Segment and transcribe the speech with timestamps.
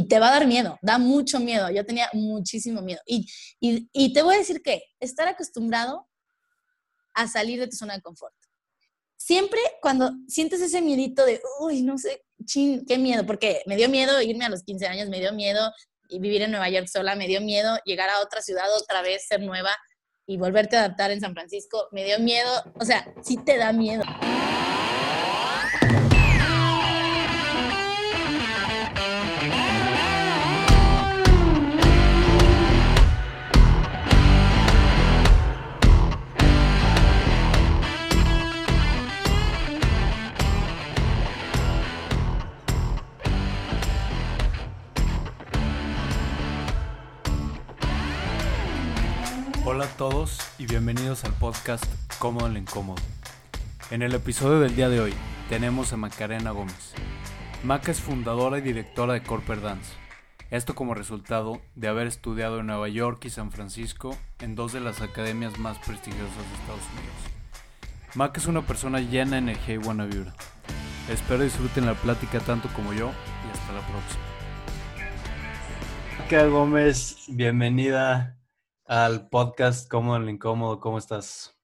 [0.00, 1.68] y te va a dar miedo, da mucho miedo.
[1.70, 3.00] Yo tenía muchísimo miedo.
[3.04, 3.28] Y,
[3.60, 6.08] y, te voy a decir que estar acostumbrado
[7.12, 8.34] a salir de tu zona de confort.
[9.18, 13.90] Siempre cuando sientes ese miedito de, uy, no sé, chin, qué miedo, porque me dio
[13.90, 15.70] miedo irme a los 15 años, me dio miedo
[16.08, 19.42] vivir en Nueva York sola, me dio miedo llegar a otra ciudad otra vez, ser
[19.42, 19.76] nueva
[20.26, 23.72] y volverte a adaptar en San Francisco, me dio miedo, o sea, sí te da
[23.72, 24.02] miedo.
[49.80, 51.86] Hola a todos y bienvenidos al podcast
[52.18, 53.00] Cómodo en lo Incómodo.
[53.90, 55.14] En el episodio del día de hoy
[55.48, 56.92] tenemos a Macarena Gómez.
[57.64, 59.94] Maca es fundadora y directora de Corper Dance.
[60.50, 64.80] Esto como resultado de haber estudiado en Nueva York y San Francisco en dos de
[64.80, 68.16] las academias más prestigiosas de Estados Unidos.
[68.16, 70.34] Maca es una persona llena de energía y buena vibra.
[71.08, 74.24] Espero disfruten la plática tanto como yo y hasta la próxima.
[76.18, 78.36] Maca Gómez, bienvenida
[78.90, 80.80] al podcast Cómodo en lo Incómodo.
[80.80, 81.56] ¿Cómo estás?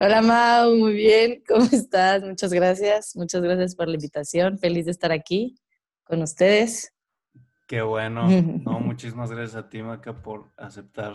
[0.00, 1.42] Hola Mau, muy bien.
[1.48, 2.22] ¿Cómo estás?
[2.22, 3.14] Muchas gracias.
[3.14, 4.58] Muchas gracias por la invitación.
[4.58, 5.60] Feliz de estar aquí
[6.02, 6.94] con ustedes.
[7.66, 8.26] Qué bueno.
[8.64, 11.12] No, muchísimas gracias a ti, Maca, por aceptar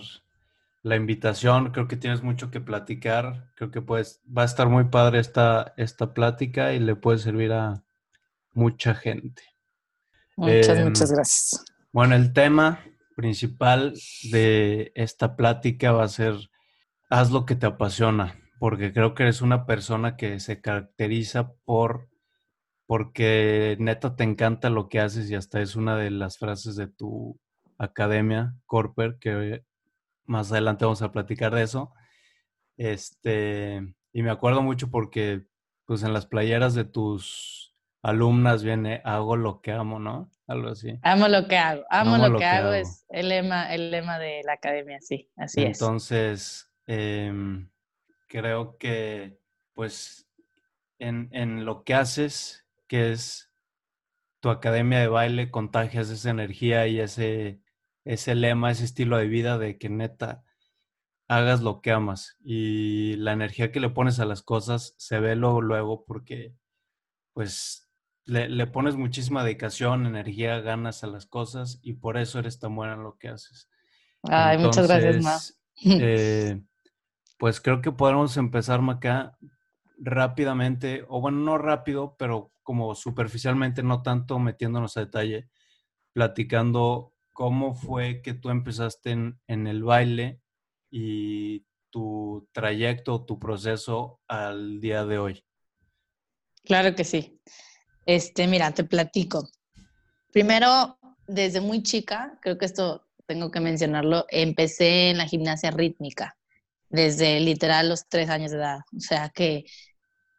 [0.83, 1.71] la invitación.
[1.71, 3.51] Creo que tienes mucho que platicar.
[3.55, 7.51] Creo que pues va a estar muy padre esta, esta plática y le puede servir
[7.51, 7.83] a
[8.53, 9.41] mucha gente.
[10.35, 11.65] Muchas, muchas em, gracias.
[11.91, 12.79] Bueno, el tema
[13.15, 13.93] principal
[14.31, 16.35] de esta plática va a ser
[17.09, 22.09] haz lo que te apasiona, porque creo que eres una persona que se caracteriza por
[22.87, 26.87] porque neta te encanta lo que haces y hasta es una de las frases de
[26.87, 27.39] tu
[27.77, 29.63] academia, Corper, que
[30.25, 31.93] más adelante vamos a platicar de eso.
[32.77, 35.47] Este, y me acuerdo mucho porque
[35.85, 37.64] pues en las playeras de tus
[38.05, 40.29] alumnas viene hago lo que amo, ¿no?
[40.45, 40.99] Algo así.
[41.01, 44.53] Amo lo que hago, amo, lo, que, hago, es el lema, el lema de la
[44.53, 45.81] academia, sí, así es.
[45.81, 47.67] Entonces, em,
[48.27, 49.39] creo que
[49.73, 50.29] pues
[50.99, 53.51] en, en lo que haces, que es
[54.39, 57.59] tu academia de baile, contagias esa energía y ese,
[58.03, 60.43] ese lema, ese estilo de vida de que neta
[61.27, 65.35] hagas lo que amas y la energía que le pones a las cosas se ve
[65.35, 66.53] luego, luego porque
[67.33, 67.84] pues
[68.25, 72.93] le, pones muchísima dedicación, energía, ganas a las cosas y por eso eres tan buena
[72.93, 73.69] en lo que haces.
[74.23, 75.37] Ay, muchas gracias, Ma.
[75.83, 76.61] Eh,
[77.37, 79.37] pues creo que podemos empezar, Maca,
[79.97, 85.49] rápidamente, o bueno, no rápido, pero como superficialmente, no tanto metiéndonos a detalle,
[86.13, 90.41] platicando cómo fue que tú empezaste en, en el baile
[90.89, 95.45] y tu trayecto, tu proceso al día de hoy.
[96.63, 97.39] Claro que sí.
[98.05, 99.49] Este, mira, te platico.
[100.31, 106.35] Primero, desde muy chica, creo que esto tengo que mencionarlo, empecé en la gimnasia rítmica,
[106.89, 108.79] desde literal los tres años de edad.
[108.95, 109.65] O sea que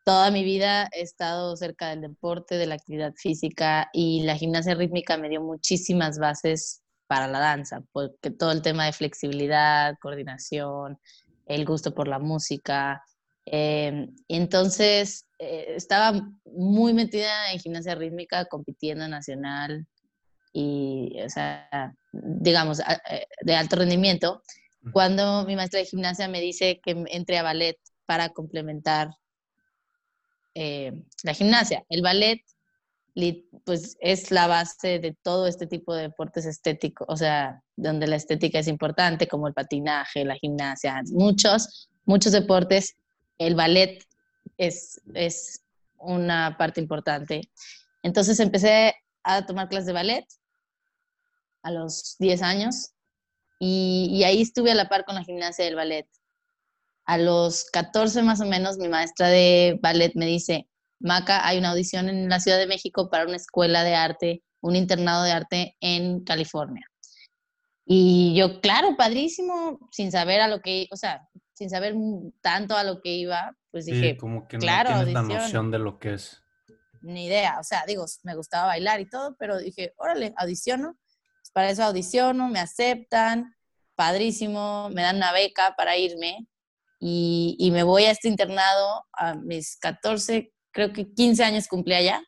[0.04, 4.74] toda mi vida he estado cerca del deporte, de la actividad física y la gimnasia
[4.74, 10.98] rítmica me dio muchísimas bases para la danza, porque todo el tema de flexibilidad, coordinación,
[11.46, 13.02] el gusto por la música.
[13.46, 19.86] Eh, entonces, eh, estaba muy metida en gimnasia rítmica, compitiendo nacional
[20.52, 24.42] y, o sea, digamos, eh, de alto rendimiento,
[24.92, 29.10] cuando mi maestra de gimnasia me dice que entre a ballet para complementar
[30.54, 31.84] eh, la gimnasia.
[31.88, 32.42] El ballet,
[33.64, 38.16] pues, es la base de todo este tipo de deportes estéticos, o sea, donde la
[38.16, 42.96] estética es importante, como el patinaje, la gimnasia, muchos, muchos deportes.
[43.38, 44.04] El ballet
[44.58, 45.64] es, es
[45.98, 47.50] una parte importante.
[48.02, 50.26] Entonces empecé a tomar clases de ballet
[51.62, 52.92] a los 10 años
[53.58, 56.06] y, ahí estuve a la par con la gimnasia del ballet.
[57.06, 60.68] A los 14 más o menos, mi maestra de ballet me dice,
[60.98, 64.76] Maca, hay una audición en la Ciudad de México para una escuela de arte, un
[64.76, 66.86] internado de arte en California.
[67.84, 71.94] Y yo, claro, padrísimo, sin saber a lo que, o sea, sin saber
[72.42, 75.78] tanto a lo que iba, pues dije, como que claro, no tienes la noción de
[75.78, 76.42] lo que es.
[77.00, 80.98] Ni idea, o sea, digo, me gustaba bailar y todo, pero dije, órale, audiciono,
[81.40, 83.56] pues para eso audiciono, me aceptan,
[83.94, 86.46] padrísimo, me dan una beca para irme
[87.00, 91.94] y, y me voy a este internado a mis 14, creo que 15 años cumplí
[91.94, 92.22] allá,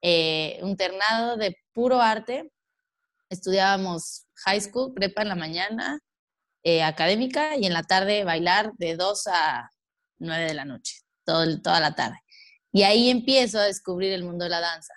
[0.00, 2.52] eh, un internado de puro arte,
[3.30, 5.98] estudiábamos high school, prepa en la mañana,
[6.64, 9.70] eh, académica, y en la tarde bailar de 2 a
[10.18, 12.16] 9 de la noche, todo, toda la tarde.
[12.72, 14.94] Y ahí empiezo a descubrir el mundo de la danza,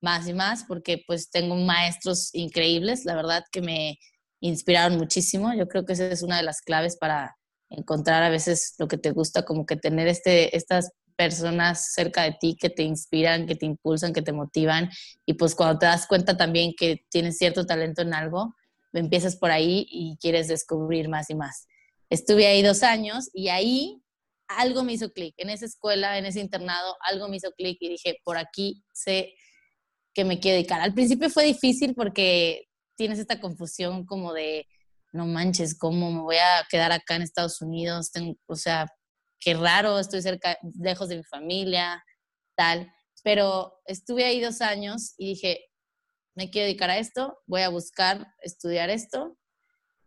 [0.00, 3.98] más y más, porque pues tengo maestros increíbles, la verdad que me
[4.40, 5.54] inspiraron muchísimo.
[5.54, 7.36] Yo creo que esa es una de las claves para
[7.70, 12.36] encontrar a veces lo que te gusta, como que tener este, estas personas cerca de
[12.38, 14.90] ti que te inspiran, que te impulsan, que te motivan.
[15.24, 18.54] Y pues cuando te das cuenta también que tienes cierto talento en algo,
[18.92, 21.66] empiezas por ahí y quieres descubrir más y más.
[22.10, 24.02] Estuve ahí dos años y ahí
[24.48, 25.34] algo me hizo clic.
[25.38, 29.34] En esa escuela, en ese internado, algo me hizo clic y dije, por aquí sé
[30.14, 30.80] que me quiero dedicar.
[30.80, 34.66] Al principio fue difícil porque tienes esta confusión como de,
[35.12, 38.10] no manches, ¿cómo me voy a quedar acá en Estados Unidos?
[38.46, 38.86] o sea,
[39.40, 42.02] qué raro, estoy cerca, lejos de mi familia,
[42.56, 42.90] tal.
[43.22, 45.66] Pero estuve ahí dos años y dije,
[46.36, 49.36] me quiero dedicar a esto, voy a buscar estudiar esto.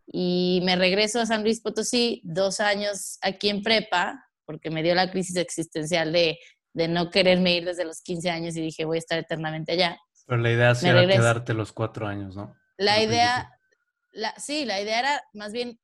[0.06, 4.94] Y me regreso a San Luis Potosí, dos años aquí en prepa, porque me dio
[4.94, 6.38] la crisis existencial de,
[6.72, 9.98] de no quererme ir desde los 15 años y dije, voy a estar eternamente allá.
[10.26, 12.56] Pero la idea era quedarte los cuatro años, ¿no?
[12.76, 13.50] La idea,
[14.12, 15.78] la, sí, la idea era más bien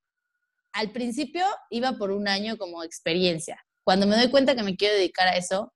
[0.73, 3.65] al principio iba por un año como experiencia.
[3.83, 5.73] Cuando me doy cuenta que me quiero dedicar a eso,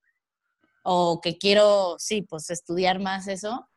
[0.82, 3.69] o que quiero, sí, pues estudiar más eso,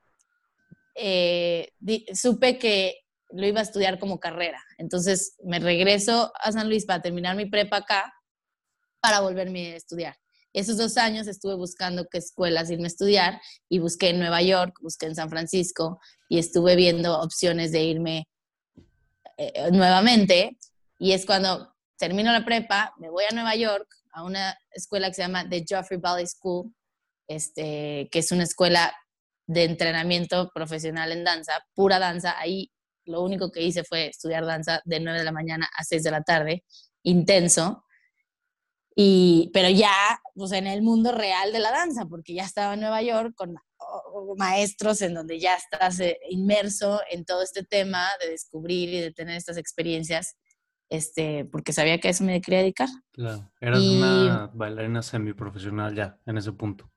[0.95, 1.74] eh,
[2.13, 3.00] supe que
[3.31, 4.63] lo iba a estudiar como carrera.
[4.78, 8.13] Entonces me regreso a San Luis para terminar mi prepa acá,
[9.00, 10.16] para volverme a estudiar.
[10.54, 14.75] Esos dos años estuve buscando qué escuelas irme a estudiar y busqué en Nueva York,
[14.81, 16.00] busqué en San Francisco
[16.30, 18.28] y estuve viendo opciones de irme
[19.38, 20.57] eh, nuevamente
[21.00, 25.16] y es cuando termino la prepa, me voy a Nueva York, a una escuela que
[25.16, 26.72] se llama The Joffrey Valley School,
[27.28, 28.94] este, que es una escuela
[29.45, 32.40] de entrenamiento profesional en danza, pura danza.
[32.40, 32.72] Ahí
[33.06, 36.12] lo único que hice fue estudiar danza de 9 de la mañana a 6 de
[36.12, 36.63] la tarde,
[37.04, 37.86] intenso.
[38.95, 39.92] Y, pero ya,
[40.36, 43.56] pues en el mundo real de la danza, porque ya estaba en Nueva York con
[44.38, 49.12] maestros en donde ya estás eh, inmerso en todo este tema de descubrir y de
[49.12, 50.38] tener estas experiencias
[50.94, 52.88] este, porque sabía que a eso me quería dedicar.
[53.13, 56.92] Claro, eras una bailarina semiprofesional ya, en ese punto.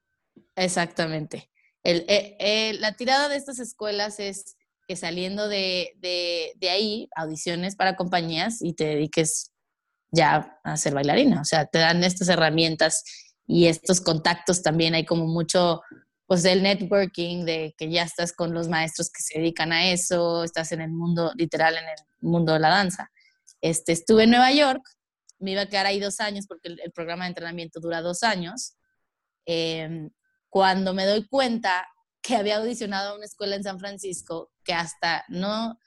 [0.55, 1.51] Exactamente.
[1.87, 4.57] El, eh, eh, la tirada de estas escuelas es
[4.89, 9.53] que saliendo de, de, de, ahí, audiciones para compañías y te dediques
[10.11, 11.41] ya a ser bailarina.
[11.41, 13.05] O sea, te dan estas herramientas
[13.47, 14.95] y estos contactos también.
[14.95, 15.81] Hay como mucho,
[16.27, 20.43] pues, del networking, de que ya estás con los maestros que se dedican a eso,
[20.43, 23.13] estás en el mundo, literal, en el mundo de la danza.
[23.61, 24.83] Este, estuve en Nueva York,
[25.39, 28.75] me iba a quedar ahí dos años porque el, programa de entrenamiento dura dos años.
[29.45, 30.11] Em,
[30.49, 31.87] cuando me doy cuenta
[32.23, 35.79] que había audicionado a una escuela en San Francisco, que hasta no,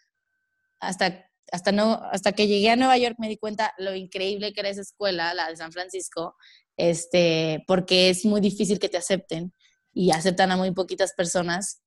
[0.79, 4.61] hasta, hasta no, hasta que llegué a Nueva York me di cuenta lo increíble que
[4.61, 6.35] era esa escuela, la de San Francisco,
[6.77, 9.53] este, porque es muy difícil que te acepten
[9.91, 11.81] y aceptan a muy poquitas personas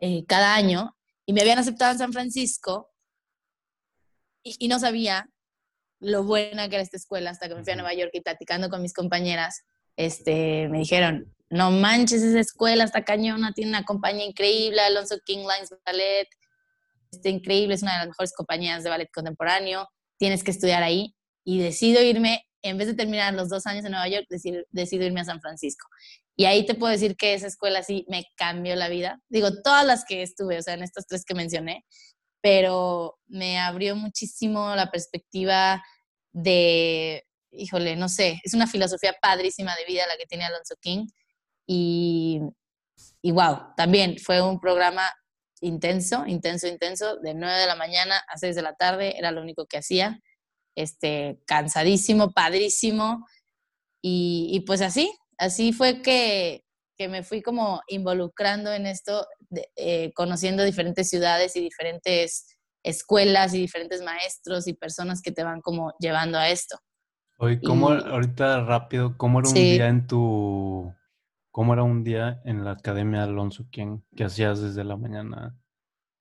[0.00, 0.96] eh, cada año.
[1.24, 2.90] Y me habían aceptado en San Francisco
[4.42, 5.28] y, no sabía
[6.00, 8.70] lo buena que era esta escuela hasta que me fui a Nueva York y platicando
[8.70, 9.62] con mis compañeras,
[9.96, 15.38] este, me dijeron, no manches, esa escuela está cañona, tiene una compañía increíble, Alonso King
[15.38, 16.28] Lines Ballet,
[17.10, 21.14] está increíble, es una de las mejores compañías de ballet contemporáneo, tienes que estudiar ahí.
[21.44, 25.04] Y decido irme, en vez de terminar los dos años en Nueva York, decido, decido
[25.04, 25.88] irme a San Francisco.
[26.36, 29.20] Y ahí te puedo decir que esa escuela sí me cambió la vida.
[29.30, 31.86] Digo, todas las que estuve, o sea, en estas tres que mencioné,
[32.42, 35.82] pero me abrió muchísimo la perspectiva
[36.32, 41.06] de, híjole, no sé, es una filosofía padrísima de vida la que tiene Alonso King
[41.68, 42.40] y,
[43.20, 45.02] y wow, también fue un programa
[45.60, 49.42] intenso, intenso, intenso, de 9 de la mañana a 6 de la tarde, era lo
[49.42, 50.18] único que hacía,
[50.74, 53.26] este, cansadísimo, padrísimo,
[54.00, 56.64] y, y pues así, así fue que,
[56.96, 59.26] que me fui como involucrando en esto,
[59.76, 65.60] eh, conociendo diferentes ciudades y diferentes escuelas y diferentes maestros y personas que te van
[65.60, 66.78] como llevando a esto.
[67.36, 70.92] Oye, ¿cómo ahorita rápido, cómo era un día en tu,
[71.50, 75.56] cómo era un día en la Academia Alonso ¿Quién, que hacías desde la mañana?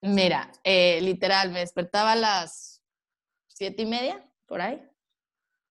[0.02, 2.84] Mira, eh, literal, me despertaba a las
[3.48, 4.82] siete y media, por ahí.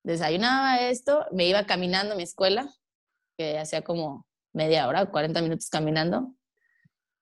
[0.05, 2.69] Desayunaba esto, me iba caminando a mi escuela,
[3.37, 6.35] que hacía como media hora, 40 minutos caminando,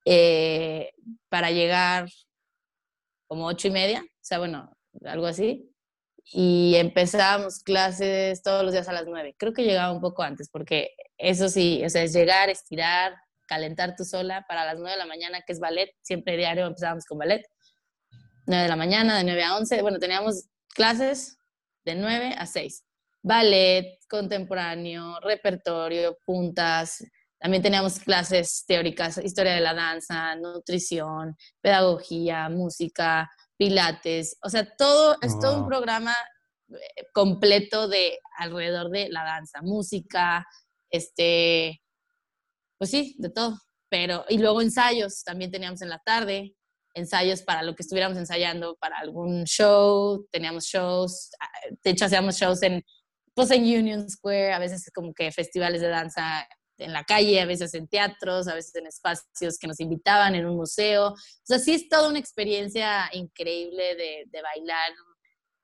[0.05, 0.93] eh,
[1.29, 2.09] para llegar
[3.27, 5.74] como ocho y media, o sea, bueno, algo así.
[6.33, 9.35] Y empezábamos clases todos los días a las nueve.
[9.39, 13.15] Creo que llegaba un poco antes, porque eso sí, o sea, es llegar, estirar,
[13.47, 15.95] calentar tú sola para las 9 de la mañana, que es ballet.
[16.03, 17.47] Siempre diario empezábamos con ballet.
[18.47, 19.83] 9 de la mañana, de 9 a 11.
[19.83, 21.39] Bueno, teníamos clases
[21.85, 22.85] de 9 a 6.
[23.23, 27.05] Ballet, contemporáneo, repertorio, puntas.
[27.39, 33.31] También teníamos clases teóricas, historia de la danza, nutrición, pedagogía, música,
[33.65, 34.37] pilates.
[34.43, 36.15] O sea, todo, es todo un programa
[36.69, 40.47] eh, completo de alrededor de la danza, música,
[40.91, 41.81] este,
[42.79, 43.59] pues sí, de todo.
[43.89, 46.55] Pero, y luego ensayos también teníamos en la tarde,
[46.95, 51.49] ensayos para lo que estuviéramos ensayando, para algún show, teníamos shows, ah,
[51.83, 52.85] de hecho hacíamos shows en,
[53.35, 56.47] pues en Union Square, a veces como que festivales de danza
[56.79, 60.47] en la calle, a veces en teatros, a veces en espacios que nos invitaban, en
[60.47, 61.09] un museo.
[61.09, 64.93] O sea, sí es toda una experiencia increíble de, de bailar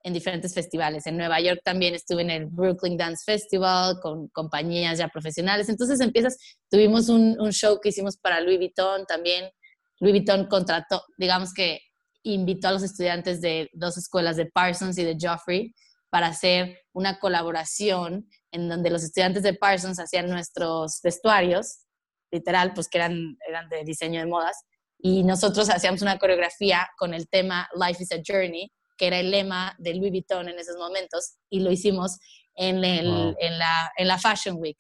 [0.03, 1.07] en diferentes festivales.
[1.07, 5.69] En Nueva York también estuve en el Brooklyn Dance Festival con compañías ya profesionales.
[5.69, 6.37] Entonces empiezas,
[6.71, 9.51] tuvimos un, un show que hicimos para Louis Vuitton también.
[9.99, 11.81] Louis Vuitton contrató, digamos que
[12.23, 15.75] invitó a los estudiantes de dos escuelas de Parsons y de Joffrey
[16.11, 21.85] para hacer una colaboración en donde los estudiantes de Parsons hacían nuestros vestuarios,
[22.31, 24.57] literal, pues que eran, eran de diseño de modas,
[24.99, 29.31] y nosotros hacíamos una coreografía con el tema Life is a Journey, que era el
[29.31, 32.19] lema de Louis Vuitton en esos momentos, y lo hicimos
[32.55, 34.77] en, el, en, la, en la Fashion Week.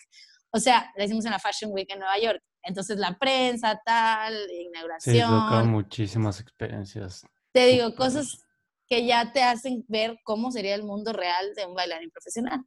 [0.52, 2.42] O sea, lo hicimos en la Fashion Week en Nueva York.
[2.62, 5.14] Entonces la prensa, tal, inauguración.
[5.14, 7.24] Sí, tocan muchísimas experiencias.
[7.52, 8.44] Te digo, cosas
[8.86, 12.60] que ya te hacen ver cómo sería el mundo real de un bailarín profesional.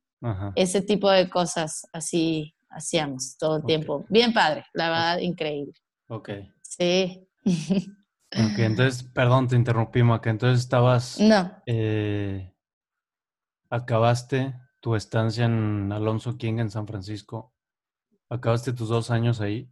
[0.55, 4.05] Ese tipo de cosas así hacíamos todo el tiempo.
[4.09, 5.73] Bien padre, la verdad, increíble.
[6.07, 6.29] Ok.
[6.61, 7.27] Sí.
[8.35, 10.31] Ok, entonces, perdón, te interrumpí, Maca.
[10.31, 11.19] Entonces estabas.
[11.19, 11.51] No.
[11.67, 12.51] Eh,
[13.69, 17.53] acabaste tu estancia en Alonso King en San Francisco.
[18.29, 19.69] Acabaste tus dos años ahí.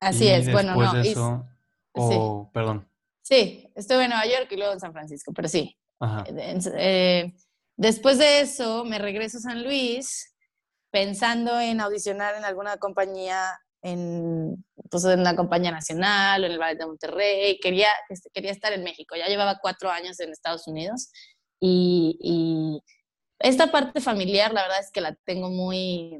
[0.00, 0.96] Así es, bueno, no.
[1.00, 1.46] Eso,
[1.92, 2.88] o, perdón.
[3.22, 5.76] Sí, estuve en Nueva York y luego en San Francisco, pero sí.
[6.00, 6.24] Ajá.
[6.28, 7.34] Eh, eh,
[7.76, 10.34] después de eso, me regreso a San Luis
[10.90, 16.58] pensando en audicionar en alguna compañía en, pues, en la compañía nacional o en el
[16.58, 17.60] Ballet de Monterrey.
[17.60, 19.16] Quería, este, quería estar en México.
[19.16, 21.10] Ya llevaba cuatro años en Estados Unidos
[21.60, 22.82] y, y
[23.38, 26.18] esta parte familiar, la verdad es que la tengo muy,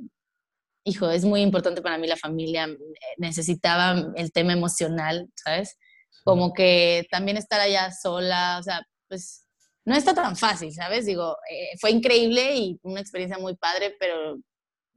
[0.85, 2.69] hijo, es muy importante para mí la familia.
[3.17, 5.77] Necesitaba el tema emocional, ¿sabes?
[6.25, 9.48] Como que también estar allá sola, o sea, pues
[9.89, 11.07] no está tan fácil, ¿sabes?
[11.07, 14.37] Digo, eh, fue increíble y una experiencia muy padre, pero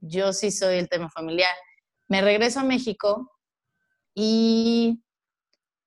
[0.00, 1.54] yo sí soy el tema familiar.
[2.08, 3.32] Me regreso a México
[4.14, 5.02] y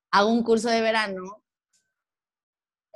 [0.10, 1.44] hago un curso de verano,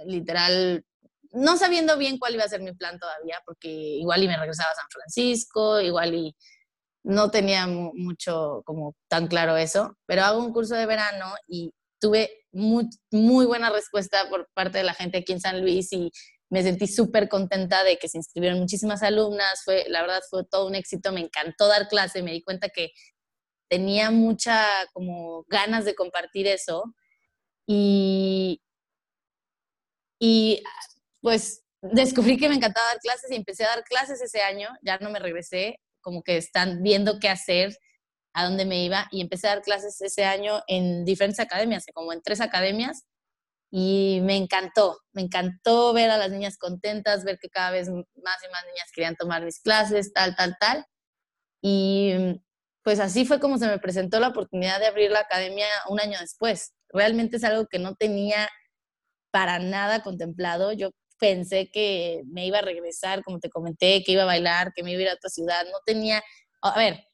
[0.04, 0.84] literal,
[1.32, 4.72] no sabiendo bien cuál iba a ser mi plan todavía, porque igual y me regresaba
[4.72, 6.36] a San Francisco, igual y
[7.04, 12.39] no tenía mucho como tan claro eso, pero hago un curso de verano y tuve
[12.52, 16.12] muy, muy buena respuesta por parte de la gente aquí en San Luis y
[16.50, 20.68] me sentí súper contenta de que se inscribieron muchísimas alumnas, fue, la verdad fue todo
[20.68, 22.92] un éxito, me encantó dar clase, me di cuenta que
[23.70, 26.96] tenía mucha como ganas de compartir eso
[27.68, 28.62] y,
[30.20, 30.64] y
[31.22, 34.98] pues descubrí que me encantaba dar clases y empecé a dar clases ese año, ya
[34.98, 37.78] no me regresé, como que están viendo qué hacer,
[38.34, 42.14] a dónde me iba y empecé a dar clases ese año en diferentes academias, como
[42.14, 43.06] en tres academias
[43.72, 48.04] y me encantó, me encantó ver a las niñas contentas, ver que cada vez más
[48.44, 50.86] y más niñas querían tomar mis clases, tal, tal, tal.
[51.62, 52.42] Y
[52.84, 56.20] pues así fue como se me presentó la oportunidad de abrir la academia un año
[56.20, 56.74] después.
[56.90, 58.50] Realmente es algo que no tenía
[59.32, 60.74] para nada contemplado.
[60.74, 64.84] Yo pensé que me iba a regresar, como te comenté, que iba a bailar, que
[64.84, 65.66] me iba a ir a otra ciudad.
[65.66, 66.24] No tenía,
[66.64, 67.06] a ver,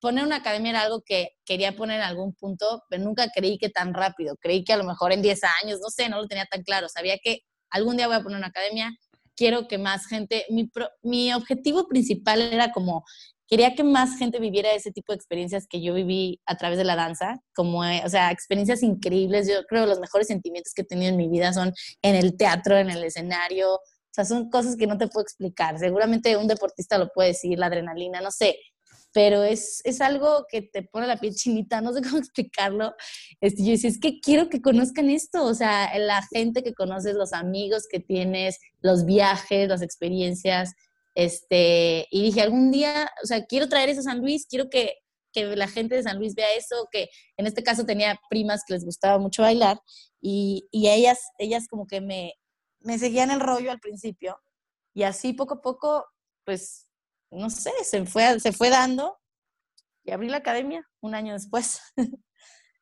[0.00, 3.68] poner una academia era algo que quería poner en algún punto, pero nunca creí que
[3.68, 4.36] tan rápido.
[4.40, 6.88] Creí que a lo mejor en 10 años, no sé, no lo tenía tan claro.
[6.88, 7.40] Sabía que
[7.70, 8.90] algún día voy a poner una academia,
[9.36, 10.70] quiero que más gente, mi,
[11.02, 13.04] mi objetivo principal era como
[13.48, 16.84] quería que más gente viviera ese tipo de experiencias que yo viví a través de
[16.84, 19.48] la danza, como, eh, o sea, experiencias increíbles.
[19.48, 22.36] Yo creo que los mejores sentimientos que he tenido en mi vida son en el
[22.36, 23.74] teatro, en el escenario.
[23.74, 25.78] O sea, son cosas que no te puedo explicar.
[25.78, 28.58] Seguramente un deportista lo puede decir, la adrenalina, no sé.
[29.12, 32.94] Pero es, es algo que te pone la piel chinita, no sé cómo explicarlo.
[33.40, 37.14] Este, yo decía, es que quiero que conozcan esto, o sea, la gente que conoces,
[37.14, 40.74] los amigos que tienes, los viajes, las experiencias,
[41.14, 44.94] este, y dije, algún día, o sea, quiero traer eso a San Luis, quiero que,
[45.32, 48.74] que la gente de San Luis vea eso, que en este caso tenía primas que
[48.74, 49.80] les gustaba mucho bailar
[50.20, 52.34] y, y ellas, ellas como que me,
[52.80, 54.38] me seguían el rollo al principio
[54.94, 56.06] y así poco a poco,
[56.44, 56.87] pues,
[57.30, 59.18] no sé, se fue, se fue dando
[60.04, 61.80] y abrí la academia un año después.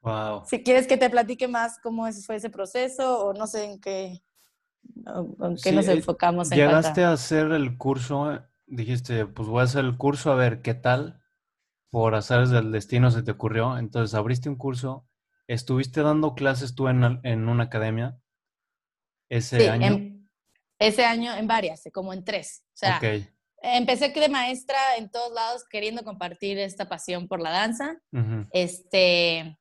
[0.02, 0.44] Wow.
[0.46, 4.22] si quieres que te platique más cómo fue ese proceso o no sé en qué,
[5.04, 6.52] en qué nos eh, enfocamos.
[6.52, 10.62] En llegaste a hacer el curso, dijiste, pues voy a hacer el curso a ver
[10.62, 11.20] qué tal.
[11.90, 13.78] Por azares del destino se te ocurrió.
[13.78, 15.08] Entonces abriste un curso.
[15.48, 18.16] ¿Estuviste dando clases tú en, en una academia
[19.28, 20.16] ese año?
[20.78, 22.62] ese año en varias, como en tres.
[22.74, 23.00] O sea,
[23.62, 27.96] empecé de maestra en todos lados queriendo compartir esta pasión por la danza.
[28.52, 29.56] Este,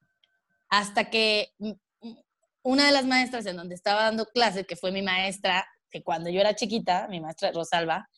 [0.70, 1.54] hasta que
[2.64, 6.30] una de las maestras en donde estaba dando clases, que fue mi maestra, que cuando
[6.30, 8.10] yo era chiquita, mi maestra Rosalba,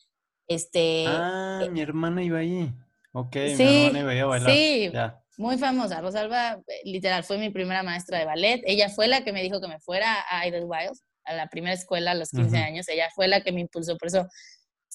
[0.46, 1.04] este...
[1.06, 2.72] Ah, eh, mi hermana iba ahí.
[3.12, 4.50] Ok, sí, mi hermana iba a bailar.
[4.50, 4.90] Sí,
[5.36, 6.00] muy famosa.
[6.00, 8.62] Rosalba, eh, literal, fue mi primera maestra de ballet.
[8.66, 12.12] Ella fue la que me dijo que me fuera a Idlewild, a la primera escuela
[12.12, 12.88] a los 15 años.
[12.88, 13.96] Ella fue la que me impulsó.
[13.96, 14.26] Por eso,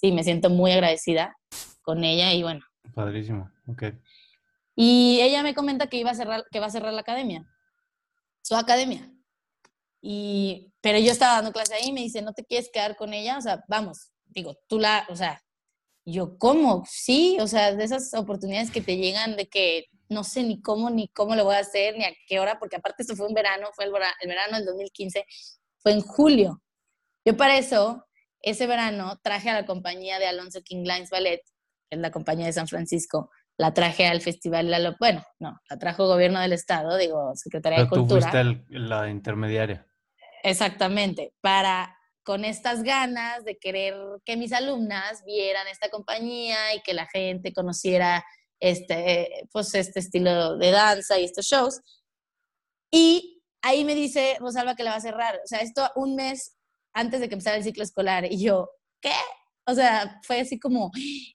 [0.04, 1.36] sí, me siento muy agradecida
[1.82, 2.62] con ella y bueno.
[2.94, 3.84] Padrísimo, ok.
[4.76, 7.48] Y ella me comenta que, iba a cerrar, que va a cerrar la academia,
[8.42, 9.10] su academia.
[10.02, 13.14] Y, pero yo estaba dando clase ahí y me dice, ¿no te quieres quedar con
[13.14, 13.38] ella?
[13.38, 15.42] O sea, vamos, digo, tú la, o sea,
[16.06, 16.84] yo, ¿cómo?
[16.86, 20.90] Sí, o sea, de esas oportunidades que te llegan de que no sé ni cómo,
[20.90, 23.34] ni cómo lo voy a hacer, ni a qué hora, porque aparte esto fue un
[23.34, 23.92] verano, fue el,
[24.22, 25.26] el verano del 2015,
[25.78, 26.62] fue en julio.
[27.24, 28.06] Yo para eso,
[28.44, 31.42] ese verano, traje a la compañía de Alonso King Lines Ballet,
[31.90, 35.80] que es la compañía de San Francisco, la traje al Festival La Bueno, no, la
[35.80, 38.32] trajo gobierno del estado, digo, Secretaría de Cultura.
[38.32, 39.88] Tú fuiste la intermediaria.
[40.44, 43.96] Exactamente, para con estas ganas de querer
[44.26, 48.26] que mis alumnas vieran esta compañía y que la gente conociera
[48.60, 51.82] este, pues este estilo de danza y estos shows.
[52.92, 55.36] Y ahí me dice Rosalba que la va a cerrar.
[55.44, 56.56] O sea, esto un mes
[56.94, 58.32] antes de que empezara el ciclo escolar.
[58.32, 58.70] Y yo,
[59.02, 59.12] ¿qué?
[59.66, 60.92] O sea, fue así como,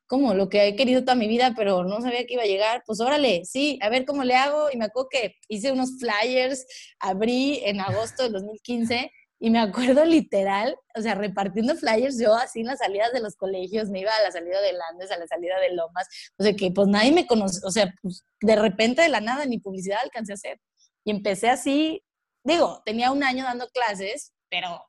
[0.07, 2.83] como lo que he querido toda mi vida, pero no sabía que iba a llegar.
[2.87, 4.71] Pues órale, sí, a ver cómo le hago.
[4.73, 6.67] Y me acuerdo que hice unos flyers,
[7.01, 9.11] abrí en agosto del 2015
[9.41, 13.37] y me acuerdo literal, o sea, repartiendo flyers yo así en las salidas de los
[13.37, 16.55] colegios, me iba a la salida de Landes, a la salida de Lomas, o sea,
[16.55, 20.01] que pues nadie me conoce, o sea, pues de repente de la nada ni publicidad
[20.03, 20.61] alcancé a hacer.
[21.05, 22.03] Y empecé así,
[22.45, 24.88] digo, tenía un año dando clases, pero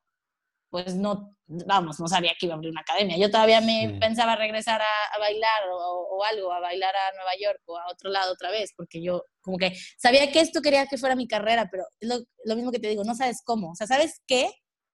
[0.70, 3.18] pues no, vamos, no sabía que iba a abrir una academia.
[3.18, 7.78] Yo todavía me pensaba regresar a, bailar o, algo, a bailar a Nueva York o
[7.78, 11.16] a otro lado otra vez, porque yo como que sabía que esto quería que fuera
[11.16, 13.72] mi carrera, pero es lo, lo mismo que te digo, no sabes cómo.
[13.72, 14.52] O sea, ¿sabes qué?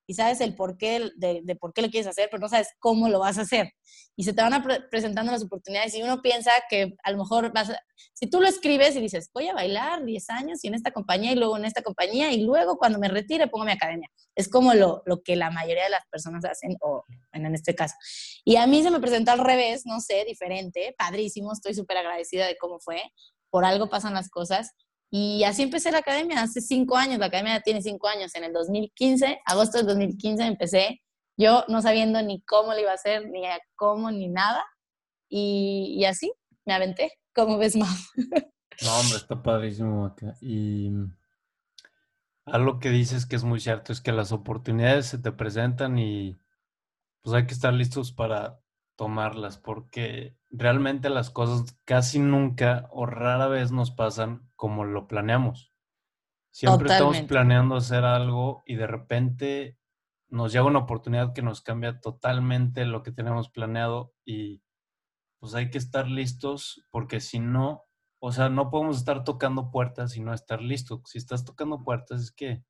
[0.07, 3.09] Y sabes el porqué de, de, por qué lo quieres hacer, pero no sabes cómo
[3.09, 3.73] lo vas a hacer.
[4.15, 7.69] Y se te van presentando las oportunidades y uno piensa que a lo mejor vas
[7.71, 7.79] a,
[8.13, 11.31] si tú lo escribes y dices, voy a bailar 10 años y en esta compañía
[11.31, 14.09] y luego en esta compañía y luego cuando me retire pongo mi academia.
[14.35, 17.75] Es como lo, lo que la mayoría de las personas hacen, o en, en este
[17.75, 17.95] caso.
[18.43, 22.47] Y a mí se me presentó al revés, no sé, diferente, padrísimo, estoy súper agradecida
[22.47, 23.01] de cómo fue,
[23.49, 24.71] por algo pasan las cosas
[25.11, 28.53] y así empecé la academia, hace cinco años, la academia tiene cinco años, en el
[28.53, 31.01] 2015, agosto del 2015 empecé,
[31.37, 34.63] yo no sabiendo ni cómo lo iba a hacer, ni a cómo, ni nada,
[35.29, 36.33] y, y así
[36.65, 38.11] me aventé, como ves, más.
[38.83, 40.35] No, hombre, está padrísimo acá.
[40.41, 40.91] Y
[42.45, 46.39] algo que dices que es muy cierto es que las oportunidades se te presentan y
[47.21, 48.59] pues hay que estar listos para
[48.95, 55.73] tomarlas, porque realmente las cosas casi nunca o rara vez nos pasan como lo planeamos.
[56.51, 59.77] Siempre estamos planeando hacer algo y de repente
[60.29, 64.61] nos llega una oportunidad que nos cambia totalmente lo que tenemos planeado y
[65.39, 67.83] pues hay que estar listos porque si no,
[68.19, 71.01] o sea, no podemos estar tocando puertas y no estar listos.
[71.05, 72.63] Si estás tocando puertas es que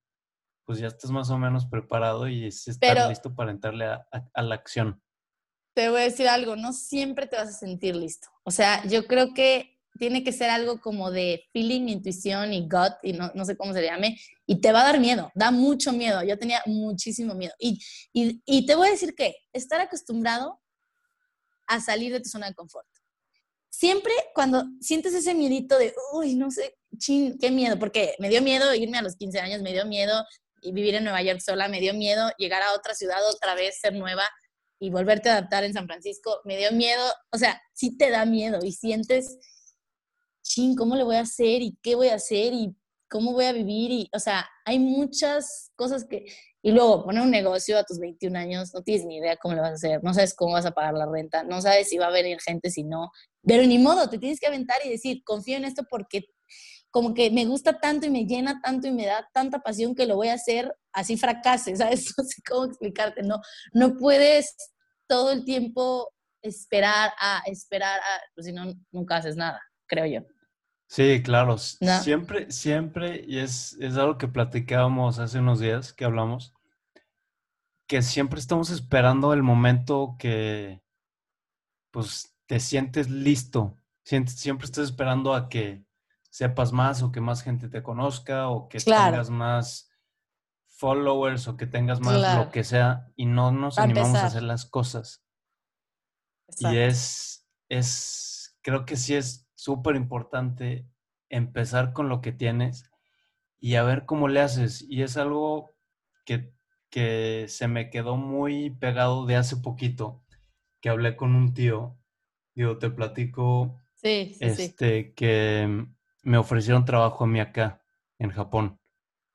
[0.66, 4.56] pues ya estás más o menos preparado y es estar listo para entrarle a la
[4.56, 5.04] acción
[5.76, 8.30] te voy a decir algo, no siempre te vas a sentir listo.
[8.44, 12.94] O sea, yo creo que tiene que ser algo como de feeling, intuición y gut,
[13.04, 15.94] y no, no sé cómo se llame, y te va a dar miedo, da mucho
[15.94, 16.24] miedo.
[16.24, 17.54] Yo tenía muchísimo miedo.
[17.60, 17.80] Y,
[18.14, 20.62] y, y te voy a decir que estar acostumbrado
[21.68, 22.88] a salir de tu zona de confort.
[23.70, 28.42] Siempre cuando sientes ese miedito de, uy, no sé, chin, qué miedo, porque me dio
[28.42, 30.24] miedo irme a los 15 años, me dio miedo
[30.72, 33.94] vivir en Nueva York sola, me dio miedo llegar a otra ciudad otra vez, ser
[33.94, 34.24] nueva,
[34.80, 38.26] y volverte a adaptar en San Francisco, me dio miedo, o sea, sí te da
[38.26, 39.38] miedo y sientes,
[40.46, 41.62] ching, ¿cómo le voy a hacer?
[41.62, 42.54] ¿Y qué voy a hacer?
[42.54, 42.76] ¿Y
[43.10, 43.92] cómo voy a vivir?
[43.92, 46.26] Y, o sea, hay muchas cosas que...
[46.62, 49.62] Y luego, poner un negocio a tus 21 años, no tienes ni idea cómo lo
[49.62, 52.08] vas a hacer, no sabes cómo vas a pagar la renta, no sabes si va
[52.08, 53.12] a venir gente, si no,
[53.44, 56.26] pero ni modo, te tienes que aventar y decir, confío en esto porque
[56.90, 60.08] como que me gusta tanto y me llena tanto y me da tanta pasión que
[60.08, 62.14] lo voy a hacer así fracase, ¿sabes?
[62.18, 63.42] No sé cómo explicarte, no,
[63.74, 64.56] no puedes
[65.08, 66.10] todo el tiempo
[66.42, 70.35] esperar a, esperar a, pues si no, nunca haces nada, creo yo.
[70.88, 71.58] Sí, claro.
[71.58, 76.54] Siempre, siempre, y es, es algo que platicábamos hace unos días que hablamos,
[77.88, 80.82] que siempre estamos esperando el momento que,
[81.92, 83.78] pues, te sientes listo.
[84.04, 85.86] Siempre estás esperando a que
[86.30, 89.90] sepas más o que más gente te conozca o que tengas más
[90.68, 94.66] followers o que tengas más lo que sea y no nos animamos a hacer las
[94.66, 95.24] cosas.
[96.60, 100.88] Y es, es, creo que sí es súper importante
[101.30, 102.90] empezar con lo que tienes
[103.60, 104.86] y a ver cómo le haces.
[104.88, 105.76] Y es algo
[106.26, 106.54] que,
[106.90, 110.22] que se me quedó muy pegado de hace poquito,
[110.82, 111.98] que hablé con un tío,
[112.54, 115.88] digo, te platico, sí, este, que
[116.24, 117.82] me ofrecieron trabajo a mí acá,
[118.20, 118.80] en Japón,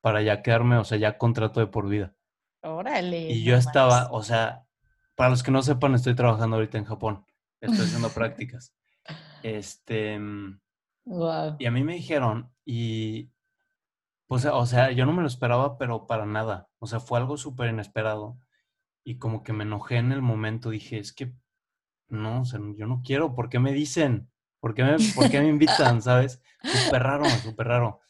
[0.01, 2.15] para ya quedarme, o sea, ya contrato de por vida.
[2.63, 3.31] Órale.
[3.31, 4.67] Y yo estaba, o sea,
[5.15, 7.25] para los que no sepan, estoy trabajando ahorita en Japón,
[7.61, 8.75] estoy haciendo prácticas.
[9.43, 10.19] Este,
[11.05, 11.57] wow.
[11.59, 13.31] y a mí me dijeron, y
[14.27, 16.69] pues, o sea, yo no me lo esperaba, pero para nada.
[16.79, 18.39] O sea, fue algo súper inesperado.
[19.03, 21.33] Y como que me enojé en el momento, dije, es que
[22.09, 24.31] no, o sea, yo no quiero, ¿por qué me dicen?
[24.61, 26.03] ¿Por qué me, por qué me invitan?
[26.03, 26.43] ¿Sabes?
[26.63, 28.01] Súper raro, súper raro.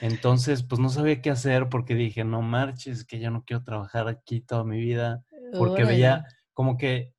[0.00, 4.08] Entonces, pues no sabía qué hacer porque dije, no marches, que yo no quiero trabajar
[4.08, 5.24] aquí toda mi vida.
[5.58, 7.13] Porque veía como que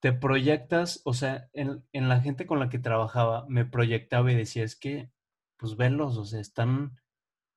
[0.00, 4.34] te proyectas, o sea, en, en, la gente con la que trabajaba, me proyectaba y
[4.34, 5.10] decía, es que,
[5.58, 6.98] pues venlos, o sea, están,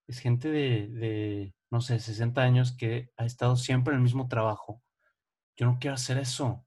[0.08, 4.28] es gente de, de, no sé, 60 años que ha estado siempre en el mismo
[4.28, 4.82] trabajo.
[5.56, 6.66] Yo no quiero hacer eso.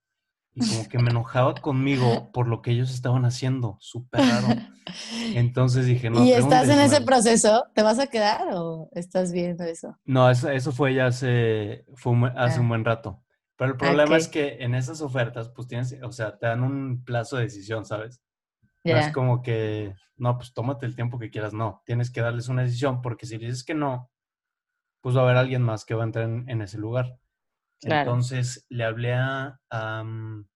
[0.54, 4.48] Y como que me enojaba conmigo por lo que ellos estaban haciendo, súper raro.
[5.34, 6.24] Entonces dije, no.
[6.24, 7.66] ¿Y estás en ese proceso?
[7.74, 9.98] ¿Te vas a quedar o estás viendo eso?
[10.06, 12.68] No, eso, eso fue ya hace, fue hace un ah.
[12.68, 13.22] buen rato.
[13.56, 17.04] Pero el problema es que en esas ofertas, pues tienes, o sea, te dan un
[17.04, 18.22] plazo de decisión, ¿sabes?
[18.84, 21.82] No es como que, no, pues tómate el tiempo que quieras, no.
[21.86, 24.10] Tienes que darles una decisión, porque si dices que no,
[25.00, 27.18] pues va a haber alguien más que va a entrar en, ese lugar.
[27.80, 29.58] Entonces le hablé a,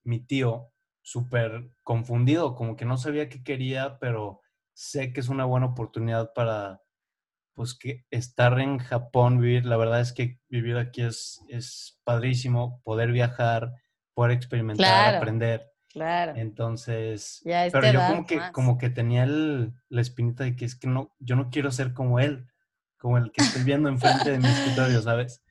[0.04, 0.70] mi tío
[1.02, 4.42] súper confundido, como que no sabía qué quería, pero
[4.74, 6.80] sé que es una buena oportunidad para,
[7.60, 12.80] pues que estar en Japón, vivir, la verdad es que vivir aquí es, es padrísimo,
[12.84, 13.74] poder viajar,
[14.14, 15.70] poder experimentar, aprender.
[15.90, 16.32] Claro.
[16.36, 21.14] Entonces, pero yo como que, como que tenía la espinita de que es que no,
[21.18, 22.48] yo no quiero ser como él,
[22.96, 25.44] como el que estoy viendo enfrente de mi escritorio, ¿sabes?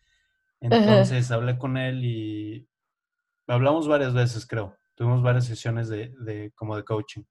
[0.62, 2.67] Entonces hablé con él y
[3.45, 4.76] hablamos varias veces, creo.
[4.95, 7.22] Tuvimos varias sesiones de, de como de coaching.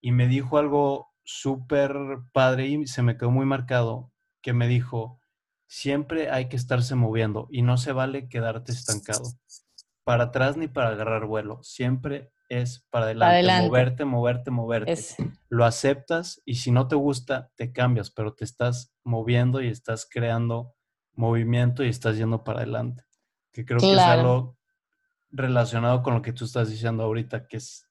[0.00, 1.94] Y me dijo algo súper
[2.32, 5.20] padre y se me quedó muy marcado que me dijo,
[5.66, 9.24] siempre hay que estarse moviendo y no se vale quedarte estancado.
[10.04, 14.96] Para atrás ni para agarrar vuelo, siempre es para adelante, moverte, moverte, moverte.
[15.48, 20.06] Lo aceptas y si no te gusta, te cambias, pero te estás moviendo y estás
[20.08, 20.74] creando
[21.14, 23.04] movimiento y estás yendo para adelante.
[23.52, 24.58] Que creo que es algo
[25.30, 27.83] relacionado con lo que tú estás diciendo ahorita, que es,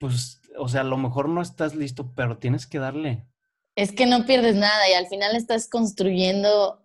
[0.00, 3.26] pues o sea, a lo mejor no estás listo, pero tienes que darle.
[3.76, 6.82] Es que no pierdes nada y al final estás construyendo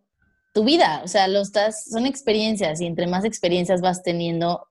[0.54, 4.69] tu vida, o sea, lo estás, son experiencias y entre más experiencias vas teniendo,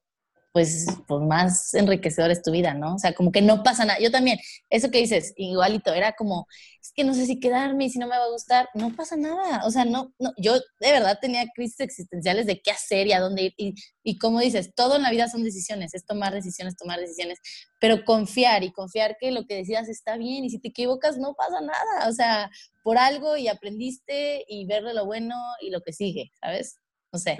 [0.54, 2.94] pues, pues más enriquecedor es tu vida, ¿no?
[2.94, 3.98] O sea, como que no pasa nada.
[3.98, 4.38] Yo también,
[4.70, 6.46] eso que dices, igualito, era como,
[6.80, 9.66] es que no sé si quedarme, si no me va a gustar, no pasa nada.
[9.66, 13.18] O sea, no, no, yo de verdad tenía crisis existenciales de qué hacer y a
[13.18, 13.54] dónde ir.
[13.56, 17.40] Y, y como dices, todo en la vida son decisiones, es tomar decisiones, tomar decisiones,
[17.80, 21.34] pero confiar y confiar que lo que decidas está bien y si te equivocas no
[21.34, 22.08] pasa nada.
[22.08, 22.48] O sea,
[22.84, 26.78] por algo y aprendiste y verle lo bueno y lo que sigue, ¿sabes?
[27.12, 27.36] No sé.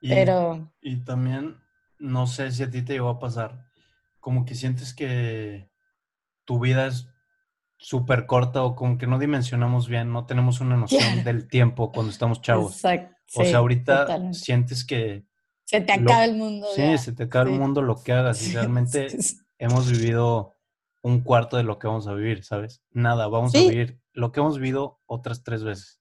[0.00, 0.72] Sí, pero...
[0.80, 1.65] Y también
[1.98, 3.66] no sé si a ti te llegó a pasar,
[4.20, 5.70] como que sientes que
[6.44, 7.08] tu vida es
[7.78, 12.10] súper corta o como que no dimensionamos bien, no tenemos una noción del tiempo cuando
[12.10, 12.76] estamos chavos.
[12.76, 13.14] Exacto.
[13.34, 15.26] O sea, ahorita sientes que...
[15.64, 16.68] Se te acaba el mundo.
[16.74, 19.08] Sí, se te acaba el mundo lo que hagas y realmente
[19.58, 20.54] hemos vivido
[21.02, 22.82] un cuarto de lo que vamos a vivir, ¿sabes?
[22.90, 26.00] Nada, vamos a vivir lo que hemos vivido otras tres veces.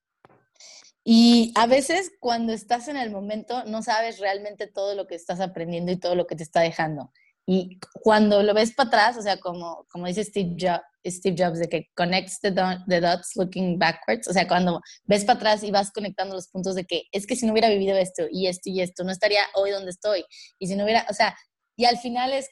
[1.07, 5.39] Y a veces cuando estás en el momento no sabes realmente todo lo que estás
[5.39, 7.11] aprendiendo y todo lo que te está dejando.
[7.45, 11.69] Y cuando lo ves para atrás, o sea, como, como dice Steve, Steve Jobs, de
[11.69, 12.51] que connects the,
[12.87, 16.73] the, dots looking backwards, o sea, cuando ves para atrás y vas conectando los puntos
[16.73, 19.41] de que es que si no hubiera vivido esto y esto y esto, no estaría
[19.53, 20.25] hoy donde estoy.
[20.57, 21.37] Y si no hubiera, o sea,
[21.75, 22.49] y al final es,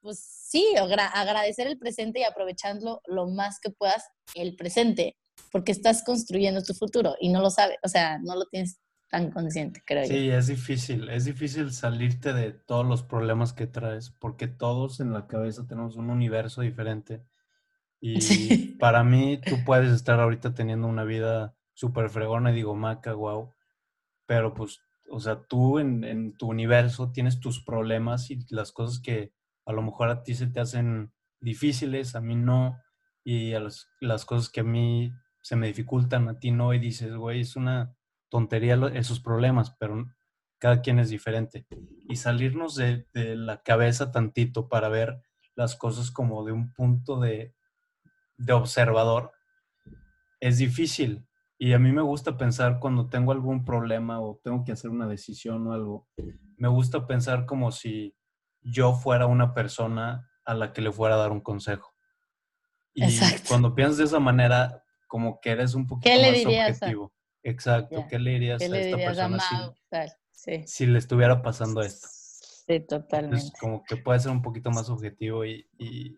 [0.00, 5.18] pues sí, agradecer el presente y aprovecharlo lo más que puedas el presente
[5.50, 9.30] porque estás construyendo tu futuro y no lo sabes, o sea, no lo tienes tan
[9.30, 10.18] consciente, creo sí, yo.
[10.18, 15.12] Sí, es difícil, es difícil salirte de todos los problemas que traes, porque todos en
[15.12, 17.24] la cabeza tenemos un universo diferente
[18.00, 18.18] Y
[18.78, 23.52] para mí, tú puedes estar ahorita teniendo una vida súper fregona y digo, maca, wow.
[24.26, 29.00] Pero pues, o sea, tú en, en, tu universo tienes tus problemas y las cosas
[29.00, 29.32] que
[29.66, 32.78] a lo mejor a ti se te hacen difíciles, a mí no.
[33.24, 36.74] Y a las, las cosas que a mí se me dificultan, a ti no.
[36.74, 37.94] Y dices, güey, es una
[38.28, 40.06] tontería esos problemas, pero
[40.58, 41.66] cada quien es diferente.
[42.08, 45.22] Y salirnos de, de la cabeza tantito para ver
[45.54, 47.54] las cosas como de un punto de,
[48.36, 49.32] de observador
[50.40, 51.26] es difícil.
[51.58, 55.06] Y a mí me gusta pensar cuando tengo algún problema o tengo que hacer una
[55.06, 56.08] decisión o algo,
[56.56, 58.16] me gusta pensar como si
[58.62, 61.94] yo fuera una persona a la que le fuera a dar un consejo.
[62.94, 63.04] Y
[63.46, 67.12] cuando piensas de esa manera, como que eres un poquito más objetivo.
[67.42, 69.74] Exacto, ¿qué le dirías a esta persona
[70.66, 72.06] si, le estuviera pasando esto?
[72.08, 73.50] Sí, totalmente.
[73.58, 76.16] como que puede ser un poquito más objetivo y,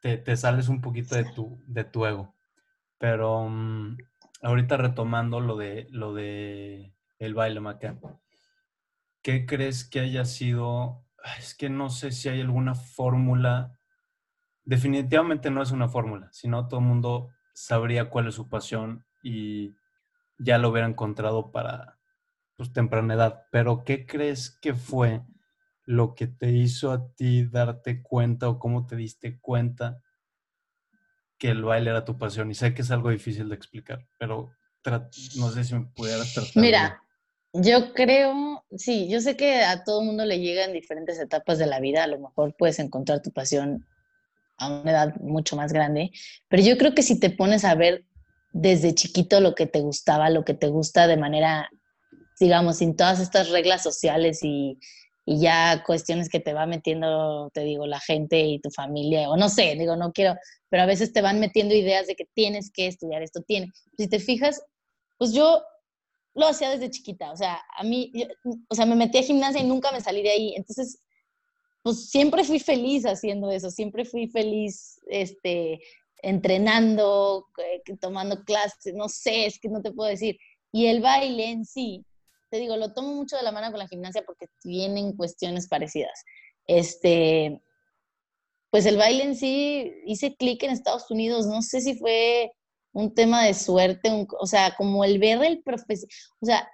[0.00, 2.36] te, sales un poquito de tu, de tu ego.
[2.98, 3.96] Pero mm,
[4.42, 7.98] ahorita retomando lo de, lo de el baile maca,
[9.22, 11.04] ¿qué crees que haya sido?
[11.40, 13.76] Es que no sé si hay alguna fórmula.
[14.64, 19.74] Definitivamente no es una fórmula, sino todo el mundo sabría cuál es su pasión y
[20.38, 21.98] ya lo hubiera encontrado para
[22.56, 23.46] pues, temprana edad.
[23.50, 25.22] Pero ¿qué crees que fue
[25.84, 30.02] lo que te hizo a ti darte cuenta o cómo te diste cuenta
[31.38, 32.50] que el baile era tu pasión?
[32.50, 34.50] Y sé que es algo difícil de explicar, pero
[35.36, 36.62] no sé si me pudieras tratar.
[36.62, 37.02] Mira,
[37.54, 41.66] yo creo, sí, yo sé que a todo mundo le llega en diferentes etapas de
[41.66, 43.86] la vida, a lo mejor puedes encontrar tu pasión
[44.58, 46.10] a una edad mucho más grande,
[46.48, 48.04] pero yo creo que si te pones a ver
[48.52, 51.68] desde chiquito lo que te gustaba, lo que te gusta de manera,
[52.40, 54.78] digamos, sin todas estas reglas sociales y,
[55.26, 59.36] y ya cuestiones que te va metiendo, te digo, la gente y tu familia, o
[59.36, 60.36] no sé, digo, no quiero,
[60.70, 63.72] pero a veces te van metiendo ideas de que tienes que estudiar esto, tiene.
[63.98, 64.62] Si te fijas,
[65.18, 65.62] pues yo
[66.34, 68.12] lo hacía desde chiquita, o sea, a mí,
[68.68, 71.00] o sea, me metí a gimnasia y nunca me salí de ahí, entonces,
[71.86, 75.80] pues siempre fui feliz haciendo eso, siempre fui feliz, este,
[76.20, 80.36] entrenando, eh, tomando clases, no sé, es que no te puedo decir.
[80.72, 82.04] Y el baile en sí,
[82.50, 86.24] te digo, lo tomo mucho de la mano con la gimnasia porque tienen cuestiones parecidas.
[86.66, 87.62] Este,
[88.70, 92.50] pues el baile en sí, hice clic en Estados Unidos, no sé si fue
[92.94, 96.08] un tema de suerte, o sea, como el ver el profesor,
[96.40, 96.68] o sea,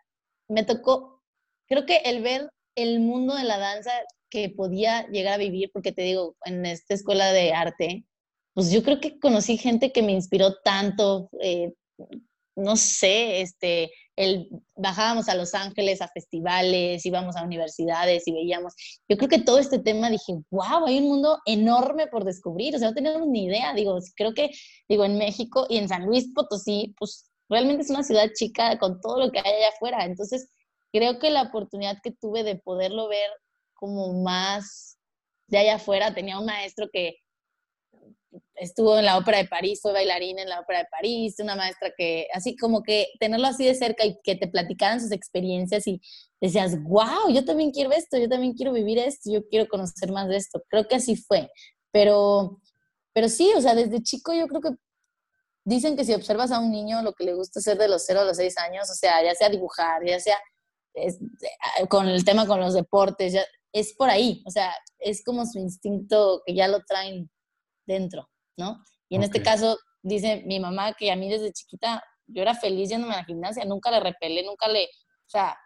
[0.49, 1.23] me tocó,
[1.67, 3.93] creo que el ver el mundo de la danza
[4.33, 8.07] que podía llegar a vivir, porque te digo, en esta escuela de arte,
[8.55, 11.75] pues yo creo que conocí gente que me inspiró tanto, eh,
[12.57, 18.73] no sé, este, el, bajábamos a Los Ángeles a festivales, íbamos a universidades y veíamos,
[19.07, 22.79] yo creo que todo este tema dije, wow, hay un mundo enorme por descubrir, o
[22.79, 24.51] sea, no teníamos ni idea, digo, creo que,
[24.89, 28.99] digo, en México y en San Luis Potosí, pues realmente es una ciudad chica con
[29.03, 30.49] todo lo que hay allá afuera, entonces
[30.91, 33.29] creo que la oportunidad que tuve de poderlo ver
[33.83, 34.97] como más
[35.49, 37.17] de allá afuera, tenía un maestro que
[38.55, 41.93] estuvo en la Ópera de París, fue bailarina en la Ópera de París, una maestra
[41.97, 46.01] que, así como que tenerlo así de cerca y que te platicaran sus experiencias y
[46.41, 50.29] decías, wow, yo también quiero esto, yo también quiero vivir esto, yo quiero conocer más
[50.29, 50.63] de esto.
[50.69, 51.51] Creo que así fue.
[51.91, 52.61] Pero,
[53.13, 54.71] pero sí, o sea, desde chico yo creo que
[55.65, 58.21] dicen que si observas a un niño lo que le gusta hacer de los 0
[58.21, 60.39] a los 6 años, o sea, ya sea dibujar, ya sea
[61.89, 65.59] con el tema con los deportes, ya, es por ahí, o sea, es como su
[65.59, 67.31] instinto que ya lo traen
[67.87, 68.83] dentro, ¿no?
[69.09, 72.91] Y en este caso, dice mi mamá que a mí desde chiquita yo era feliz
[72.91, 75.57] yéndome a la gimnasia, nunca le repelé, nunca le, o sea,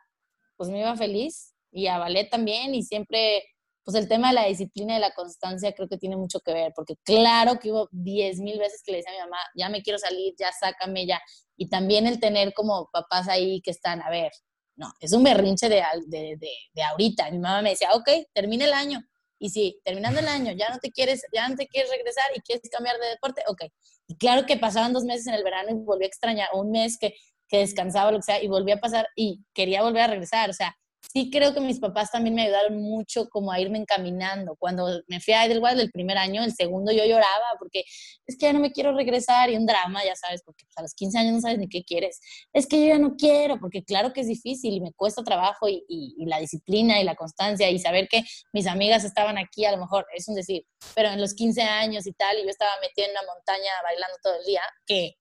[0.57, 3.45] pues me iba feliz y a ballet también y siempre,
[3.85, 6.73] pues el tema de la disciplina y la constancia creo que tiene mucho que ver,
[6.75, 9.83] porque claro que hubo diez mil veces que le decía a mi mamá, ya me
[9.83, 11.21] quiero salir, ya sácame, ya,
[11.57, 14.33] y también el tener como papás ahí que están, a ver,
[14.77, 16.39] no, es un berrinche de, de,
[16.73, 17.31] de, ahorita.
[17.31, 19.03] Mi mamá me decía, ok, termina el año,
[19.39, 22.41] y si terminando el año ya no te quieres, ya no te quieres regresar y
[22.41, 23.65] quieres cambiar de deporte, ok.
[24.09, 26.97] Y claro que pasaban dos meses en el verano y volví a extrañar, un mes
[26.99, 27.15] que,
[27.49, 30.49] que descansaba, lo que sea, y volví a pasar y quería volver a regresar.
[30.51, 30.77] O sea,
[31.12, 34.57] sí creo que mis papás también me ayudaron mucho como a irme encaminando.
[34.57, 37.85] Cuando me fui a Edelweiss el primer año, el segundo yo lloraba porque
[38.27, 40.83] es que ya no me quiero regresar y un drama, ya sabes, porque pues, a
[40.83, 42.21] los 15 años no sabes ni qué quieres.
[42.53, 45.69] Es que yo ya no quiero, porque claro que es difícil y me cuesta trabajo
[45.69, 49.73] y, y, la disciplina y la constancia y saber que mis amigas estaban aquí, a
[49.73, 50.64] lo mejor es un decir,
[50.95, 54.16] pero en los 15 años y tal, y yo estaba metida en una montaña bailando
[54.23, 55.14] todo el día, que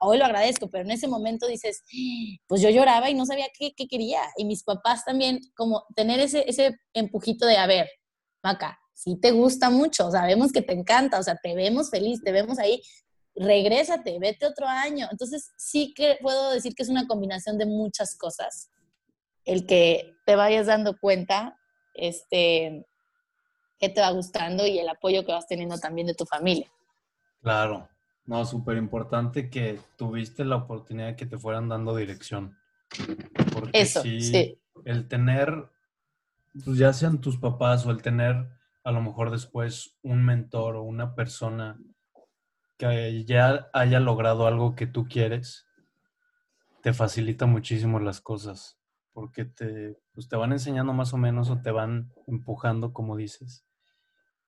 [0.00, 1.82] hoy lo agradezco, pero en ese momento dices,
[2.46, 4.20] pues yo lloraba y no sabía qué, quería.
[4.36, 7.88] Y mis papás también, como tener ese, ese empujito de, a ver,
[8.42, 12.32] Maca, sí te gusta mucho, sabemos que te encanta, o sea, te vemos feliz, te
[12.32, 12.82] vemos ahí,
[13.34, 15.08] regrésate, vete otro año.
[15.10, 18.70] Entonces, sí que puedo decir que es una combinación de muchas cosas.
[19.44, 21.58] El que te vayas dando cuenta,
[21.94, 22.86] este,
[23.78, 26.70] qué te va gustando y el apoyo que vas teniendo también de tu familia.
[27.42, 27.88] Claro,
[28.30, 32.56] no, súper importante que tuviste la oportunidad de que te fueran dando dirección.
[33.52, 35.68] Porque Eso, sí, El tener,
[36.64, 38.48] pues ya sean tus papás o el tener
[38.84, 41.76] a lo mejor después un mentor o una persona
[42.78, 45.66] que ya haya logrado algo que tú quieres,
[46.84, 48.78] te facilita muchísimo las cosas,
[49.12, 53.66] porque te, pues te van enseñando más o menos o te van empujando, como dices.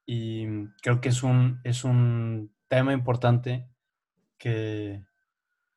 [0.07, 3.71] Y creo que es un, es un tema importante
[4.42, 5.05] que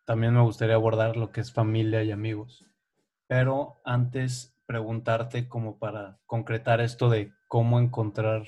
[0.06, 2.66] también me gustaría abordar, lo que es familia y amigos.
[3.28, 8.44] Pero antes preguntarte como para concretar esto de cómo encontrar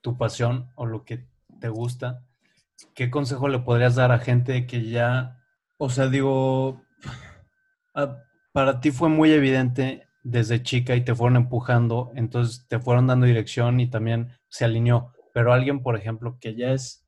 [0.00, 1.26] tu pasión o lo que
[1.58, 2.22] te gusta,
[2.94, 5.42] ¿qué consejo le podrías dar a gente que ya,
[5.76, 6.84] o sea, digo,
[8.52, 13.26] para ti fue muy evidente desde chica y te fueron empujando, entonces te fueron dando
[13.26, 17.04] dirección y también se alineó, pero alguien, por ejemplo, que ya es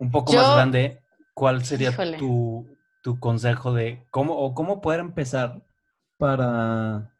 [0.00, 1.01] un poco más grande,
[1.34, 2.66] ¿cuál sería tu,
[3.02, 5.64] tu, consejo de cómo o cómo poder empezar
[6.18, 7.14] para,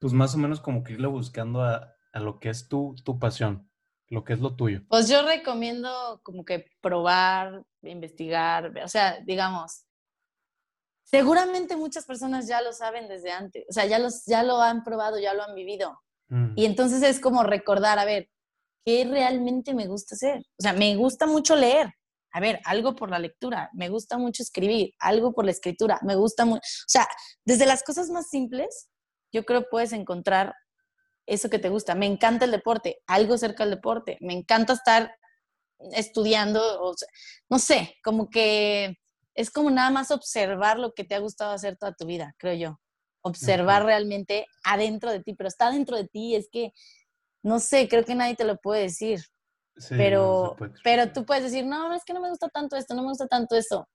[0.00, 3.18] pues más o menos como que irle buscando a, a lo que es tu, tu
[3.18, 3.68] pasión?
[4.08, 4.82] lo que es lo tuyo?
[4.88, 9.84] Pues yo recomiendo como que probar, investigar, o sea, digamos,
[11.02, 14.84] seguramente muchas personas ya lo saben desde antes, o sea, ya, los, ya lo han
[14.84, 16.00] probado, ya lo han vivido.
[16.28, 16.52] Mm.
[16.56, 18.30] Y entonces es como recordar, a ver,
[18.84, 20.38] ¿qué realmente me gusta hacer?
[20.58, 21.92] O sea, me gusta mucho leer.
[22.34, 26.16] A ver, algo por la lectura, me gusta mucho escribir, algo por la escritura, me
[26.16, 27.06] gusta mucho, o sea,
[27.44, 28.90] desde las cosas más simples,
[29.32, 30.52] yo creo puedes encontrar
[31.26, 31.94] eso que te gusta.
[31.94, 34.18] Me encanta el deporte, algo cerca del deporte.
[34.20, 35.14] Me encanta estar
[35.92, 36.94] estudiando, o
[37.50, 38.96] no sé, como que
[39.34, 42.54] es como nada más observar lo que te ha gustado hacer toda tu vida, creo
[42.54, 42.80] yo.
[43.22, 46.72] Observar realmente adentro de ti, pero está dentro de ti, es que,
[47.42, 49.24] no sé, creo que nadie te lo puede decir.
[49.88, 53.08] Pero, pero tú puedes decir, no, es que no me gusta tanto esto, no me
[53.08, 53.88] gusta tanto eso.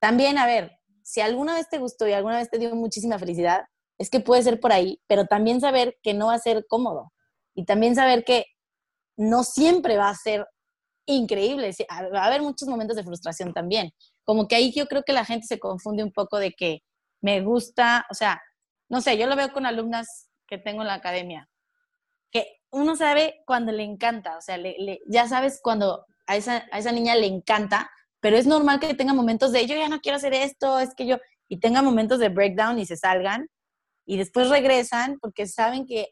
[0.00, 3.64] También, a ver, si alguna vez te gustó y alguna vez te dio muchísima felicidad,
[3.98, 7.12] es que puede ser por ahí, pero también saber que no va a ser cómodo
[7.54, 8.44] y también saber que
[9.16, 10.46] no siempre va a ser
[11.06, 11.74] increíble,
[12.14, 13.90] va a haber muchos momentos de frustración también.
[14.24, 16.80] Como que ahí yo creo que la gente se confunde un poco de que
[17.20, 18.40] me gusta, o sea,
[18.88, 21.48] no sé, yo lo veo con alumnas que tengo en la academia,
[22.70, 24.58] uno sabe cuando le encanta, o sea,
[25.06, 29.14] ya sabes cuando a esa, a esa niña le encanta, pero es normal que tenga
[29.14, 32.28] momentos de yo ya no quiero hacer esto, es que yo, y tenga momentos de
[32.28, 33.48] breakdown y se salgan,
[34.04, 36.08] y después regresan porque saben que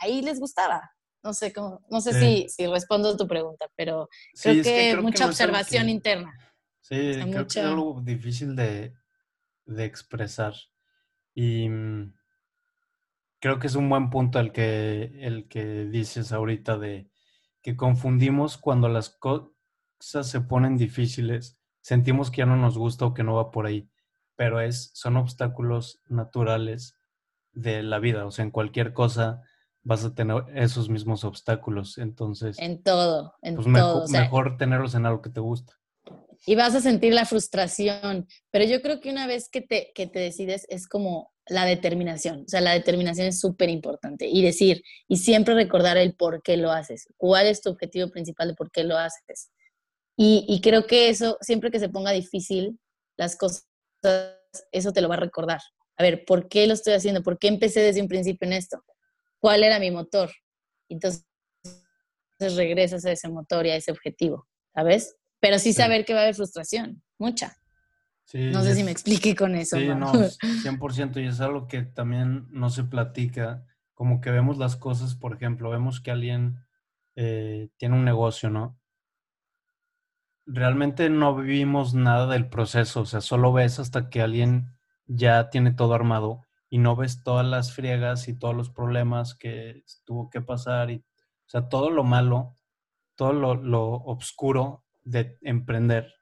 [0.00, 0.92] ahí les gustaba.
[1.22, 4.08] No sé cómo, no sé si, si, respondo a tu pregunta, pero
[4.40, 6.32] creo, que, mucha observación interna.
[6.80, 8.94] Sí, creo que es algo difícil de,
[9.66, 10.54] de expresar.
[11.34, 12.14] Y mm,
[13.40, 17.10] creo que es un buen punto el que, el que dices ahorita de
[17.62, 19.52] que confundimos cuando las cosas
[20.22, 23.90] se ponen difíciles, sentimos que ya no nos gusta o que no va por ahí
[24.40, 26.96] pero es, son obstáculos naturales
[27.52, 28.24] de la vida.
[28.24, 29.42] O sea, en cualquier cosa
[29.82, 31.98] vas a tener esos mismos obstáculos.
[31.98, 32.58] Entonces.
[32.58, 34.08] En todo, en pues todo.
[34.08, 35.74] Mejor, tenerlos en algo que te gusta.
[36.46, 38.28] Y vas a sentir la frustración.
[38.50, 42.44] Pero yo creo que una vez que te, que te decides es como la determinación.
[42.46, 44.26] O sea, la determinación es súper importante.
[44.26, 47.08] Y decir, y siempre recordar el por qué lo haces.
[47.16, 49.50] ¿Cuál es tu objetivo principal de por qué lo haces?
[50.16, 52.78] Y, y creo que eso, siempre que se ponga difícil,
[53.16, 53.66] las cosas
[54.72, 55.60] eso te lo va a recordar.
[55.96, 57.22] A ver, ¿por qué lo estoy haciendo?
[57.22, 58.82] ¿Por qué empecé desde un principio en esto?
[59.38, 60.30] ¿Cuál era mi motor?
[60.88, 61.24] Entonces,
[62.38, 65.16] regresas a ese motor y a ese objetivo, ¿sabes?
[65.40, 67.56] Pero sí saber que va a haber frustración, mucha.
[68.32, 69.76] No sé si me explique con eso.
[69.76, 74.76] Sí, no, 100% y es algo que también no se platica, como que vemos las
[74.76, 76.58] cosas, por ejemplo, vemos que alguien
[77.16, 78.80] eh, tiene un negocio, ¿no?
[80.52, 84.76] realmente no vivimos nada del proceso, o sea, solo ves hasta que alguien
[85.06, 89.84] ya tiene todo armado y no ves todas las friegas y todos los problemas que
[90.04, 92.56] tuvo que pasar y, o sea, todo lo malo,
[93.16, 96.12] todo lo, lo oscuro de emprender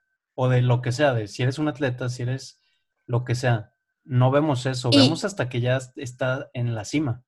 [0.41, 2.61] o de lo que sea, de si eres un atleta, si eres
[3.05, 3.73] lo que sea.
[4.05, 7.25] No vemos eso, vemos hasta que ya está en la cima.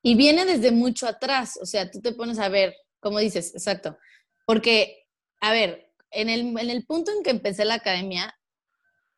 [0.00, 3.98] Y viene desde mucho atrás, o sea, tú te pones a ver, como dices, exacto,
[4.46, 5.08] porque,
[5.40, 8.32] a ver, en el, punto en que empecé la academia,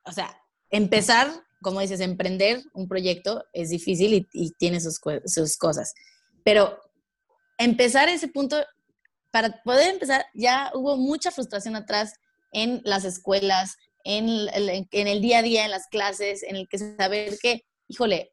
[0.06, 0.34] o sea,
[0.70, 1.28] empezar,
[1.60, 5.92] como dices, emprender un proyecto es difícil y, tiene sus, sus, cosas.
[6.44, 6.80] Pero
[7.58, 8.56] empezar ese punto,
[9.32, 12.14] para poder empezar, ya hubo mucha frustración atrás
[12.52, 16.68] en las escuelas, en el, en el día a día, en las clases, en el
[16.68, 18.32] que saber que, híjole,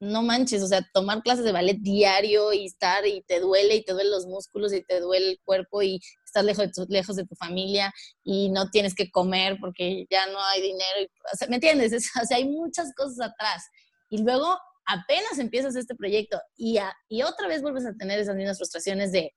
[0.00, 3.84] no manches, o sea, tomar clases de ballet diario y estar y te duele y
[3.84, 7.16] te duelen los músculos y te duele el cuerpo y estás lejos de tu, lejos
[7.16, 7.92] de tu familia
[8.24, 11.10] y no tienes que comer porque ya no hay dinero.
[11.32, 11.92] o sea, ¿Me entiendes?
[12.22, 13.62] o sea, hay muchas cosas atrás.
[14.08, 16.78] Y luego apenas empiezas este proyecto y,
[17.08, 19.34] y otra vez vuelves a tener esas mismas frustraciones de,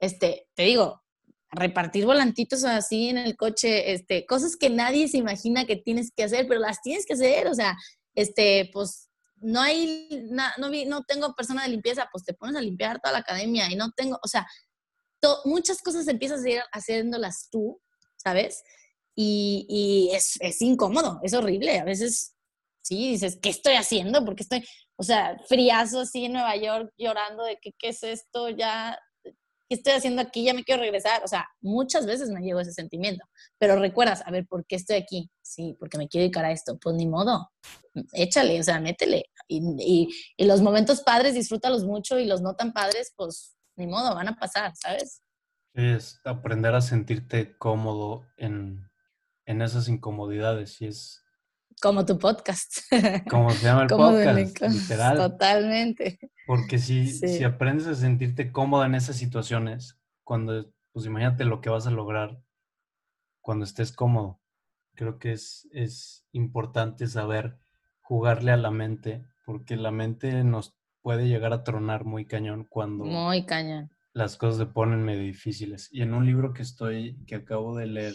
[0.00, 1.02] este, te digo,
[1.50, 6.24] repartir volantitos así en el coche, este, cosas que nadie se imagina que tienes que
[6.24, 7.76] hacer, pero las tienes que hacer, o sea,
[8.14, 10.44] este, pues no hay, no,
[10.86, 13.90] no tengo persona de limpieza, pues te pones a limpiar toda la academia y no
[13.92, 14.46] tengo, o sea,
[15.44, 17.80] muchas cosas empiezas a ir haciéndolas tú,
[18.16, 18.62] ¿sabes?
[19.14, 21.78] Y, y es, es, incómodo, es horrible.
[21.78, 22.34] A veces,
[22.82, 24.24] sí, dices, ¿qué estoy haciendo?
[24.24, 24.66] Porque estoy,
[24.96, 28.50] o sea, friazo así en Nueva York llorando de que, ¿qué es esto?
[28.50, 28.98] Ya
[29.68, 30.44] ¿qué estoy haciendo aquí?
[30.44, 31.22] Ya me quiero regresar.
[31.24, 33.24] O sea, muchas veces me llegó ese sentimiento.
[33.58, 35.30] Pero recuerdas, a ver, ¿por qué estoy aquí?
[35.42, 36.78] Sí, porque me quiero dedicar a esto.
[36.78, 37.50] Pues ni modo,
[38.12, 39.24] échale, o sea, métele.
[39.48, 44.14] Y, y, los momentos padres, disfrútalos mucho y los no tan padres, pues ni modo,
[44.14, 45.22] van a pasar, ¿sabes?
[45.74, 48.88] Es aprender a sentirte cómodo en,
[49.44, 51.22] en esas incomodidades y es
[51.80, 52.78] como tu podcast.
[53.30, 55.16] Como se llama el podcast, literal.
[55.16, 56.18] Totalmente.
[56.46, 61.70] Porque si, si aprendes a sentirte cómoda en esas situaciones, cuando, pues imagínate lo que
[61.70, 62.40] vas a lograr
[63.40, 64.40] cuando estés cómodo.
[64.94, 67.58] Creo que es, es importante saber
[68.00, 73.04] jugarle a la mente, porque la mente nos puede llegar a tronar muy cañón cuando...
[73.04, 73.90] Muy cañón.
[74.14, 75.88] Las cosas se ponen medio difíciles.
[75.92, 78.14] Y en un libro que estoy, que acabo de leer,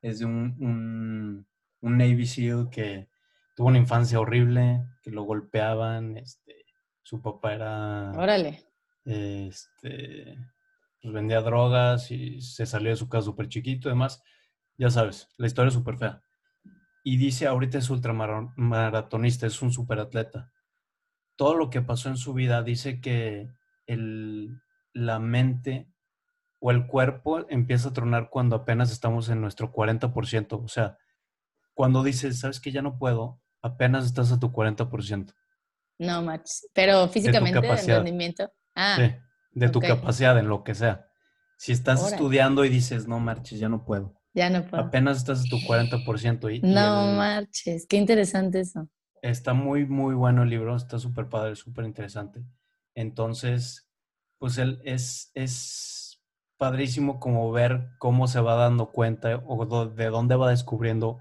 [0.00, 1.46] es de un un
[1.90, 3.08] Navy SEAL que
[3.56, 6.64] tuvo una infancia horrible, que lo golpeaban, este,
[7.02, 8.12] su papá era...
[8.12, 8.64] Órale.
[9.04, 10.38] Este,
[11.00, 14.22] pues vendía drogas y se salió de su casa súper chiquito, además,
[14.78, 16.22] ya sabes, la historia es súper fea.
[17.04, 20.52] Y dice, ahorita es ultramaratonista, es un superatleta.
[21.36, 23.50] Todo lo que pasó en su vida dice que
[23.86, 24.60] el,
[24.92, 25.88] la mente
[26.60, 30.62] o el cuerpo empieza a tronar cuando apenas estamos en nuestro 40%.
[30.62, 30.96] O sea,
[31.74, 35.34] cuando dices, sabes que ya no puedo, apenas estás a tu 40%.
[35.98, 36.68] No, Max.
[36.72, 38.50] Pero físicamente, de, rendimiento.
[38.74, 39.14] Ah, sí,
[39.52, 41.06] de tu capacidad en lo que sea.
[41.56, 44.20] Si estás estudiando y dices, no marches, ya no puedo.
[44.34, 44.82] Ya no puedo.
[44.82, 46.56] Apenas estás a tu 40%.
[46.56, 48.88] Y, no marches, qué interesante eso.
[49.20, 52.42] Está muy, muy bueno el libro, está súper padre, súper interesante.
[52.94, 53.88] Entonces,
[54.38, 56.20] pues él es, es
[56.56, 61.20] padrísimo como ver cómo se va dando cuenta o de dónde va descubriendo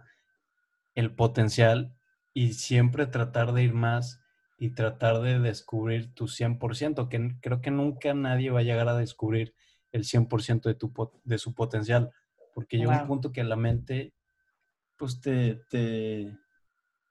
[0.95, 1.95] el potencial
[2.33, 4.21] y siempre tratar de ir más
[4.57, 8.95] y tratar de descubrir tu 100%, que creo que nunca nadie va a llegar a
[8.95, 9.55] descubrir
[9.91, 12.11] el 100% de, tu, de su potencial,
[12.53, 14.13] porque llega un punto que la mente
[14.97, 16.37] pues te, te,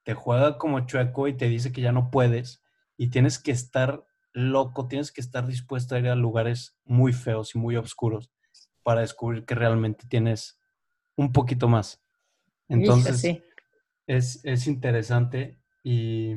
[0.04, 2.62] te juega como chueco y te dice que ya no puedes
[2.96, 7.54] y tienes que estar loco, tienes que estar dispuesto a ir a lugares muy feos
[7.54, 8.30] y muy oscuros
[8.82, 10.60] para descubrir que realmente tienes
[11.16, 12.02] un poquito más.
[12.68, 13.42] Entonces,
[14.16, 16.34] es, interesante y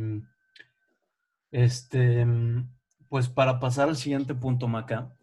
[1.51, 2.25] este,
[3.09, 5.15] pues para pasar al siguiente punto, Maca,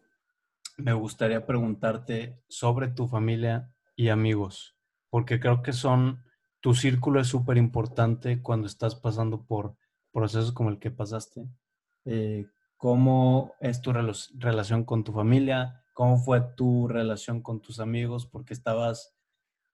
[0.77, 4.75] me gustaría preguntarte sobre tu familia y amigos,
[5.09, 6.23] porque creo que son,
[6.59, 9.75] tu círculo es súper importante cuando estás pasando por
[10.11, 11.47] procesos como el que pasaste.
[12.05, 12.45] Eh,
[12.77, 15.83] ¿Cómo es tu relación con tu familia?
[15.93, 18.25] ¿Cómo fue tu relación con tus amigos?
[18.25, 19.15] Porque estabas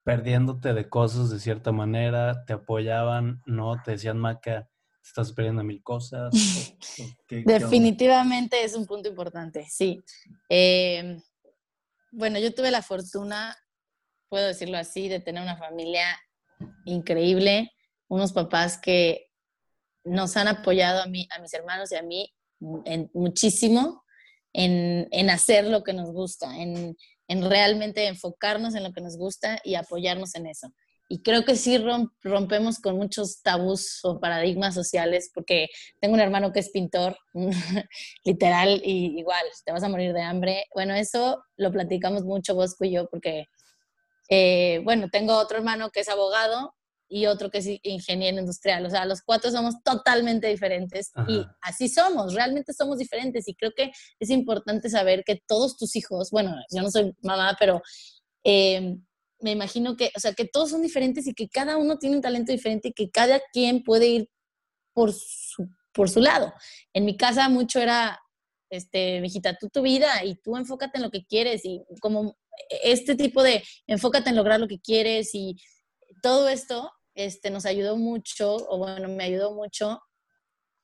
[0.08, 4.70] perdiéndote de cosas de cierta manera, te apoyaban, no, te decían, Maca,
[5.02, 6.34] te estás perdiendo mil cosas.
[7.30, 10.02] Definitivamente es un punto importante, sí.
[10.48, 11.22] Em,
[12.10, 13.54] bueno, yo tuve la fortuna,
[14.30, 16.06] puedo decirlo así, de tener una familia
[16.86, 17.74] increíble,
[18.08, 19.30] unos papás que
[20.06, 22.34] nos han apoyado a mí, a mis hermanos y a mí
[22.86, 24.06] en, muchísimo
[24.54, 26.96] en, en hacer lo que nos gusta, en,
[27.28, 30.72] en realmente enfocarnos en lo que nos gusta y apoyarnos en eso.
[31.10, 31.82] Y creo que sí
[32.22, 35.70] rompemos con muchos tabús o paradigmas sociales, porque
[36.02, 37.18] tengo un hermano que es pintor,
[38.26, 40.66] literal, y igual, te vas a morir de hambre.
[40.74, 43.46] Bueno, eso lo platicamos mucho Bosco y yo, porque,
[44.30, 46.74] eh, bueno, tengo otro hermano que es abogado
[47.10, 48.86] y otro que es ingeniero industrial.
[48.86, 53.48] O sea, los cuatro somos totalmente diferentes y así somos, realmente somos diferentes.
[53.48, 57.56] Y creo que es importante saber que todos tus hijos, bueno, yo no soy mamá,
[57.60, 57.82] pero
[58.44, 59.04] em,
[59.40, 62.22] me imagino que, o sea, que todos son diferentes y que cada uno tiene un
[62.22, 64.30] talento diferente y que cada quien puede ir
[64.94, 66.54] por su, por su lado.
[66.94, 68.20] En mi casa mucho era
[68.70, 72.38] este, mijita, tú tu vida y tú enfócate en lo que quieres y como
[72.84, 75.56] este tipo de enfócate en lograr lo que quieres y
[76.22, 80.00] todo esto este, nos ayudó mucho, o bueno, me ayudó mucho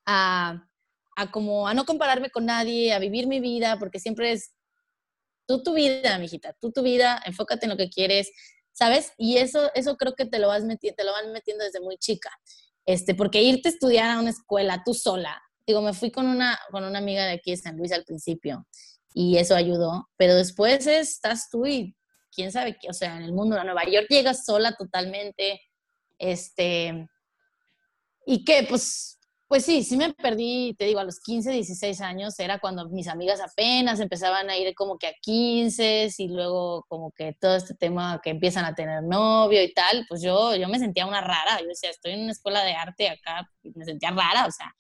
[0.06, 0.68] a,
[1.16, 4.52] a como a no compararme con nadie, a vivir mi vida, porque siempre es
[5.48, 8.32] tú tu vida, mijita, tú tu vida, enfócate en lo que quieres,
[8.72, 9.14] ¿sabes?
[9.18, 11.98] Y eso, eso creo que te lo, vas metiendo, te lo van metiendo desde muy
[11.98, 12.32] chica,
[12.86, 16.60] este, porque irte a estudiar a una escuela tú sola, digo, me fui con una,
[16.72, 18.68] con una amiga de aquí de San Luis al principio
[19.14, 21.96] y eso ayudó, pero después estás tú y
[22.34, 25.62] quién sabe qué, o sea, en el mundo de Nueva York llegas sola totalmente,
[26.18, 27.08] este,
[28.26, 29.14] y que pues
[29.54, 33.08] pues sí, sí me perdí, te digo, a los 15, 16 años era cuando mis
[33.08, 37.76] amigas apenas empezaban a ir como que a 15 y luego como que todo este
[37.76, 41.60] tema que empiezan a tener novio y tal, pues yo, yo me sentía una rara,
[41.62, 44.74] yo decía, estoy en una escuela de arte acá, me sentía rara, o sea,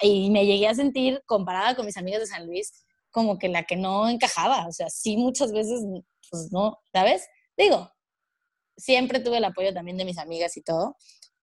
[0.00, 3.64] y me llegué a sentir comparada con mis amigas de San Luis como que la
[3.64, 5.82] que no encajaba, o sea, sí muchas veces,
[6.30, 7.28] pues no, ¿sabes?
[7.58, 7.92] Digo,
[8.78, 10.96] siempre tuve el apoyo también de mis amigas y todo,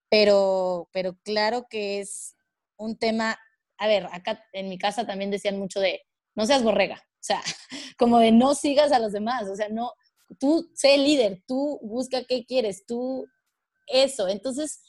[0.09, 2.35] pero, pero claro que es
[2.77, 3.37] un tema,
[3.77, 6.01] a ver, acá en mi casa también decían mucho de,
[6.33, 7.41] no seas borrega, o sea,
[7.99, 9.93] como de no sigas a los demás, o sea, no,
[10.39, 13.27] tú sé líder, tú busca qué quieres, tú
[13.87, 14.27] eso.
[14.27, 14.81] Entonces,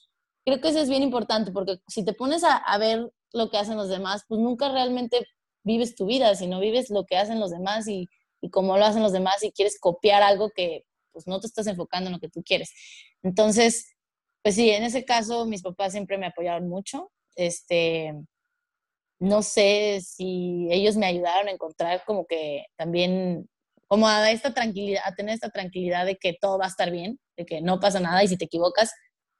[0.44, 3.76] creo que eso es bien importante, porque si te pones a, ver lo que hacen
[3.76, 5.26] los demás, pues nunca realmente
[5.64, 8.08] vives tu vida, sino vives lo que hacen los demás y,
[8.40, 10.84] y cómo lo hacen los demás y quieres copiar algo que
[11.16, 12.70] pues no te estás enfocando en lo que tú quieres.
[13.22, 13.86] Entonces,
[14.42, 18.14] pues sí, en ese caso mis papás siempre me apoyaron mucho este,
[19.20, 23.48] no sé si ellos me ayudaron a encontrar como que también,
[23.86, 27.20] como a esta tranquilidad, a tener esta tranquilidad de que todo va a estar bien,
[27.36, 28.90] de que no pasa nada y si te equivocas,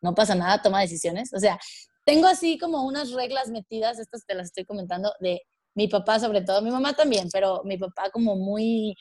[0.02, 1.32] no pasa nada, toma decisiones.
[1.34, 1.58] O sea,
[2.04, 5.42] tengo así como unas reglas metidas, estas te las estoy comentando, de
[5.74, 8.94] mi papá sobre todo, mi mamá también, pero mi papá como muy,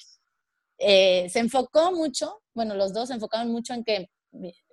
[0.80, 4.10] eh, se enfocó mucho, bueno, los dos se enfocaron mucho en que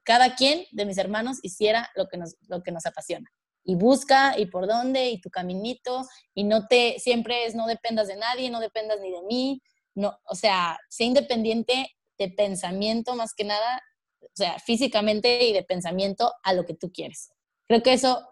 [0.05, 3.30] cada quien de mis hermanos hiciera lo que nos, lo que nos apasiona
[3.64, 6.05] y busca y por dónde y tu caminito
[6.35, 9.62] y no te, siempre es no dependas de nadie, no dependas ni de mí,
[9.95, 13.83] no, o sea, sé independiente de pensamiento más que nada,
[14.20, 17.30] o sea, físicamente y de pensamiento a lo que tú quieres.
[17.68, 18.26] Creo que eso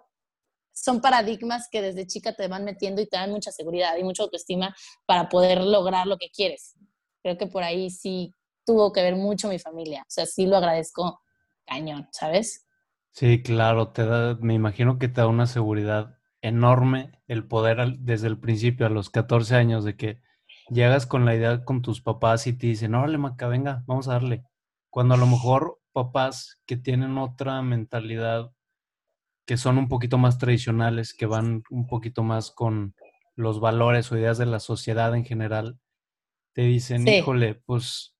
[0.73, 4.23] son paradigmas que desde chica te van metiendo y te dan mucha seguridad y mucha
[4.23, 4.75] autoestima
[5.07, 6.75] para poder lograr lo que quieres.
[7.23, 8.35] Creo que por ahí sí
[8.71, 11.21] tuvo que ver mucho mi familia, o sea, sí lo agradezco
[11.67, 12.69] cañón, ¿sabes?
[13.11, 18.29] Sí, claro, te da, me imagino que te da una seguridad enorme el poder desde
[18.29, 20.21] el principio, a los 14 años, de que
[20.69, 24.13] llegas con la idea con tus papás y te dicen, órale, Maca, venga, vamos a
[24.13, 24.45] darle.
[24.89, 28.53] Cuando a lo mejor papás que tienen otra mentalidad,
[29.47, 32.95] que son un poquito más tradicionales, que van un poquito más con
[33.35, 35.81] los valores o ideas de la sociedad en general,
[36.53, 38.17] te dicen, híjole, pues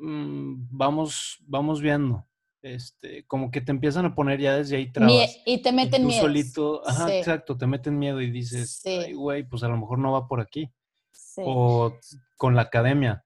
[0.00, 2.26] mm, vamos, vamos viendo
[2.62, 5.38] este, como que te empiezan a poner ya desde ahí trabas.
[5.44, 6.22] y te meten miedo.
[6.22, 10.12] solito, ajá, exacto, te meten miedo y dices, ay, güey, pues a lo mejor no
[10.12, 10.70] va por aquí.
[11.36, 11.96] O
[12.36, 13.24] con la academia.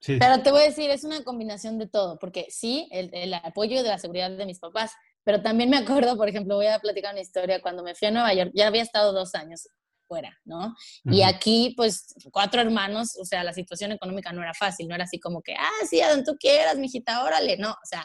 [0.00, 0.16] Sí.
[0.18, 3.82] Pero te voy a decir, es una combinación de todo, porque sí, el, el, apoyo
[3.82, 4.92] de la seguridad de mis papás,
[5.22, 8.10] pero también me acuerdo, por ejemplo, voy a platicar una historia, cuando me fui a
[8.10, 9.68] Nueva York, ya había estado dos años
[10.08, 10.74] fuera, ¿no?
[11.04, 15.04] Y aquí, pues, cuatro hermanos, o sea, la situación económica no era fácil, no era
[15.04, 18.04] así como que, ah, sí, a donde tú quieras, mijita, órale, no, o sea,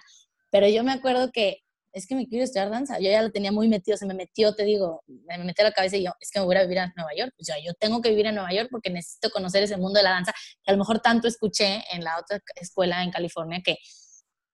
[0.51, 3.51] pero yo me acuerdo que es que me quiero estudiar danza, yo ya lo tenía
[3.51, 6.32] muy metido, se me metió, te digo, me metió a la cabeza y yo, es
[6.32, 8.36] que me voy a vivir en Nueva York, pues ya, yo tengo que vivir en
[8.36, 10.34] Nueva York porque necesito conocer ese mundo de la danza,
[10.64, 13.78] que a lo mejor tanto escuché en la otra escuela en California que,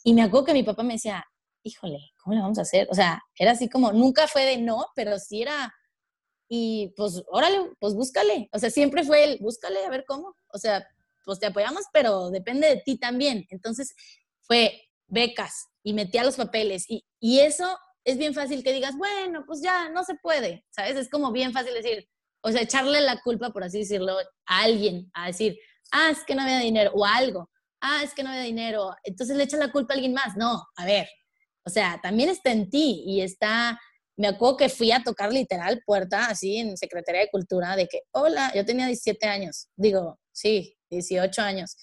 [0.03, 1.25] y me acuerdo que mi papá me decía,
[1.63, 2.87] híjole, ¿cómo le vamos a hacer?
[2.91, 5.73] O sea, era así como, nunca fue de no, pero sí era,
[6.49, 8.49] y pues, órale, pues búscale.
[8.51, 10.35] O sea, siempre fue el, búscale a ver cómo.
[10.51, 10.85] O sea,
[11.23, 13.45] pues te apoyamos, pero depende de ti también.
[13.49, 13.95] Entonces,
[14.41, 16.85] fue becas y metía los papeles.
[16.89, 20.95] Y, y eso es bien fácil que digas, bueno, pues ya, no se puede, ¿sabes?
[20.95, 22.09] Es como bien fácil decir,
[22.41, 25.57] o sea, echarle la culpa, por así decirlo, a alguien, a decir,
[25.91, 29.37] ah, es que no había dinero, o algo, ah, es que no había dinero, entonces
[29.37, 30.35] le echas la culpa a alguien más.
[30.37, 31.07] No, a ver,
[31.65, 33.79] o sea, también está en ti y está
[34.19, 38.01] me acuerdo que fui a tocar literal puerta, así en Secretaría de Cultura, de que,
[38.11, 41.77] hola, yo tenía 17 años, digo, sí, 18 años.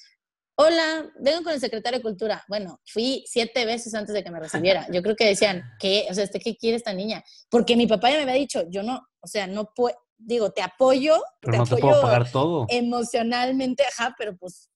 [0.58, 2.44] Hola, vengo con el secretario de Cultura.
[2.46, 4.86] Bueno, fui siete veces antes de que me recibiera.
[4.92, 6.06] Yo creo que decían, ¿qué?
[6.10, 7.24] O sea, ¿este qué quiere esta niña?
[7.48, 10.60] Porque mi papá ya me había dicho, yo no, o sea, no puedo, digo, te
[10.60, 11.22] apoyo.
[11.40, 12.66] Pero te no apoyo te puedo pagar todo.
[12.68, 14.68] Emocionalmente, ajá, pero pues,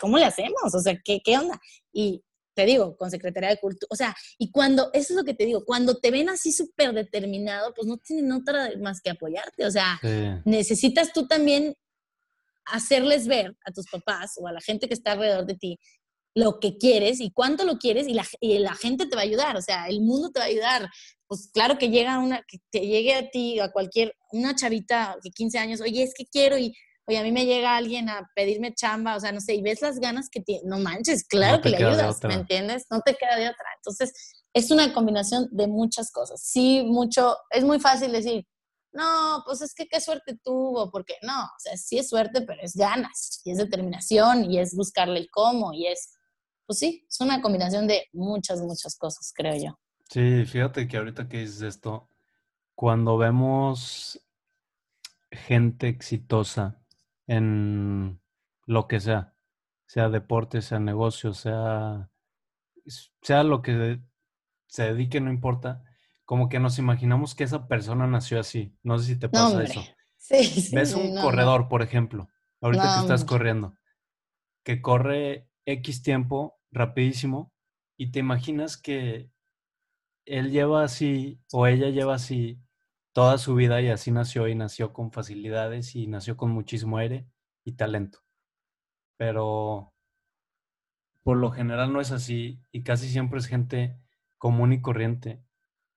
[0.00, 0.74] ¿cómo le hacemos?
[0.74, 1.60] O sea, ¿qué, qué onda?
[1.92, 2.24] Y
[2.54, 5.44] te digo, con Secretaría de Cultura, o sea, y cuando, eso es lo que te
[5.44, 9.70] digo, cuando te ven así súper determinado, pues no tienen otra más que apoyarte, o
[9.70, 10.00] sea,
[10.44, 11.74] necesitas tú también
[12.66, 15.78] hacerles ver a tus papás o a la gente que está alrededor de ti
[16.34, 19.24] lo que quieres y cuánto lo quieres y la, y la gente te va a
[19.24, 20.90] ayudar, o sea, el mundo te va a ayudar.
[21.26, 25.30] Pues claro que llega una, que te llegue a ti, a cualquier, una chavita de
[25.30, 26.74] 15 años, oye, es que quiero y,
[27.06, 29.82] oye, a mí me llega alguien a pedirme chamba, o sea, no sé, y ves
[29.82, 32.86] las ganas que tiene, no manches, claro que le ayudas, ¿me entiendes?
[32.90, 33.66] No te queda de otra.
[33.76, 34.12] Entonces,
[34.52, 36.40] es una combinación de muchas cosas.
[36.42, 38.46] Sí, mucho, es muy fácil decir,
[38.92, 42.60] no, pues es que qué suerte tuvo, porque no, o sea, sí es suerte, pero
[42.62, 46.14] es ganas, y es determinación, y es buscarle el cómo, y es
[46.66, 49.78] pues sí, es una combinación de muchas, muchas cosas, creo yo.
[50.08, 52.08] Sí, fíjate que ahorita que dices esto,
[52.74, 54.20] cuando vemos
[55.30, 56.83] gente exitosa
[57.26, 58.20] en
[58.66, 59.34] lo que sea,
[59.86, 62.10] sea deporte, sea negocio, sea,
[63.22, 64.00] sea lo que
[64.66, 65.84] se dedique, no importa,
[66.24, 68.76] como que nos imaginamos que esa persona nació así.
[68.82, 69.82] No sé si te pasa eso.
[70.16, 72.30] Sí, sí, Ves un corredor, por ejemplo,
[72.62, 73.76] ahorita que estás corriendo,
[74.64, 77.52] que corre X tiempo, rapidísimo,
[77.98, 79.30] y te imaginas que
[80.24, 82.63] él lleva así o ella lleva así
[83.14, 87.26] toda su vida y así nació y nació con facilidades y nació con muchísimo aire
[87.64, 88.18] y talento.
[89.16, 89.94] Pero
[91.22, 93.96] por lo general no es así y casi siempre es gente
[94.36, 95.40] común y corriente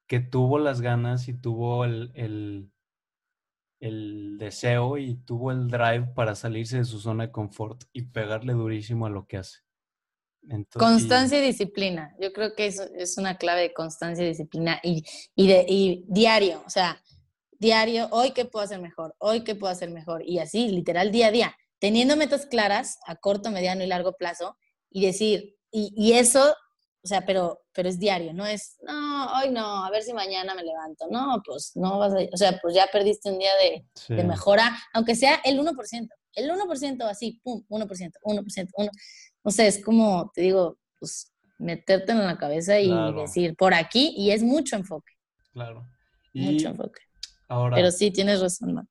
[0.07, 2.71] que tuvo las ganas y tuvo el, el,
[3.79, 8.53] el deseo y tuvo el drive para salirse de su zona de confort y pegarle
[8.53, 9.59] durísimo a lo que hace.
[10.73, 11.47] constancia y...
[11.47, 12.15] disciplina.
[12.21, 15.03] Yo creo que eso es una clave de constancia y disciplina y,
[15.35, 17.01] y, de, y diario, o sea,
[17.59, 21.27] diario, hoy qué puedo hacer mejor, hoy qué puedo hacer mejor y así, literal, día
[21.27, 24.57] a día, teniendo metas claras a corto, mediano y largo plazo
[24.89, 26.55] y decir, y, y eso
[27.03, 30.53] o sea, pero, pero es diario, no es, no, hoy no, a ver si mañana
[30.53, 31.05] me levanto.
[31.09, 34.77] No, pues no vas a, o sea, pues ya perdiste un día de, de mejora,
[34.93, 38.89] aunque sea el 1%, el 1% así, pum, 1%, 1%, 1%.
[39.41, 44.13] O sea, es como, te digo, pues meterte en la cabeza y decir, por aquí,
[44.17, 45.13] y es mucho enfoque.
[45.53, 45.87] Claro.
[46.33, 47.03] mucho enfoque.
[47.47, 48.87] Ahora, pero sí, tienes razón.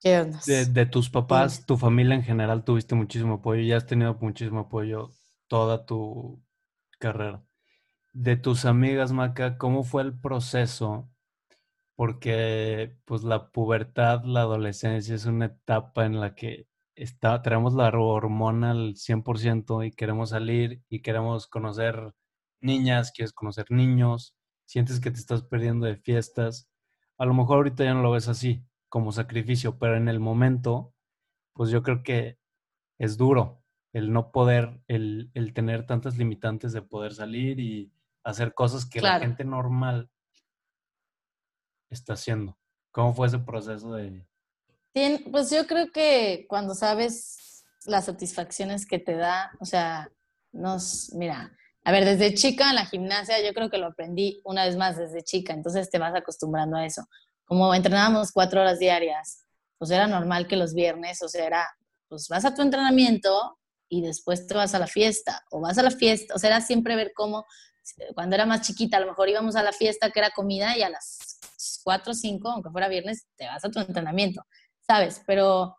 [0.00, 4.14] ¿Qué de, de, tus papás, tu familia en general, tuviste muchísimo apoyo y has tenido
[4.20, 5.10] muchísimo apoyo
[5.48, 6.40] toda tu
[6.98, 7.42] carrera.
[8.12, 11.10] De tus amigas, Maca, ¿cómo fue el proceso?
[11.96, 17.88] Porque pues la pubertad, la adolescencia es una etapa en la que está, tenemos la
[17.88, 22.14] hormona al 100% y queremos salir y queremos conocer
[22.60, 26.68] niñas, quieres conocer niños, sientes que te estás perdiendo de fiestas.
[27.18, 30.94] A lo mejor ahorita ya no lo ves así, como sacrificio, pero en el momento,
[31.52, 32.38] pues yo creo que
[32.98, 33.62] es duro
[33.92, 37.92] el no poder, el, tener tantas limitantes de poder salir y
[38.22, 40.10] hacer cosas que la gente normal
[41.90, 42.58] está haciendo.
[42.92, 44.26] ¿Cómo fue ese proceso de...?
[45.30, 50.10] pues yo creo que cuando sabes las satisfacciones que te da, o sea,
[50.52, 51.56] nos, mira,
[51.88, 54.98] a ver, desde chica en la gimnasia yo creo que lo aprendí una vez más
[54.98, 57.08] desde chica, entonces te vas acostumbrando a eso.
[57.46, 59.46] Como entrenábamos cuatro horas diarias,
[59.78, 61.66] pues era normal que los viernes, o sea, era,
[62.06, 63.58] pues vas a tu entrenamiento,
[63.88, 66.60] y después te vas a la fiesta o vas a la fiesta, o sea, era
[66.60, 67.46] siempre ver cómo,
[68.14, 70.82] cuando era más chiquita, a lo mejor íbamos a la fiesta que era comida y
[70.82, 71.40] a las
[71.84, 74.44] 4 o 5, aunque fuera viernes, te vas a tu entrenamiento,
[74.86, 75.22] ¿sabes?
[75.26, 75.74] Pero,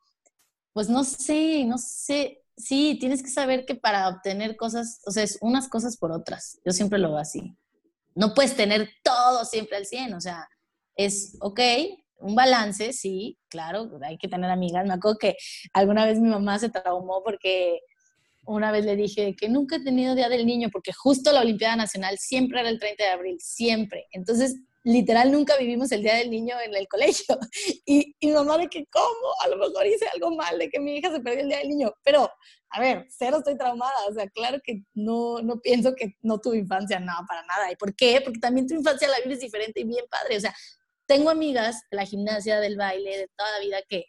[0.74, 5.24] pues no sé, no sé, sí, tienes que saber que para obtener cosas, o sea,
[5.24, 7.56] es unas cosas por otras, yo siempre lo veo así.
[8.16, 10.48] No puedes tener todo siempre al 100, o sea,
[10.96, 11.60] es, ok,
[12.18, 14.86] un balance, sí, claro, hay que tener amigas.
[14.86, 15.38] Me acuerdo que
[15.74, 17.80] alguna vez mi mamá se traumó porque
[18.46, 21.78] una vez le dije que nunca he tenido Día del Niño porque justo la Olimpiada
[21.78, 24.08] Nacional siempre era el 30 de abril, siempre.
[24.12, 24.60] Entonces,
[24.90, 27.38] literal, nunca vivimos el Día del Niño en el colegio.
[27.86, 29.34] Y, mi mamá de que, ¿cómo?
[29.44, 31.70] A lo mejor hice algo mal, de que mi hija se perdió el Día del
[31.70, 31.94] Niño.
[32.04, 32.30] Pero,
[32.70, 34.06] a ver, cero estoy traumada.
[34.10, 37.72] O sea, claro que no, no pienso que no tuve infancia, no, para nada.
[37.72, 38.22] ¿Y por qué?
[38.24, 40.38] Porque también tu infancia la vives diferente y bien padre.
[40.38, 40.56] O sea,
[41.08, 44.06] tengo amigas de la gimnasia, del baile, de toda la vida que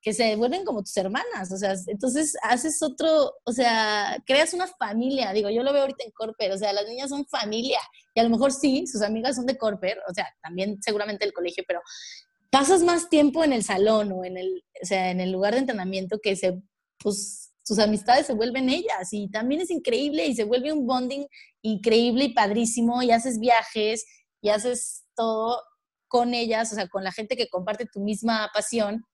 [0.00, 4.66] que se vuelven como tus hermanas, o sea, entonces haces otro, o sea, creas una
[4.66, 7.80] familia, digo, yo lo veo ahorita en Corper, o sea, las niñas son familia,
[8.18, 11.32] y a lo mejor sí, sus amigas son de Corper, o sea, también seguramente el
[11.32, 11.80] colegio, pero
[12.50, 15.60] pasas más tiempo en el salón o en el, o sea, en el lugar de
[15.60, 16.60] entrenamiento que se,
[16.98, 21.26] pues, sus amistades se vuelven ellas, y también es increíble, y se vuelve un bonding
[21.62, 24.04] increíble y padrísimo, y haces viajes,
[24.40, 25.62] y haces todo
[26.08, 29.04] con ellas, o sea, con la gente que comparte tu misma pasión,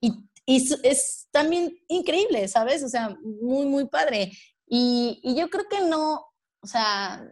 [0.00, 0.12] y
[0.46, 2.82] y es, también increíble, ¿sabes?
[2.82, 4.32] O sea, muy, muy padre.
[4.66, 6.24] Y, y yo creo que no,
[6.62, 7.24] o sea,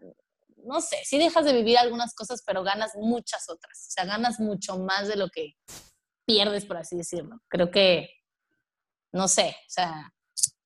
[0.65, 3.87] no sé, sí dejas de vivir algunas cosas, pero ganas muchas otras.
[3.89, 5.55] O sea, ganas mucho más de lo que
[6.25, 7.41] pierdes, por así decirlo.
[7.49, 8.11] Creo que,
[9.13, 10.13] no sé, o sea,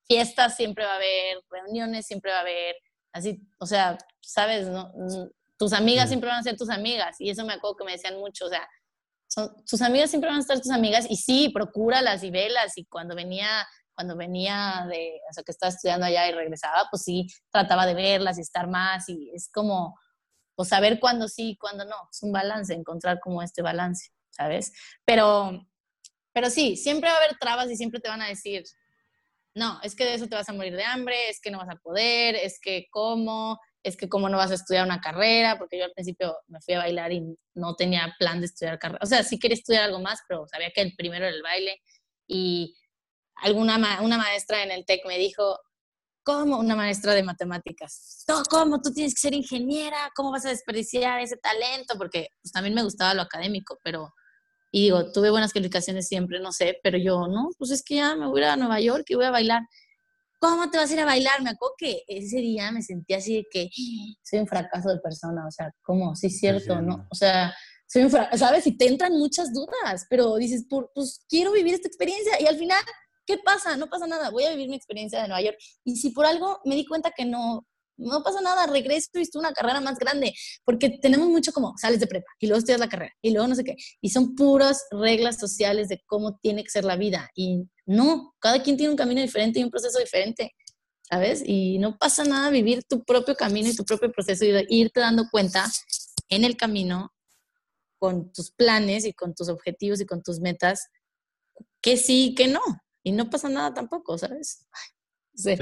[0.07, 2.77] fiestas siempre va a haber, reuniones siempre va a haber,
[3.13, 4.93] así, o sea, sabes, ¿no?
[4.95, 7.93] Mm, tus amigas siempre van a ser tus amigas, y eso me acuerdo que me
[7.93, 8.69] decían mucho, o sea,
[9.67, 13.15] tus amigas siempre van a estar tus amigas, y sí, procúralas y velas, y cuando
[13.15, 17.87] venía cuando venía de, o sea, que estaba estudiando allá y regresaba, pues sí, trataba
[17.87, 19.99] de verlas y estar más y es como,
[20.55, 24.73] pues saber cuándo sí y cuándo no, es un balance, encontrar como este balance, ¿sabes?
[25.05, 25.67] Pero,
[26.33, 28.65] pero sí, siempre va a haber trabas y siempre te van a decir,
[29.55, 31.71] no, es que de eso te vas a morir de hambre, es que no vas
[31.71, 35.79] a poder, es que cómo, es que cómo no vas a estudiar una carrera, porque
[35.79, 37.23] yo al principio me fui a bailar y
[37.55, 40.73] no tenía plan de estudiar carrera, o sea, sí quería estudiar algo más, pero sabía
[40.75, 41.81] que el primero era el baile
[42.27, 42.77] y
[43.37, 45.59] alguna una maestra en el TEC me dijo,
[46.25, 48.25] ¿cómo una maestra de matemáticas?
[48.51, 50.11] ¿Cómo tú tienes que ser ingeniera?
[50.17, 51.95] ¿Cómo vas a desperdiciar ese talento?
[51.97, 54.13] Porque pues, también me gustaba lo académico, pero,
[54.73, 58.17] y digo, tuve buenas calificaciones siempre, no sé, pero yo, no, pues es que ya
[58.17, 59.63] me voy a ir a Nueva York y voy a bailar.
[60.41, 61.43] ¿Cómo te vas a ir a bailar?
[61.43, 63.71] Me acuerdo que ese día me sentí así de que
[64.23, 66.17] soy un fracaso de persona, o sea, ¿cómo?
[66.17, 67.07] Sí, cierto, ¿no?
[67.11, 67.55] O sea,
[67.87, 68.67] soy un fracaso, ¿sabes?
[68.67, 72.79] Y te entran muchas dudas, pero dices, pues quiero vivir esta experiencia y al final
[73.27, 73.77] ¿qué pasa?
[73.77, 75.59] No pasa nada, voy a vivir mi experiencia de Nueva York.
[75.85, 77.67] Y si por algo me di cuenta que no,
[77.97, 82.01] no pasa nada, regreso y estuve una carrera más grande, porque tenemos mucho como sales
[82.01, 84.87] de prepa y luego estudias la carrera y luego no sé qué, y son puras
[84.91, 87.31] reglas sociales de cómo tiene que ser la vida.
[87.35, 90.55] Y no, cada quien tiene un camino diferente y un proceso diferente,
[91.09, 91.43] ¿sabes?
[91.45, 95.29] Y no pasa nada vivir tu propio camino y tu propio proceso y irte dando
[95.31, 95.67] cuenta
[96.29, 97.13] en el camino
[97.99, 100.89] con tus planes y con tus objetivos y con tus metas,
[101.81, 102.61] que sí que no,
[103.05, 104.69] y no pasa nada tampoco, ¿sabes?
[105.37, 105.57] Sí.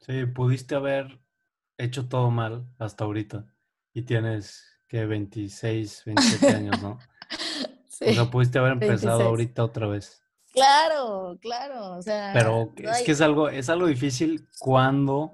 [0.00, 1.18] sí, pudiste haber
[1.78, 3.46] hecho todo mal hasta ahorita
[3.94, 6.98] y tienes que 26, 27 años, ¿no?
[7.88, 10.22] Sí, o sea, pudiste haber empezado ahorita otra vez.
[10.52, 12.32] Claro, claro, o sea.
[12.34, 15.32] Pero es que es algo, es algo difícil cuando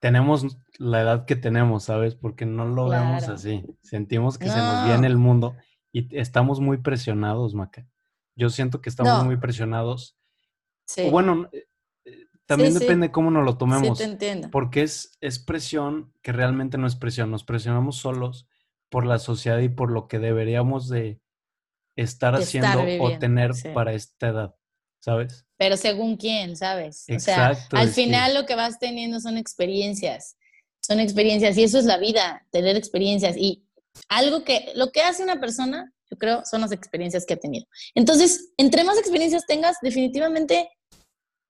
[0.00, 2.14] tenemos la edad que tenemos, ¿sabes?
[2.14, 3.62] Porque no lo vemos así.
[3.82, 5.54] Sentimos que se nos viene el mundo
[5.92, 7.86] y estamos muy presionados, Maca.
[8.36, 10.16] Yo siento que estamos muy presionados
[11.10, 11.66] bueno, eh,
[12.04, 13.98] eh, también depende cómo nos lo tomemos.
[13.98, 14.50] Sí, te entiendo.
[14.50, 17.30] Porque es, es presión que realmente no es presión.
[17.30, 18.46] Nos presionamos solos
[18.90, 21.20] por la sociedad y por lo que deberíamos de
[21.96, 24.54] estar haciendo o tener para esta edad,
[25.00, 25.46] ¿sabes?
[25.56, 27.04] Pero según quién, ¿sabes?
[27.08, 30.36] Exacto, o sea, al final lo que vas teniendo son experiencias.
[30.80, 33.36] Son experiencias y eso es la vida, tener experiencias.
[33.36, 33.64] Y
[34.08, 37.66] algo que, lo que hace una persona yo creo, son las experiencias que ha tenido.
[37.94, 40.70] Entonces, entre más experiencias tengas, definitivamente,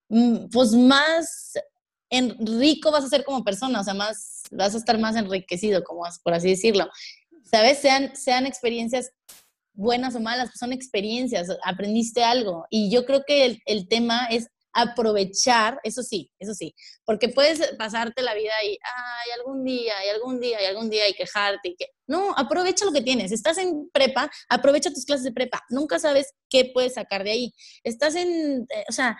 [0.09, 1.53] mm, pues más
[2.39, 6.03] rico vas a ser como persona, o sea, más, vas a estar más enriquecido, como
[6.23, 6.87] por así decirlo.
[7.43, 7.79] ¿Sabes?
[7.79, 9.11] Sean, sean experiencias
[9.73, 12.65] buenas o malas, son experiencias, aprendiste algo.
[12.69, 18.21] Y yo creo que el tema es aprovechar, eso sí, eso sí, porque puedes pasarte
[18.21, 21.75] la vida y, ay, algún día, y algún día, y algún día, y quejarte, y
[21.77, 25.97] que, no, aprovecha lo que tienes, estás en prepa, aprovecha tus clases de prepa, nunca
[25.97, 27.53] sabes qué puedes sacar de ahí,
[27.83, 29.17] estás en, eh, o sea,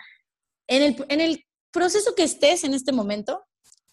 [0.68, 1.42] en el, en el
[1.72, 3.42] proceso que estés en este momento,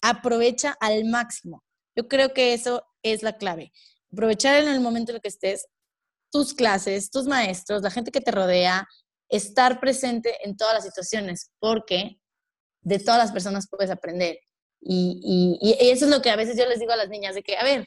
[0.02, 1.64] aprovecha al máximo.
[1.96, 3.72] Yo creo que eso es la clave.
[4.12, 5.66] Aprovechar en el momento en el que estés
[6.30, 8.86] tus clases, tus maestros, la gente que te rodea,
[9.28, 12.20] estar presente en todas las situaciones, porque
[12.82, 14.38] de todas las personas puedes aprender.
[14.80, 17.56] Y, eso es lo que a veces yo les digo a las niñas, de que,
[17.56, 17.86] a ver,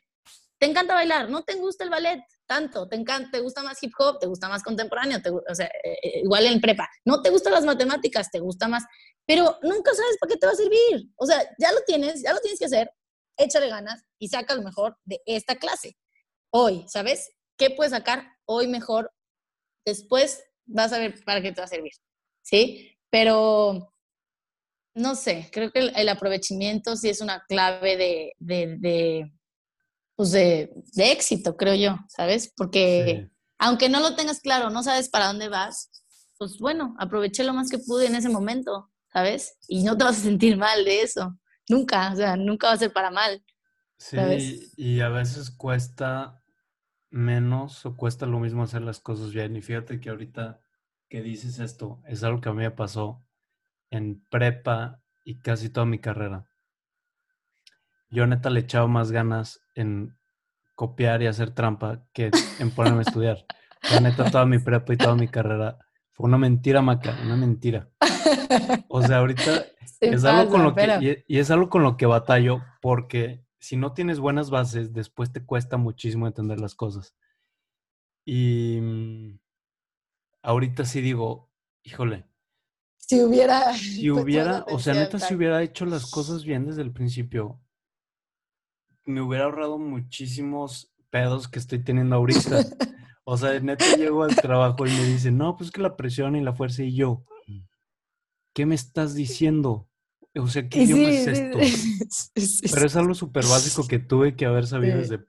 [0.59, 3.93] te encanta bailar, no te gusta el ballet tanto, te, encanta, te gusta más hip
[3.99, 7.53] hop, te gusta más contemporáneo, o sea, eh, eh, igual en prepa, no te gustan
[7.53, 8.83] las matemáticas, te gusta más,
[9.25, 11.11] pero nunca sabes para qué te va a servir.
[11.17, 12.89] O sea, ya lo tienes, ya lo tienes que hacer,
[13.37, 15.97] échale ganas y saca lo mejor de esta clase.
[16.49, 17.29] Hoy, ¿sabes?
[17.57, 19.11] ¿Qué puedes sacar hoy mejor?
[19.85, 21.93] Después vas a ver para qué te va a servir,
[22.41, 22.97] ¿sí?
[23.09, 23.93] Pero,
[24.93, 29.31] no sé, creo que el, aprovechamiento sí es una clave de, de,
[30.15, 32.51] pues de, éxito, creo yo, ¿sabes?
[32.55, 35.89] Porque aunque no lo tengas claro, no sabes para dónde vas,
[36.37, 39.57] pues bueno, aproveché lo más que pude en ese momento, ¿sabes?
[39.67, 41.39] Y no te vas a sentir mal de eso,
[41.69, 43.43] nunca, o sea, nunca va a ser para mal.
[43.97, 46.43] Sí, y a veces cuesta
[47.09, 49.55] menos o cuesta lo mismo hacer las cosas bien.
[49.55, 50.59] Y fíjate que ahorita
[51.09, 53.23] que dices esto, es algo que a mí me pasó
[53.89, 56.45] en prepa y casi toda mi carrera.
[58.09, 60.17] Yo neta le echaba más ganas en
[60.75, 63.45] copiar y hacer trampa que en ponerme a estudiar.
[63.91, 65.79] La neta toda mi prepa y toda mi carrera
[66.11, 67.89] fue una mentira, Maca, una mentira.
[68.89, 69.65] O sea, ahorita
[70.01, 73.91] es algo con lo que, y, es algo con lo que batallo porque si no
[73.91, 77.17] tienes buenas bases, después te cuesta muchísimo entender las cosas.
[78.23, 79.39] Y mm,
[80.41, 81.51] ahorita sí digo,
[81.83, 82.25] híjole.
[82.95, 83.73] Si hubiera.
[83.73, 87.59] Si hubiera, o sea, neta, si hubiera hecho las cosas bien desde el principio,
[89.03, 92.61] me hubiera ahorrado muchísimos pedos que estoy teniendo ahorita.
[93.25, 96.41] o sea, neta llego al trabajo y me dicen, no, pues que la presión y
[96.41, 97.25] la fuerza y yo.
[98.53, 99.89] ¿Qué me estás diciendo?
[100.39, 101.57] O sea, ¿qué idioma es esto?
[102.73, 105.25] Pero es algo súper básico que tuve que haber sabido desde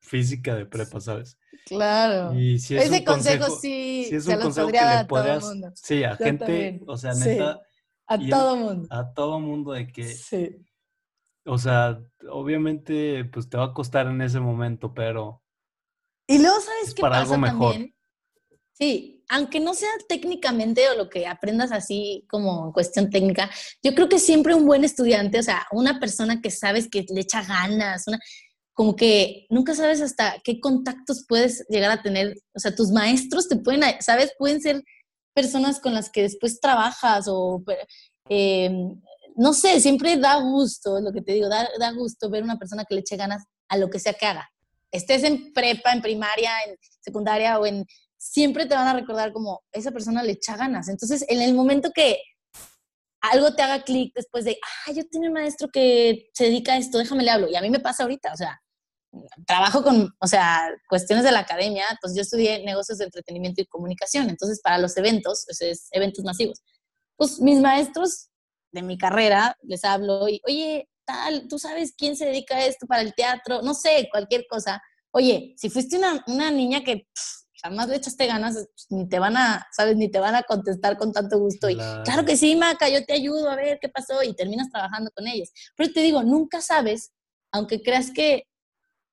[0.00, 1.38] física de prepa, ¿sabes?
[1.66, 2.34] Claro.
[2.38, 5.44] Y si es Ese un consejo, sí si es un consejo que le podrías,
[5.74, 7.60] sí, a gente, o sea, neta,
[8.06, 8.88] a todo mundo.
[8.90, 10.56] A todo mundo de que, sí.
[11.46, 12.00] o sea,
[12.30, 15.42] obviamente, pues te va a costar en ese momento, pero.
[16.26, 17.72] Y luego, ¿sabes qué para pasa algo mejor.
[17.72, 17.93] También?
[18.76, 23.48] Sí, aunque no sea técnicamente o lo que aprendas así como en cuestión técnica,
[23.82, 27.20] yo creo que siempre un buen estudiante, o sea, una persona que sabes que le
[27.20, 28.18] echa ganas, una,
[28.72, 33.48] como que nunca sabes hasta qué contactos puedes llegar a tener, o sea, tus maestros
[33.48, 34.82] te pueden, sabes, pueden ser
[35.32, 37.62] personas con las que después trabajas o,
[38.28, 38.70] eh,
[39.36, 42.58] no sé, siempre da gusto, es lo que te digo, da, da gusto ver una
[42.58, 44.50] persona que le eche ganas a lo que sea que haga.
[44.90, 47.84] Estés en prepa, en primaria, en secundaria o en...
[48.24, 50.88] Siempre te van a recordar como esa persona le echa ganas.
[50.88, 52.18] Entonces, en el momento que
[53.20, 56.78] algo te haga clic después de, ah, yo tengo un maestro que se dedica a
[56.78, 57.48] esto, déjame le hablo.
[57.48, 58.58] Y a mí me pasa ahorita, o sea,
[59.46, 63.66] trabajo con, o sea, cuestiones de la academia, pues yo estudié negocios de entretenimiento y
[63.66, 66.62] comunicación, entonces para los eventos, es, eventos masivos,
[67.16, 68.30] pues mis maestros
[68.72, 72.86] de mi carrera les hablo y, oye, tal, ¿tú sabes quién se dedica a esto
[72.86, 73.60] para el teatro?
[73.60, 74.82] No sé, cualquier cosa.
[75.12, 77.06] Oye, si fuiste una, una niña que
[77.64, 79.96] jamás le echaste ganas, pues, ni te van a, ¿sabes?
[79.96, 81.70] Ni te van a contestar con tanto gusto.
[81.70, 85.10] Y claro que sí, Maca, yo te ayudo a ver qué pasó y terminas trabajando
[85.16, 85.50] con ellos.
[85.74, 87.12] Pero te digo, nunca sabes,
[87.50, 88.44] aunque creas que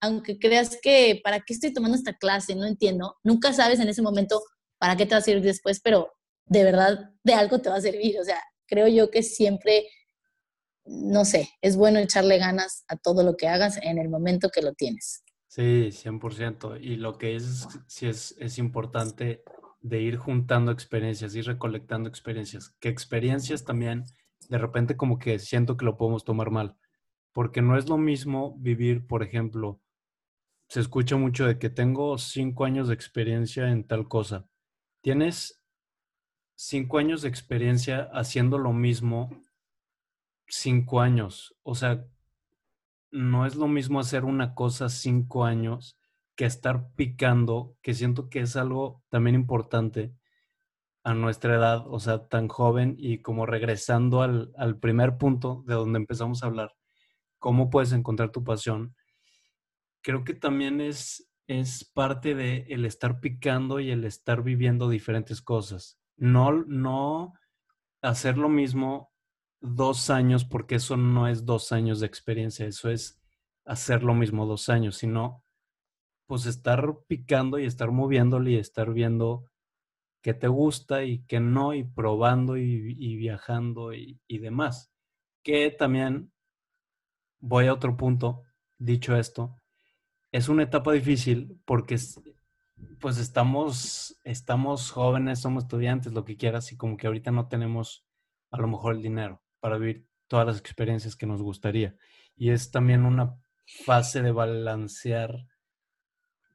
[0.04, 2.56] aunque creas que, ¿para qué estoy tomando esta clase?
[2.56, 3.18] No entiendo.
[3.24, 4.42] Nunca sabes en ese momento
[4.80, 6.12] para qué te va a servir después, pero
[6.46, 8.20] de verdad de algo te va a servir.
[8.20, 9.88] O sea, creo yo que siempre,
[10.86, 14.64] no sé, es bueno echarle ganas a todo lo que hagas en el momento que
[14.64, 15.22] lo tienes.
[15.52, 16.78] Sí, 100%.
[16.80, 19.44] Y lo que es, sí es, es importante
[19.82, 22.70] de ir juntando experiencias, ir recolectando experiencias.
[22.80, 24.06] Que experiencias también,
[24.48, 26.78] de repente como que siento que lo podemos tomar mal.
[27.34, 29.82] Porque no es lo mismo vivir, por ejemplo,
[30.70, 34.48] se escucha mucho de que tengo cinco años de experiencia en tal cosa.
[35.02, 35.62] Tienes
[36.56, 39.30] cinco años de experiencia haciendo lo mismo
[40.48, 41.58] cinco años.
[41.64, 42.08] O sea,
[43.12, 45.98] no es lo mismo hacer una cosa cinco años
[46.36, 50.14] que estar picando, que siento que es algo también importante
[51.04, 55.74] a nuestra edad, o sea, tan joven y como regresando al, al primer punto de
[55.76, 56.74] donde empezamos a hablar,
[57.40, 58.96] cómo puedes encontrar tu pasión
[60.02, 65.42] creo que también es, es parte de el estar picando y el estar viviendo diferentes
[65.42, 66.00] cosas.
[66.18, 67.34] No, no
[68.02, 69.11] hacer lo mismo
[69.62, 73.22] dos años, porque eso no es dos años de experiencia, eso es
[73.66, 75.44] hacer lo mismo dos años, sino
[76.26, 79.46] pues estar picando y estar moviéndole y estar viendo
[80.22, 84.92] qué te gusta y qué no, y probando y, viajando y, y demás.
[85.44, 86.32] Que también
[87.40, 88.44] voy a otro punto,
[88.78, 89.58] dicho esto,
[90.32, 91.98] es una etapa difícil porque
[93.00, 98.06] pues estamos, estamos jóvenes, somos estudiantes, lo que quieras, y como que ahorita no tenemos
[98.52, 101.96] a lo mejor el dinero para vivir todas las experiencias que nos gustaría.
[102.36, 103.38] Y es también una
[103.86, 105.48] fase de balancear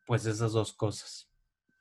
[0.06, 1.28] pues esas dos cosas.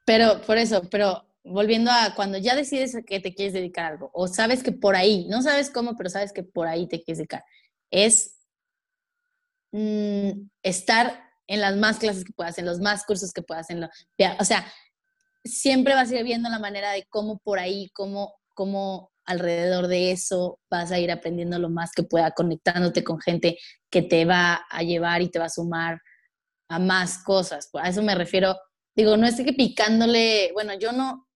[0.05, 4.11] Pero por eso, pero volviendo a cuando ya decides que te quieres dedicar a algo,
[4.13, 7.19] o sabes que por ahí, no sabes cómo, pero sabes que por ahí te quieres
[7.19, 7.43] dedicar,
[7.91, 8.39] es
[9.71, 13.82] mm, estar en las más clases que puedas, en los más cursos que puedas, en
[13.82, 13.89] lo,
[14.39, 14.65] o sea,
[15.43, 20.11] siempre vas a ir viendo la manera de cómo por ahí, cómo, cómo alrededor de
[20.11, 23.57] eso vas a ir aprendiendo lo más que pueda, conectándote con gente
[23.89, 26.01] que te va a llevar y te va a sumar
[26.69, 27.69] a más cosas.
[27.73, 28.55] A eso me refiero.
[28.95, 31.28] Digo, no es que picándole, bueno, yo no,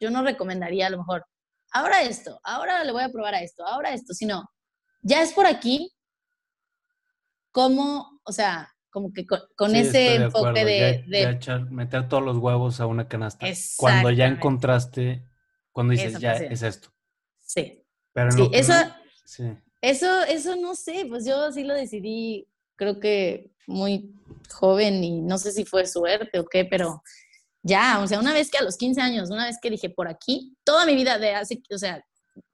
[0.00, 1.24] yo no recomendaría a lo mejor,
[1.72, 4.48] ahora esto, ahora le voy a probar a esto, ahora esto, sino,
[5.02, 5.92] ya es por aquí,
[7.50, 11.04] cómo, o sea, como que con, ese enfoque de,
[11.70, 13.46] meter todos los huevos a una canasta.
[13.78, 15.26] Cuando ya encontraste,
[15.70, 16.91] cuando dices, ya es esto.
[17.52, 17.84] Sí.
[18.14, 18.72] Pero sí, eso,
[19.80, 24.14] eso, eso no sé, pues yo sí lo decidí, creo que muy
[24.50, 27.02] joven y no sé si fue suerte o qué, pero
[27.62, 30.08] ya, o sea, una vez que a los 15 años, una vez que dije por
[30.08, 32.04] aquí, toda mi vida de así, o sea,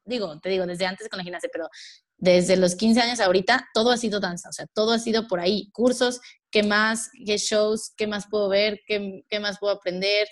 [0.05, 1.69] digo, te digo, desde antes con la gimnasia, pero
[2.17, 5.39] desde los 15 años ahorita, todo ha sido danza, o sea, todo ha sido por
[5.39, 6.21] ahí, cursos,
[6.51, 10.27] qué más, qué shows, qué más puedo ver, qué, qué más puedo aprender,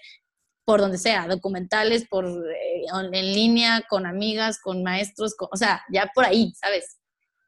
[0.67, 6.11] por donde sea, documentales, por eh, en línea, con amigas, con maestros, o sea, ya
[6.13, 6.99] por ahí, ¿sabes?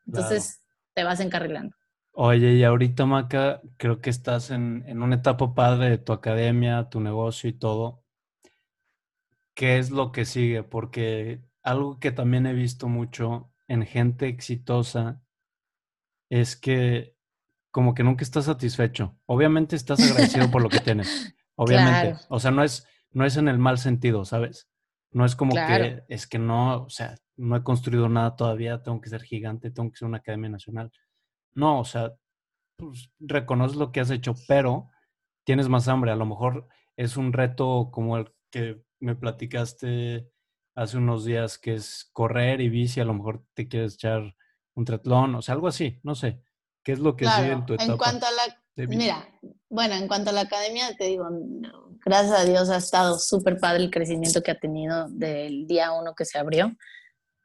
[0.06, 0.62] Entonces
[0.94, 1.74] te vas encarrilando.
[2.12, 6.88] Oye, y ahorita, Maca, creo que estás en, en una etapa padre de tu academia,
[6.88, 8.04] tu negocio y todo.
[9.54, 10.62] ¿Qué es lo que sigue?
[10.62, 15.20] Porque algo que también he visto mucho en gente exitosa
[16.30, 17.16] es que
[17.72, 19.18] como que nunca estás satisfecho.
[19.26, 21.34] Obviamente estás agradecido por lo que tienes.
[21.56, 22.16] Obviamente.
[22.28, 22.86] O sea, no es,
[23.18, 24.68] no es en el mal sentido, ¿sabes?
[25.10, 29.00] No es como que es que no, o sea, no he construido nada todavía, tengo
[29.00, 30.92] que ser gigante, tengo que ser una academia nacional.
[31.52, 32.12] No, o sea,
[32.76, 34.88] pues, reconoces lo que has hecho, pero
[35.44, 36.12] tienes más hambre.
[36.12, 40.30] A lo mejor es un reto como el que me platicaste
[40.76, 44.36] hace unos días, que es correr y bici, a lo mejor te quieres echar
[44.74, 46.40] un triatlón, o sea, algo así, no sé.
[46.84, 47.90] ¿Qué es lo que sigue en tu etapa?
[47.90, 49.28] En cuanto a la, mira,
[49.68, 51.28] bueno, en cuanto a la academia, te digo,
[52.04, 56.14] gracias a Dios ha estado súper padre el crecimiento que ha tenido del día uno
[56.14, 56.76] que se abrió.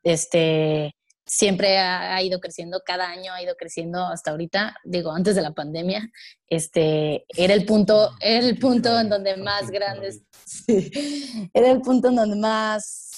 [0.03, 5.41] Este, siempre ha, ido creciendo, cada año ha ido creciendo hasta ahorita, digo, antes de
[5.41, 6.09] la pandemia,
[6.47, 10.21] este, era el punto, era el punto en donde más grandes,
[11.53, 13.12] era el punto en donde más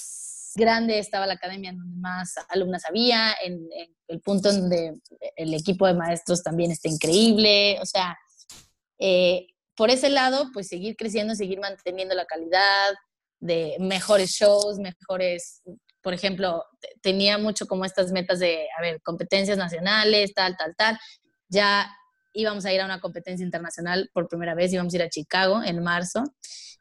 [0.56, 3.68] grande estaba la academia, en donde más alumnas había, en,
[4.08, 4.94] el punto donde
[5.36, 8.16] el equipo de maestros también está increíble, o sea,
[8.98, 9.46] eh,
[9.76, 12.94] por ese lado, pues seguir creciendo, seguir manteniendo la calidad
[13.40, 15.62] de mejores shows, mejores
[16.06, 16.64] por ejemplo,
[17.02, 20.96] tenía mucho como estas metas de, a ver, competencias nacionales, tal, tal, tal.
[21.48, 21.90] Ya
[22.36, 25.62] íbamos a ir a una competencia internacional por primera vez, íbamos a ir a Chicago
[25.64, 26.22] en marzo.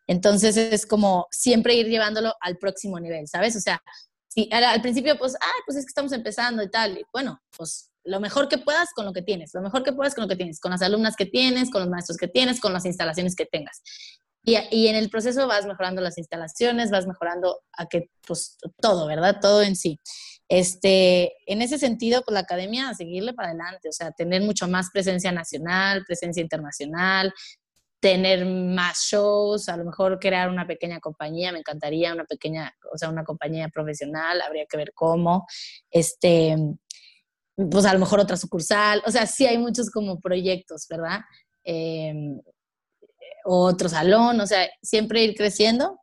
[0.07, 3.55] Entonces es como siempre ir llevándolo al próximo nivel, ¿sabes?
[3.55, 3.81] O sea,
[4.27, 6.97] si al, principio, pues, ah, pues es que estamos empezando y tal.
[6.97, 10.13] Y bueno, pues lo mejor que puedas con lo que tienes, lo mejor que puedas
[10.13, 12.73] con lo que tienes, con las alumnas que tienes, con los maestros que tienes, con
[12.73, 13.81] las instalaciones que tengas.
[14.45, 19.39] Y, en el proceso vas mejorando las instalaciones, vas mejorando a que, pues, todo, ¿verdad?
[19.41, 19.99] Todo en sí.
[20.47, 24.67] Este, en ese sentido, pues la academia, a seguirle para adelante, o sea, tener mucho
[24.67, 27.33] más presencia nacional, presencia internacional,
[27.99, 32.97] tener más shows, a lo mejor crear una pequeña compañía, me encantaría una pequeña, o
[32.99, 35.47] sea, una compañía profesional, habría que ver cómo,
[35.89, 36.55] este,
[37.55, 41.21] pues a lo mejor otra sucursal, o sea, sí hay muchos como proyectos, ¿verdad?
[41.63, 42.13] Eh,
[43.45, 45.99] otro salón, o sea, siempre ir creciendo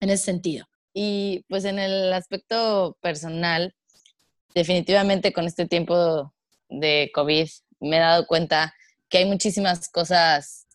[0.00, 0.66] en ese sentido.
[0.94, 3.74] Y pues en el aspecto personal,
[4.54, 6.32] definitivamente con este tiempo
[6.68, 7.48] de COVID
[7.80, 8.74] me he dado cuenta
[9.08, 10.66] que hay muchísimas cosas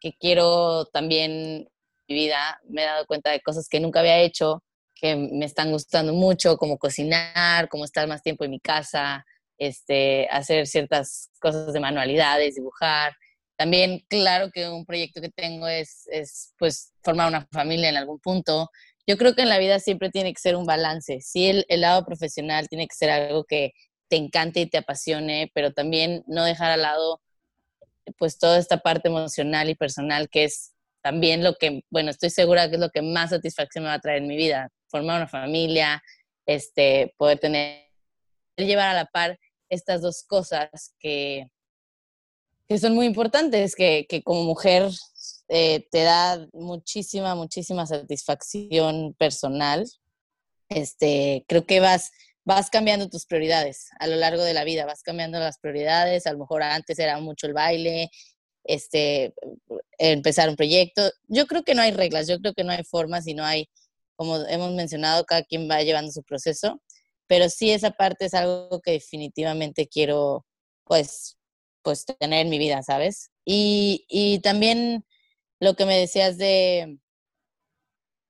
[0.00, 1.68] que quiero también en
[2.08, 2.60] mi vida.
[2.68, 4.62] Me he dado cuenta de cosas que nunca había hecho,
[4.94, 9.24] que me están gustando mucho, como cocinar, como estar más tiempo en mi casa,
[9.56, 13.14] este, hacer ciertas cosas de manualidades, dibujar.
[13.60, 18.18] También, claro que un proyecto que tengo es, es, pues, formar una familia en algún
[18.18, 18.70] punto.
[19.06, 21.20] Yo creo que en la vida siempre tiene que ser un balance.
[21.20, 23.72] Sí, el, el lado profesional tiene que ser algo que
[24.08, 27.20] te encante y te apasione, pero también no dejar al lado,
[28.16, 32.70] pues, toda esta parte emocional y personal que es también lo que, bueno, estoy segura
[32.70, 34.70] que es lo que más satisfacción me va a traer en mi vida.
[34.88, 36.02] Formar una familia,
[36.46, 37.84] este, poder tener,
[38.56, 39.38] llevar a la par
[39.68, 41.50] estas dos cosas que,
[42.70, 44.88] que son muy importantes, que, que como mujer
[45.48, 49.84] eh, te da muchísima, muchísima satisfacción personal.
[50.68, 52.12] Este, creo que vas,
[52.44, 56.32] vas cambiando tus prioridades a lo largo de la vida, vas cambiando las prioridades, a
[56.32, 58.08] lo mejor antes era mucho el baile,
[58.62, 59.34] este,
[59.98, 61.10] empezar un proyecto.
[61.26, 63.68] Yo creo que no hay reglas, yo creo que no hay formas y no hay,
[64.14, 66.80] como hemos mencionado, cada quien va llevando su proceso,
[67.26, 70.46] pero sí esa parte es algo que definitivamente quiero,
[70.84, 71.36] pues,
[71.82, 73.30] pues tener en mi vida, ¿sabes?
[73.44, 75.04] Y, y también
[75.60, 76.98] lo que me decías de,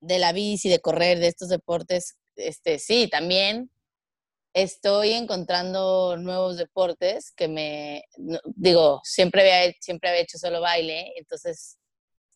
[0.00, 3.70] de la bici, de correr, de estos deportes, este, sí, también
[4.54, 8.04] estoy encontrando nuevos deportes que me,
[8.56, 11.78] digo, siempre había, siempre había hecho solo baile, entonces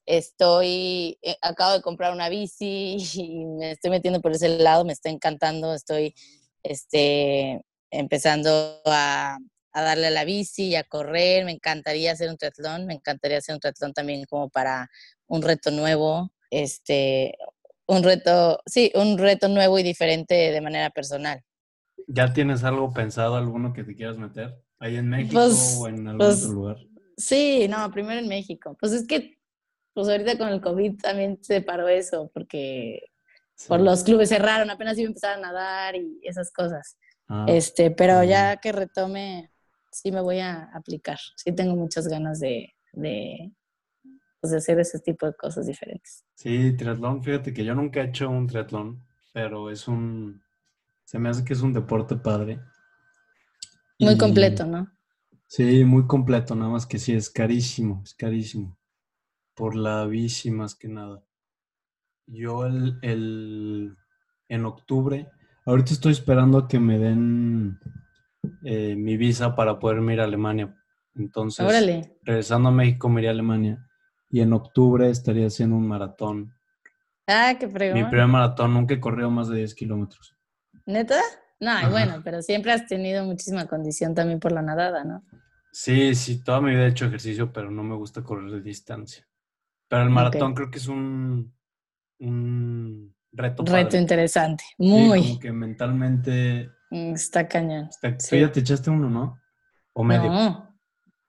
[0.06, 4.92] estoy, eh, acabo de comprar una bici y me estoy metiendo por ese lado, me
[4.92, 6.14] está encantando, estoy
[6.62, 7.60] este,
[7.90, 9.38] empezando a,
[9.74, 11.44] a darle a la bici y a correr.
[11.44, 14.88] Me encantaría hacer un triatlón, me encantaría hacer un triatlón también como para
[15.26, 17.36] un reto nuevo, este,
[17.86, 21.42] un reto, sí, un reto nuevo y diferente de manera personal.
[22.06, 24.54] ¿Ya tienes algo pensado, alguno que te quieras meter?
[24.78, 26.76] ¿Ahí en México pues, o en algún pues, otro lugar?
[27.16, 28.76] Sí, no, primero en México.
[28.78, 29.38] Pues es que,
[29.92, 33.02] pues ahorita con el COVID también se paró eso, porque
[33.68, 36.98] por los clubes cerraron, apenas iba a empezar a nadar y esas cosas.
[37.28, 39.50] Ah, este, pero ya que retome,
[39.94, 41.18] sí me voy a aplicar.
[41.36, 43.52] Sí tengo muchas ganas de, de,
[44.40, 46.24] pues, de hacer ese tipo de cosas diferentes.
[46.34, 50.42] Sí, triatlón, fíjate que yo nunca he hecho un triatlón, pero es un,
[51.04, 52.60] se me hace que es un deporte padre.
[54.00, 54.90] Muy completo, ¿no?
[55.46, 58.76] Sí, muy completo, nada más que sí, es carísimo, es carísimo.
[59.54, 61.22] Por la bici más que nada.
[62.26, 63.96] Yo el, el,
[64.48, 65.30] en octubre,
[65.64, 67.78] ahorita estoy esperando a que me den
[68.64, 70.74] eh, mi visa para poderme ir a Alemania.
[71.14, 73.86] Entonces, regresando a México me iré a Alemania
[74.30, 76.52] y en octubre estaría haciendo un maratón.
[77.26, 77.98] Ah, qué fregón.
[77.98, 80.36] Mi primer maratón, nunca he corrido más de 10 kilómetros.
[80.86, 81.20] ¿Neta?
[81.60, 85.24] No, bueno, pero siempre has tenido muchísima condición también por la nadada, ¿no?
[85.72, 89.26] Sí, sí, toda mi vida he hecho ejercicio, pero no me gusta correr de distancia.
[89.88, 91.54] Pero el maratón creo que es un,
[92.18, 93.64] un reto.
[93.64, 95.20] Reto interesante, muy.
[95.20, 96.70] como que mentalmente.
[96.94, 97.88] Está cañón.
[98.00, 99.40] Tú ya te echaste uno, ¿no?
[99.94, 100.30] ¿O medio?
[100.30, 100.70] No,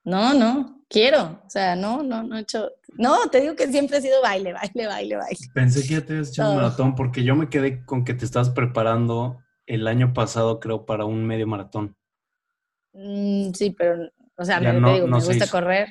[0.04, 1.42] no, no, quiero.
[1.44, 2.70] O sea, no, no, no he hecho.
[2.96, 5.38] No, te digo que siempre ha sido baile, baile, baile, baile.
[5.52, 8.24] Pensé que ya te habías echado un maratón porque yo me quedé con que te
[8.24, 11.96] estás preparando el año pasado, creo, para un medio maratón.
[12.92, 15.88] Mm, sí, pero, o sea, me, digo, me gusta correr.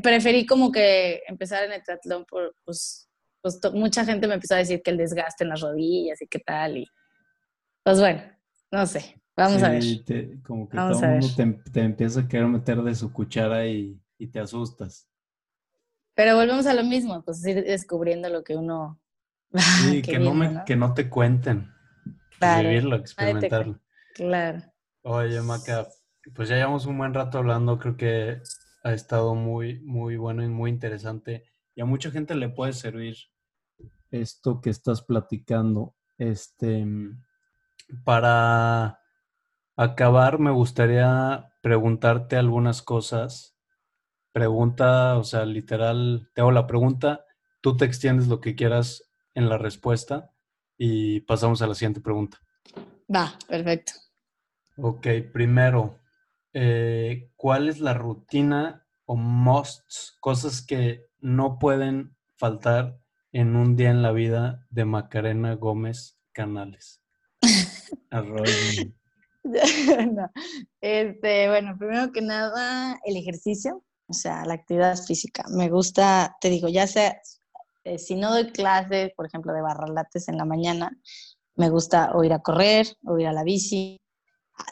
[0.00, 3.08] preferí como que empezar en el triatlón por, pues,
[3.42, 6.38] pues mucha gente me empezó a decir que el desgaste en las rodillas y qué
[6.38, 6.76] tal.
[6.76, 6.86] Y
[7.82, 8.22] pues bueno,
[8.70, 9.82] no sé, vamos a ver.
[10.42, 14.00] como que todo el mundo te, empieza a querer meter de su cuchara y,
[14.32, 15.08] te asustas.
[16.14, 19.00] Pero volvemos a lo mismo, pues ir descubriendo lo que uno...
[19.82, 21.72] Sí, que, no me, que no te cuenten.
[22.40, 23.80] Vivirlo, experimentarlo.
[24.14, 24.62] Claro.
[25.02, 25.88] Oye, Maca,
[26.34, 28.40] pues ya llevamos un buen rato hablando, creo que
[28.84, 31.44] ha estado muy, muy bueno y muy interesante.
[31.74, 33.16] Y a mucha gente le puede servir
[34.10, 35.96] esto que estás platicando.
[36.18, 36.86] Este,
[38.04, 39.00] para
[39.76, 43.56] acabar, me gustaría preguntarte algunas cosas.
[44.32, 47.24] Pregunta, o sea, literal, te hago la pregunta,
[47.60, 50.32] tú te extiendes lo que quieras en la respuesta
[50.76, 52.38] y pasamos a la siguiente pregunta.
[53.14, 53.92] Va, perfecto.
[54.76, 55.98] Ok, primero,
[56.52, 62.98] eh, ¿cuál es la rutina o musts, cosas que no pueden faltar
[63.32, 66.99] en un día en la vida de Macarena Gómez Canales?
[70.80, 75.44] Este, bueno, primero que nada, el ejercicio, o sea, la actividad física.
[75.50, 77.20] Me gusta, te digo, ya sea,
[77.84, 80.96] eh, si no doy clases, por ejemplo, de barralates en la mañana,
[81.56, 83.98] me gusta o ir a correr o ir a la bici.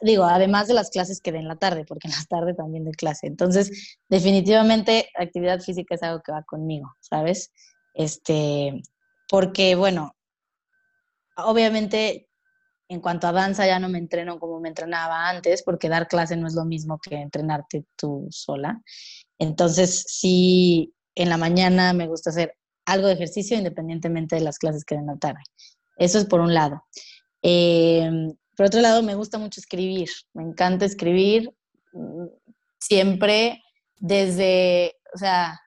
[0.02, 2.84] Digo, además de las clases que den en la tarde, porque en la tarde también
[2.84, 3.26] doy clase.
[3.26, 7.52] Entonces, definitivamente, actividad física es algo que va conmigo, ¿sabes?
[7.94, 8.82] Este,
[9.28, 10.14] porque, bueno,
[11.36, 12.27] obviamente
[12.88, 16.36] en cuanto a danza ya no me entreno como me entrenaba antes, porque dar clase
[16.36, 18.80] no es lo mismo que entrenarte tú sola.
[19.38, 24.84] Entonces, sí, en la mañana me gusta hacer algo de ejercicio independientemente de las clases
[24.84, 25.40] que den la tarde.
[25.98, 26.82] Eso es por un lado.
[27.42, 28.10] Eh,
[28.56, 30.08] por otro lado, me gusta mucho escribir.
[30.32, 31.52] Me encanta escribir
[31.92, 32.26] mm,
[32.80, 33.62] siempre
[33.96, 35.60] desde, o sea,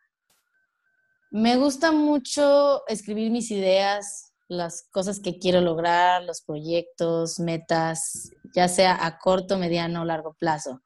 [1.30, 8.68] me gusta mucho escribir mis ideas, las cosas que quiero lograr, los proyectos, metas, ya
[8.68, 10.82] sea a corto, mediano o largo plazo.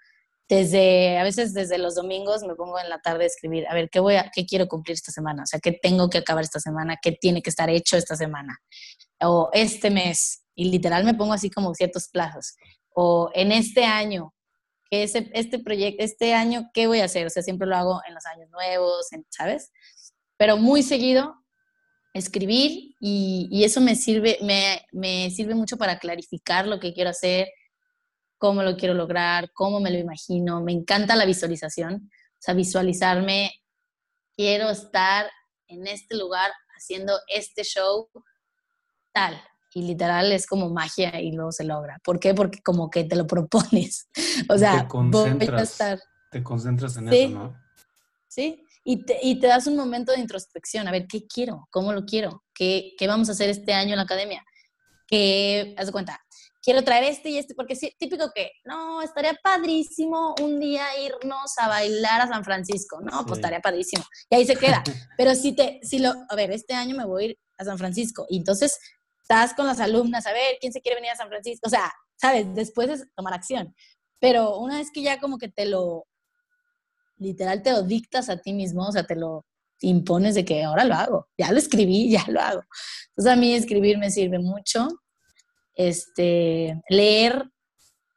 [0.47, 3.89] Desde, a veces desde los domingos me pongo en la tarde a escribir, a ver,
[3.89, 5.41] ¿qué, voy a, qué quiero cumplir esta semana?
[5.41, 6.99] O sea, ¿qué tengo que acabar esta semana?
[7.01, 8.55] ¿Qué tiene que estar hecho esta semana?
[9.19, 10.43] O este mes.
[10.53, 12.53] Y literal me pongo así como ciertos plazos.
[12.93, 14.31] O en este año,
[14.91, 17.25] que ese, este proyecto, este año, ¿qué voy a hacer?
[17.25, 19.71] O sea, siempre lo hago en los años nuevos, ¿sabes?
[20.37, 21.43] Pero muy seguido
[22.15, 27.49] escribir y, eso me sirve, me, sirve mucho para clarificar lo que quiero hacer,
[28.37, 30.61] cómo lo quiero lograr, cómo me lo imagino.
[30.61, 33.51] Me encanta la visualización, o sea, visualizarme,
[34.33, 35.29] quiero estar
[35.67, 38.09] en este lugar haciendo este show
[39.13, 39.39] tal.
[39.73, 41.99] Y literal es como magia y luego se logra.
[42.01, 42.33] ¿Por qué?
[42.33, 44.07] Porque como que te lo propones.
[44.47, 45.77] O sea, te concentras,
[46.31, 47.65] Te concentras en eso, ¿no?
[48.29, 51.67] Sí, y te, y te, das un momento de introspección, a ver, ¿qué quiero?
[51.71, 52.43] ¿Cómo lo quiero?
[52.53, 54.45] ¿Qué, qué vamos a hacer este año en la academia?
[55.07, 56.23] Que, haz de cuenta,
[56.61, 61.57] quiero traer este y este, porque es típico que, no, estaría padrísimo un día irnos
[61.57, 64.83] a bailar a San Francisco, no, pues estaría padrísimo, y ahí se queda.
[65.17, 67.79] Pero si te, si lo, a ver, este año me voy a ir a San
[67.79, 68.79] Francisco, y entonces
[69.19, 71.65] estás con las alumnas, a ver, ¿quién se quiere venir a San Francisco?
[71.65, 73.75] O sea, sabes, después es tomar acción.
[74.19, 76.05] Pero una vez que ya como que te lo
[77.17, 79.45] literal te lo dictas a ti mismo, o sea, te lo,
[79.81, 82.63] impones de que ahora lo hago, ya lo escribí, ya lo hago.
[83.09, 84.87] Entonces a mí escribir me sirve mucho.
[85.75, 87.43] Este, leer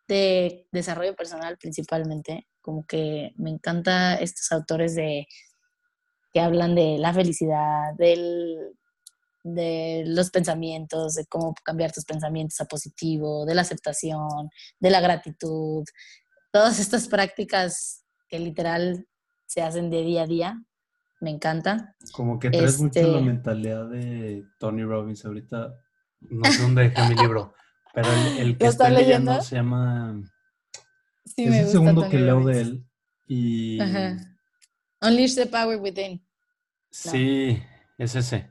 [0.07, 5.27] de desarrollo personal principalmente, como que me encanta estos autores de
[6.33, 8.77] que hablan de la felicidad, del,
[9.43, 15.01] de los pensamientos, de cómo cambiar tus pensamientos a positivo, de la aceptación, de la
[15.01, 15.85] gratitud,
[16.53, 19.07] todas estas prácticas que literal
[19.47, 20.63] se hacen de día a día,
[21.21, 21.95] me encanta.
[22.13, 25.25] Como que traes mucho la este mentalidad de Tony Robbins.
[25.25, 25.75] Ahorita
[26.21, 27.55] no sé dónde dejé mi libro,
[27.95, 29.41] pero el, que está leyendo?
[29.43, 30.23] se llama...
[31.25, 32.87] Sí, es el segundo que leo de él
[33.27, 33.79] y...
[35.01, 36.25] Unleash the Power Within.
[36.91, 37.63] Sí,
[37.99, 38.51] es ese.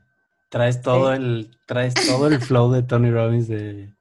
[0.50, 3.98] Traes todo el, traes todo el flow de Tony Robbins de,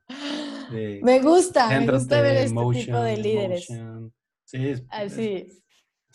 [0.70, 3.68] me gusta, me gusta ver este tipo de líderes.
[4.44, 5.64] Sí, Así.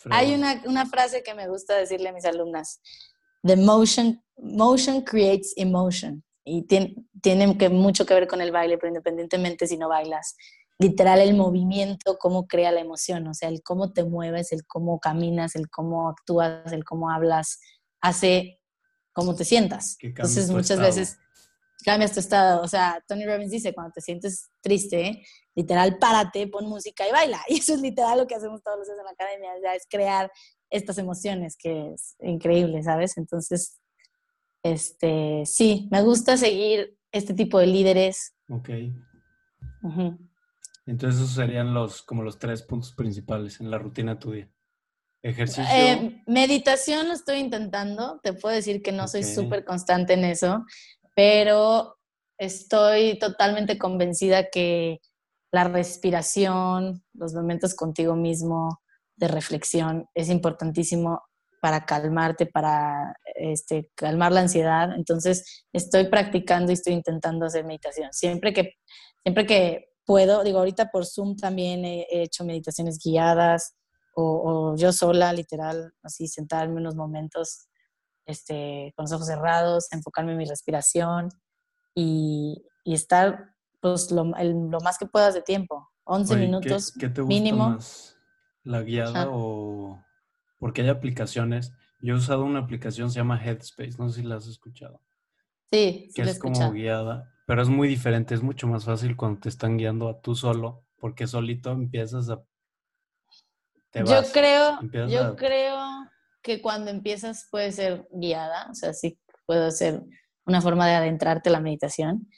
[0.09, 2.81] Hay una, una, frase que me gusta decirle a mis alumnas.
[3.43, 6.23] The motion, motion creates emotion.
[6.45, 10.35] Y tiene, tiene que, mucho que ver con el baile, pero independientemente si no bailas,
[10.79, 14.99] literal el movimiento, cómo crea la emoción, o sea, el cómo te mueves, el cómo
[14.99, 17.59] caminas, el cómo actúas, el cómo hablas,
[18.01, 18.59] hace
[19.13, 19.97] cómo te sientas.
[20.01, 21.19] Entonces muchas veces
[21.83, 22.61] cambias tu estado.
[22.61, 25.23] O sea, Tony Robbins dice, cuando te sientes triste,
[25.55, 27.41] literal, párate, pon música y baila.
[27.47, 29.85] Y eso es literal lo que hacemos todos los días en la academia, ya es
[29.89, 30.31] crear
[30.69, 33.17] estas emociones, que es increíble, ¿sabes?
[33.17, 33.79] Entonces,
[34.63, 38.33] este, sí, me gusta seguir este tipo de líderes.
[38.49, 38.69] Ok.
[40.85, 44.49] Entonces esos serían los, como los tres puntos principales en la rutina tuya.
[45.21, 45.63] Ejercicio.
[45.73, 48.19] Eh, meditación lo estoy intentando.
[48.21, 50.65] Te puedo decir que no soy súper constante en eso,
[51.15, 51.97] pero
[52.37, 54.99] estoy totalmente convencida que
[55.51, 58.79] la respiración, los momentos contigo mismo
[59.15, 61.21] de reflexión es importantísimo
[61.61, 64.93] para calmarte, para este, calmar la ansiedad.
[64.95, 68.11] Entonces, estoy practicando y estoy intentando hacer meditación.
[68.11, 68.73] Siempre que,
[69.21, 73.75] siempre que puedo, digo, ahorita por Zoom también he hecho meditaciones guiadas,
[74.15, 77.67] o, yo sola, literal, así sentarme unos momentos
[78.25, 81.29] este, con los ojos cerrados, enfocarme en mi respiración
[81.95, 87.21] y, y estar pues lo, lo, más que puedas de tiempo, 11 minutos ¿qué, te
[87.21, 87.71] gusta mínimo.
[87.71, 88.17] Más,
[88.63, 90.01] ¿La guiada o...?
[90.57, 94.37] Porque hay aplicaciones, yo he usado una aplicación, se llama Headspace, no sé si la
[94.37, 95.01] has escuchado.
[95.69, 99.41] Sí, sí Que es como guiada, pero es muy diferente, es mucho más fácil cuando
[99.41, 102.41] te están guiando a tú solo, porque solito empiezas a
[103.93, 105.77] yo creo, yo creo
[106.43, 110.03] que cuando empiezas puede ser guiada, o sea, sí puede ser
[110.45, 112.29] una forma de adentrarte a la meditación,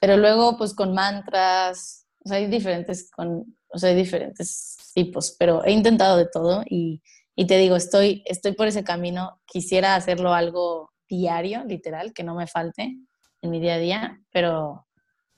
[0.00, 5.34] pero luego pues con mantras, o sea, hay diferentes, con, o sea, hay diferentes tipos,
[5.38, 7.02] pero he intentado de todo y,
[7.34, 12.34] y te digo, estoy, estoy por ese camino, quisiera hacerlo algo diario, literal, que no
[12.34, 12.96] me falte
[13.40, 14.86] en mi día a día, pero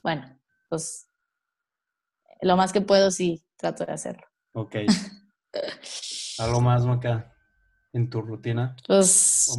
[0.02, 0.38] bueno,
[0.68, 1.08] pues
[2.40, 4.26] lo más que puedo sí trato de hacerlo.
[4.52, 4.76] Ok.
[6.38, 7.35] ¿Algo más, Maca,
[7.97, 8.77] en tu rutina?
[8.86, 9.56] Pues...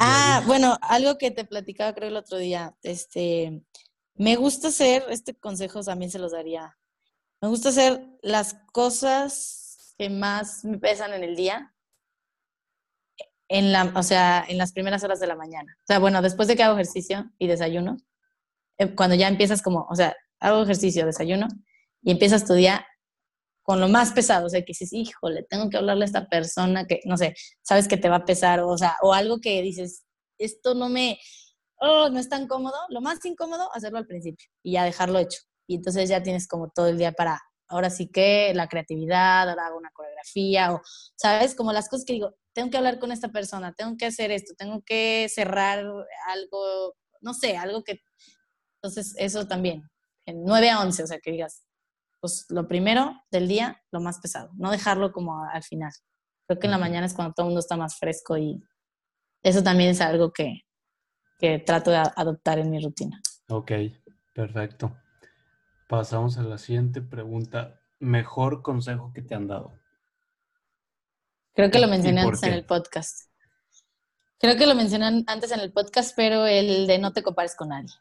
[0.00, 2.74] ah, bueno, algo que te platicaba creo el otro día.
[2.82, 3.62] Este,
[4.14, 6.76] me gusta hacer, este consejo también se los daría.
[7.40, 11.74] Me gusta hacer las cosas que más me pesan en el día,
[13.48, 15.76] en la, o sea, en las primeras horas de la mañana.
[15.82, 17.98] O sea, bueno, después de que hago ejercicio y desayuno,
[18.78, 21.48] eh, cuando ya empiezas como, o sea, hago ejercicio, desayuno
[22.02, 22.86] y empiezas tu día,
[23.68, 26.86] con lo más pesado, o sea, que dices, híjole, tengo que hablarle a esta persona
[26.86, 30.06] que, no sé, sabes que te va a pesar, o, sea, o algo que dices,
[30.38, 31.18] esto no me,
[31.78, 35.40] oh, no es tan cómodo, lo más incómodo, hacerlo al principio y ya dejarlo hecho.
[35.66, 39.66] Y entonces ya tienes como todo el día para, ahora sí que la creatividad, ahora
[39.66, 40.80] hago una coreografía, o,
[41.14, 41.54] ¿sabes?
[41.54, 44.54] Como las cosas que digo, tengo que hablar con esta persona, tengo que hacer esto,
[44.56, 45.80] tengo que cerrar
[46.26, 48.00] algo, no sé, algo que...
[48.80, 49.82] Entonces, eso también,
[50.24, 51.67] en 9 a 11, o sea, que digas,
[52.20, 55.92] pues lo primero del día, lo más pesado, no dejarlo como al final.
[56.46, 58.62] Creo que en la mañana es cuando todo el mundo está más fresco y
[59.42, 60.62] eso también es algo que,
[61.38, 63.20] que trato de adoptar en mi rutina.
[63.48, 63.72] Ok,
[64.34, 64.96] perfecto.
[65.88, 67.80] Pasamos a la siguiente pregunta.
[68.00, 69.72] ¿Mejor consejo que te han dado?
[71.54, 73.28] Creo que lo mencioné antes en el podcast.
[74.38, 77.70] Creo que lo mencioné antes en el podcast, pero el de no te compares con
[77.70, 77.92] nadie.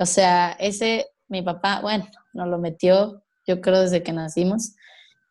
[0.00, 4.74] O sea, ese, mi papá, bueno, nos lo metió yo creo desde que nacimos.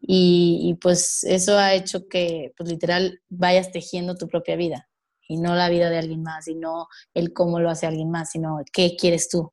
[0.02, 4.88] Y, pues eso ha hecho que, pues literal, vayas tejiendo tu propia vida
[5.28, 8.32] y no la vida de alguien más, y no el cómo lo hace alguien más,
[8.32, 9.52] sino qué quieres tú.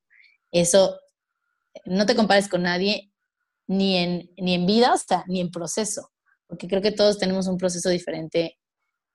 [0.51, 0.97] Eso,
[1.85, 3.11] no te compares con nadie,
[3.67, 6.09] ni en, ni en vida, o ni en proceso,
[6.47, 8.57] porque creo que todos tenemos un proceso diferente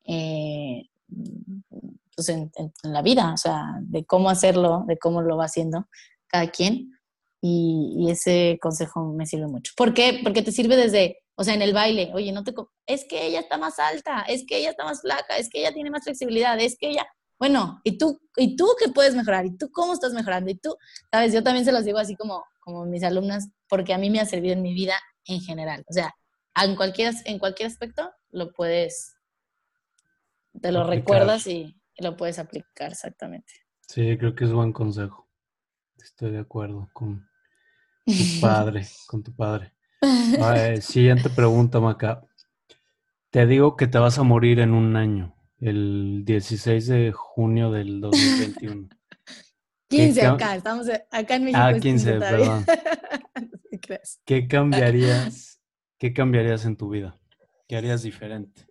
[0.05, 0.89] eh,
[2.15, 2.51] pues en,
[2.83, 5.89] la vida, o sea, de cómo hacerlo, de cómo lo va haciendo
[6.27, 6.93] cada quien.
[7.44, 9.73] Y, ese consejo me sirve mucho.
[9.77, 10.20] ¿Por qué?
[10.23, 12.55] Porque te sirve desde, o sea, en el baile, oye, no te...
[12.86, 15.73] Es que ella está más alta, es que ella está más flaca, es que ella
[15.73, 17.06] tiene más flexibilidad, es que ella...
[17.39, 19.44] Bueno, ¿y tú, ¿y tú qué puedes mejorar?
[19.47, 20.51] ¿Y tú cómo estás mejorando?
[20.51, 20.77] Y tú,
[21.10, 24.20] sabes, yo también se los digo así como, como mis alumnas, porque a mí me
[24.20, 24.94] ha servido en mi vida
[25.27, 25.85] en general.
[25.89, 26.14] O sea,
[26.55, 29.16] en cualquier, en cualquier aspecto lo puedes,
[30.60, 33.52] te lo recuerdas y, lo puedes aplicar exactamente.
[33.86, 35.28] Sí, creo que es buen consejo.
[35.98, 37.28] Estoy de acuerdo con
[38.05, 39.73] tu padre, con tu padre.
[40.81, 42.23] siguiente pregunta, Maca.
[43.31, 48.01] Te digo que te vas a morir en un año, el 16 de junio del
[48.01, 48.89] 2021.
[49.89, 51.62] 15 acá, estamos acá en México.
[51.62, 52.66] Ah, 15, perdón.
[54.24, 55.61] ¿Qué cambiarías?
[55.99, 57.19] ¿Qué cambiarías en tu vida?
[57.69, 58.66] ¿Qué harías diferente?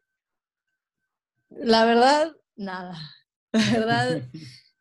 [1.49, 2.97] La verdad, nada.
[3.51, 4.29] La verdad,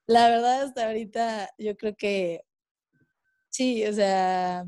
[0.06, 2.44] la verdad hasta ahorita yo creo que
[3.60, 4.64] sí, o sea,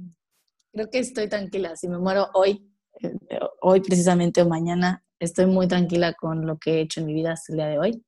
[0.70, 1.76] creo que estoy tranquila.
[1.76, 2.70] Si me muero hoy,
[3.00, 7.14] eh, hoy precisamente o mañana, estoy muy tranquila con lo que he hecho en mi
[7.14, 8.04] vida hasta el día de hoy.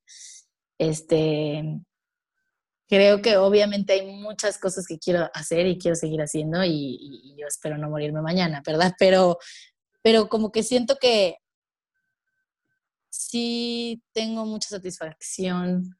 [0.77, 1.81] Este,
[2.87, 7.47] creo que obviamente hay muchas cosas que quiero hacer y quiero seguir haciendo y, yo
[7.47, 8.93] espero no morirme mañana, ¿verdad?
[8.99, 9.39] Pero,
[10.03, 11.39] pero como que siento que
[13.09, 15.97] sí tengo mucha satisfacción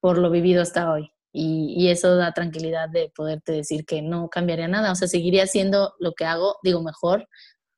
[0.00, 1.11] por lo vivido hasta hoy.
[1.32, 4.92] Y, eso da tranquilidad de poderte decir que no cambiaría nada.
[4.92, 7.26] O sea, seguiría haciendo lo que hago, digo, mejor,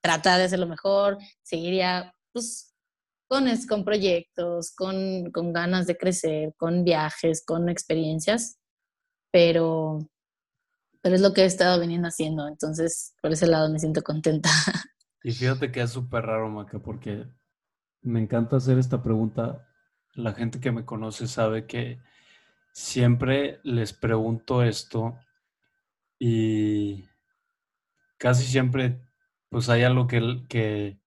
[0.02, 2.74] tratar de hacerlo mejor, seguiría pues,
[3.28, 8.59] con, con proyectos, con, con ganas de crecer, con viajes, con experiencias,
[9.32, 10.10] pero,
[11.01, 12.48] pero es lo que he estado viniendo haciendo.
[12.48, 14.51] Entonces, por ese lado me siento contenta.
[15.26, 17.24] Y fíjate que es súper raro, Maca, porque
[18.02, 19.66] me encanta hacer esta pregunta.
[20.12, 21.98] La gente que me conoce sabe que
[22.74, 25.16] siempre les pregunto esto
[26.18, 27.05] y
[28.18, 29.01] casi siempre
[29.48, 30.98] pues hay algo que, que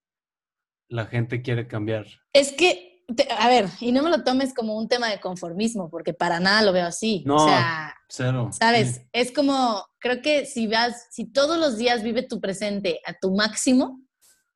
[0.88, 2.06] la gente quiere cambiar.
[2.32, 3.04] Es que,
[3.38, 6.62] a ver, y no me lo tomes como un tema de conformismo, porque para nada
[6.62, 7.24] lo veo así.
[7.26, 8.50] No, o sea, cero.
[8.58, 13.14] Sabes, es como, creo que si vas, si todos los días vive tu presente a
[13.14, 14.02] tu máximo,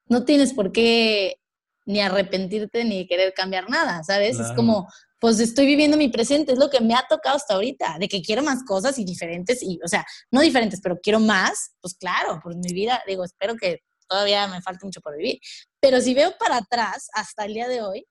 [0.05, 1.35] no tienes por qué
[1.85, 4.39] ni arrepentirte ni querer cambiar nada, ¿sabes?
[4.39, 4.87] Es como,
[5.21, 8.23] pues estoy viviendo mi presente, es lo que me ha tocado hasta ahorita, de que
[8.23, 12.39] quiero más cosas y diferentes, y, o sea, no diferentes, pero quiero más, pues claro,
[12.43, 15.39] pues mi vida, digo, espero que todavía me falte mucho por vivir,
[15.79, 18.07] pero si veo para atrás hasta el día de hoy,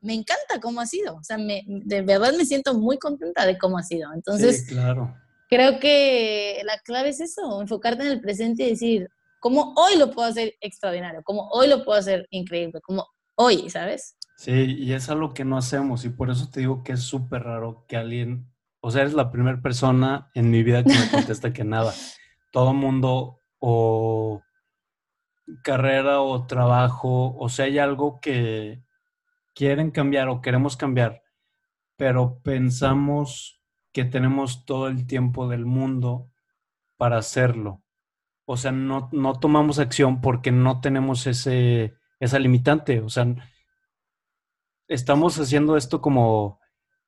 [0.00, 3.58] me encanta cómo ha sido, o sea, me, de verdad me siento muy contenta de
[3.58, 5.14] cómo ha sido, entonces, claro.
[5.50, 9.06] creo que la clave es eso, enfocarte en el presente y decir,
[9.38, 11.20] ¿cómo hoy lo puedo hacer extraordinario?
[11.24, 12.80] ¿Cómo hoy lo puedo hacer increíble?
[12.80, 14.16] ¿Cómo hoy, sabes?
[14.36, 17.44] Sí, y es algo que no hacemos y por eso te digo que es súper
[17.44, 21.52] raro que alguien, o sea, eres la primera persona en mi vida que me contesta
[21.54, 21.94] que nada.
[22.52, 24.42] Todo mundo o
[25.62, 28.82] carrera o trabajo, o sea, hay algo que
[29.54, 31.22] quieren cambiar o queremos cambiar,
[31.96, 36.30] pero pensamos que tenemos todo el tiempo del mundo
[36.98, 37.82] para hacerlo.
[38.44, 43.00] O sea, no, no tomamos acción porque no tenemos ese, esa limitante.
[43.00, 43.26] O sea,
[44.88, 46.60] estamos haciendo esto como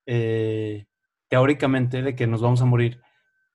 [0.07, 0.87] eh,
[1.29, 3.01] teóricamente de que nos vamos a morir,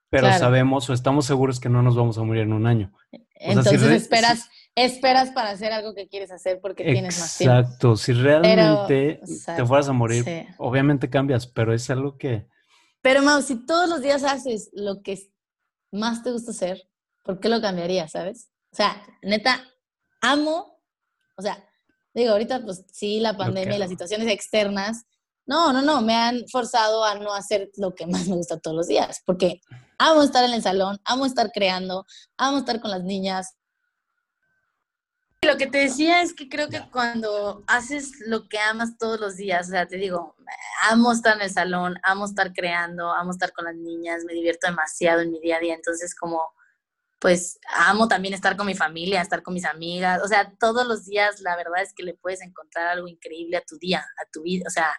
[0.10, 2.94] pero sabemos o estamos seguros que no nos vamos a morir en un año.
[3.36, 7.58] Entonces esperas, esperas para hacer algo que quieres hacer porque tienes más tiempo.
[7.58, 12.48] Exacto, si realmente te fueras a morir, obviamente cambias, pero es algo que...
[13.02, 15.20] Pero Mau, si todos los días haces lo que
[15.92, 16.88] más te gusta hacer,
[17.24, 18.50] ¿por qué lo cambiarías, sabes?
[18.72, 19.64] O sea, neta,
[20.22, 20.80] amo,
[21.36, 21.64] o sea,
[22.14, 25.06] Digo, ahorita pues sí, la pandemia y las situaciones externas,
[25.46, 28.78] no, no, no, me han forzado a no hacer lo que más me gusta todos
[28.78, 29.62] los días, porque
[29.98, 32.06] amo estar en el salón, amo estar creando,
[32.38, 33.56] amo estar con las niñas.
[35.42, 39.36] Lo que te decía es que creo que cuando haces lo que amas todos los
[39.36, 40.36] días, o sea, te digo,
[40.90, 44.68] amo estar en el salón, amo estar creando, amo estar con las niñas, me divierto
[44.68, 46.42] demasiado en mi día a día, entonces como
[47.24, 51.06] pues amo también estar con mi familia, estar con mis amigas, o sea, todos los
[51.06, 54.42] días la verdad es que le puedes encontrar algo increíble a tu día, a tu
[54.42, 54.92] vida, o sea,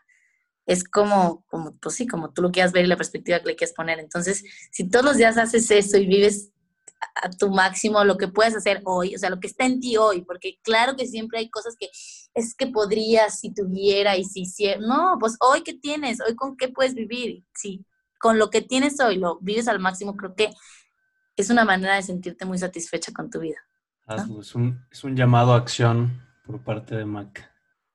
[0.64, 3.56] es como, como, pues sí, como tú lo quieras ver y la perspectiva que le
[3.56, 3.98] quieres poner.
[3.98, 4.42] Entonces,
[4.72, 6.50] si todos los días haces eso y vives
[7.16, 9.98] a tu máximo lo que puedes hacer hoy, o sea, lo que está en ti
[9.98, 11.90] hoy, porque claro que siempre hay cosas que
[12.32, 16.56] es que podrías si tuviera y si hiciera, no, pues hoy qué tienes, hoy con
[16.56, 17.84] qué puedes vivir, si
[18.18, 20.54] con lo que tienes hoy lo vives al máximo, creo que
[21.36, 23.58] es una manera de sentirte muy satisfecha con tu vida.
[24.40, 27.50] es, un, es un llamado a acción por parte de Mac.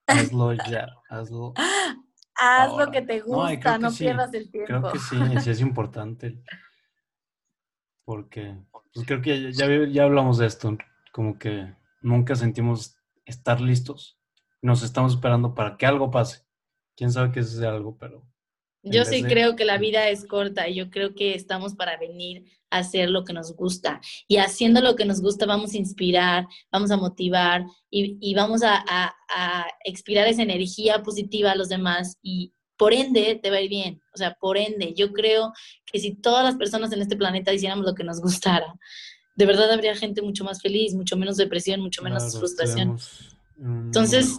[0.07, 1.53] hazlo ya, hazlo.
[2.41, 4.67] Haz lo que te gusta, no, pierdas el tiempo.
[4.67, 6.41] Creo que sí, sí es importante.
[8.05, 8.57] Porque
[8.93, 10.77] pues creo que ya, ya hablamos de esto,
[11.11, 14.17] como que nunca sentimos estar listos.
[14.61, 16.45] Nos estamos esperando para que algo pase.
[16.95, 18.25] Quién sabe qué es algo, pero
[18.83, 22.45] yo sí creo que la vida es corta y yo creo que estamos para venir
[22.69, 23.99] a hacer lo que nos gusta.
[24.27, 28.83] Y haciendo lo que nos gusta vamos a inspirar, vamos a motivar y, vamos a,
[28.87, 33.69] a, expirar esa energía positiva a los demás y por ende te va a ir
[33.69, 34.01] bien.
[34.13, 35.51] O sea, por ende, yo creo
[35.85, 38.73] que si todas las personas en este planeta hiciéramos lo que nos gustara,
[39.35, 42.97] de verdad habría gente mucho más feliz, mucho menos depresión, mucho menos frustración.
[43.57, 44.37] Entonces,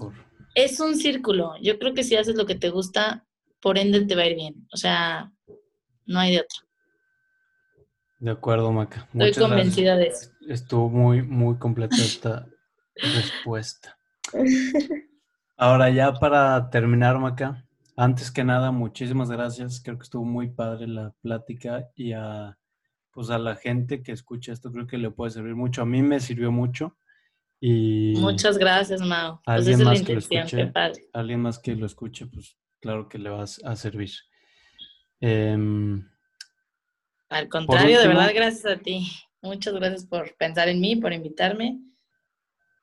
[0.54, 1.54] es un círculo.
[1.60, 3.26] Yo creo que si haces lo que te gusta,
[3.60, 4.66] por ende te va a ir bien.
[4.72, 5.30] O sea,
[6.06, 6.58] no hay de otro.
[8.18, 9.08] De acuerdo, Maca.
[9.14, 10.30] Estoy convencida de eso.
[10.46, 12.46] Estuvo muy, muy completa esta
[12.96, 13.96] respuesta.
[15.56, 17.64] Ahora ya para terminar, Maca,
[17.96, 19.80] antes que nada, muchísimas gracias.
[19.82, 22.58] Creo que estuvo muy padre la plática y a,
[23.10, 25.82] pues a la gente que escucha esto creo que le puede servir mucho.
[25.82, 26.96] A mí me sirvió mucho.
[27.58, 29.40] Y Muchas gracias, Mao.
[29.44, 30.72] Pues alguien más que lo escuche,
[31.12, 34.10] alguien más que lo escuche, pues claro que le vas a servir.
[35.20, 36.08] Em,
[37.28, 39.10] Al contrario, de verdad, gracias a ti.
[39.42, 41.80] Muchas gracias por pensar en mí, por invitarme.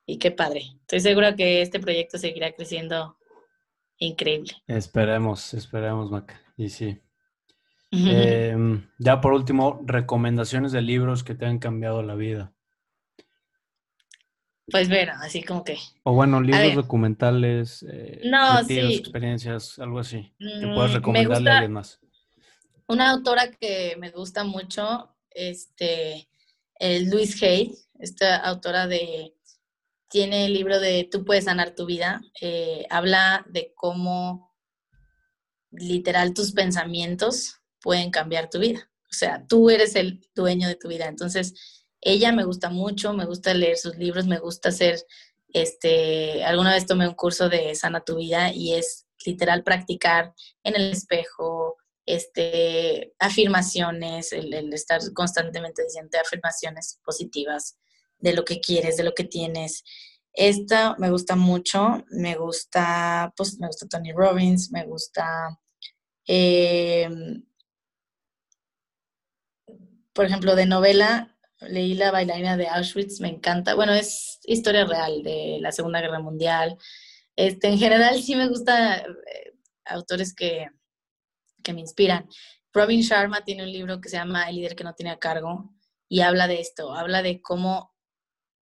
[0.05, 0.61] Y qué padre.
[0.81, 3.17] Estoy segura que este proyecto seguirá creciendo
[3.97, 4.53] increíble.
[4.67, 6.41] Esperemos, esperemos, Maca.
[6.55, 7.01] Y sí.
[7.91, 12.53] Em, ya por último, recomendaciones de libros que te han cambiado la vida.
[14.69, 15.77] Pues bueno, así como que.
[16.03, 20.33] O bueno, libros documentales, eh, no, experiencias, algo así.
[20.39, 21.99] Que puedas mm, recomendarle a alguien más.
[22.87, 26.29] Una autora que me gusta mucho, este,
[26.75, 29.35] el Luis Hay, esta autora de,
[30.09, 34.53] tiene el libro de Tú puedes sanar tu vida, eh, habla de cómo
[35.71, 38.89] literal tus pensamientos pueden cambiar tu vida.
[39.09, 41.07] O sea, tú eres el dueño de tu vida.
[41.07, 44.99] Entonces, ella me gusta mucho, me gusta leer sus libros, me gusta hacer,
[45.49, 50.33] este, alguna vez tomé un curso de Sana tu vida y es literal practicar
[50.63, 57.77] en el espejo, este, afirmaciones, el, estar constantemente diciendo afirmaciones positivas
[58.19, 59.83] de lo que quieres, de lo que tienes.
[60.33, 65.59] Esta me gusta mucho, me gusta, pues me gusta Tony Robbins, me gusta,
[66.25, 67.43] em,
[70.13, 73.75] por ejemplo, de novela, leí La bailarina de Auschwitz, me encanta.
[73.75, 76.77] Bueno, es historia real de la Segunda Guerra Mundial.
[77.35, 79.53] Este, en general sí me gustan eh,
[79.85, 80.67] autores que,
[81.63, 82.27] que me inspiran.
[82.73, 85.73] Robin Sharma tiene un libro que se llama El líder que no tiene cargo
[86.09, 87.93] y habla de esto, habla de cómo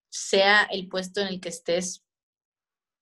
[0.09, 2.03] sea el puesto en el que estés,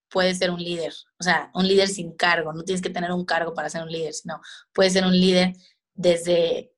[0.10, 0.94] puedes ser un líder.
[1.20, 3.91] O sea, un líder sin cargo, no tienes que tener un cargo para ser un
[3.91, 4.41] líder, sino
[4.74, 5.53] puedes ser un líder
[5.94, 6.73] desde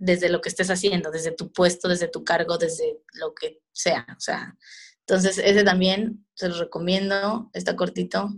[0.00, 4.06] desde lo que estés haciendo, desde tu puesto, desde tu cargo, desde lo que sea.
[4.16, 4.56] O sea,
[5.00, 8.30] entonces ese también se lo recomiendo, está cortito.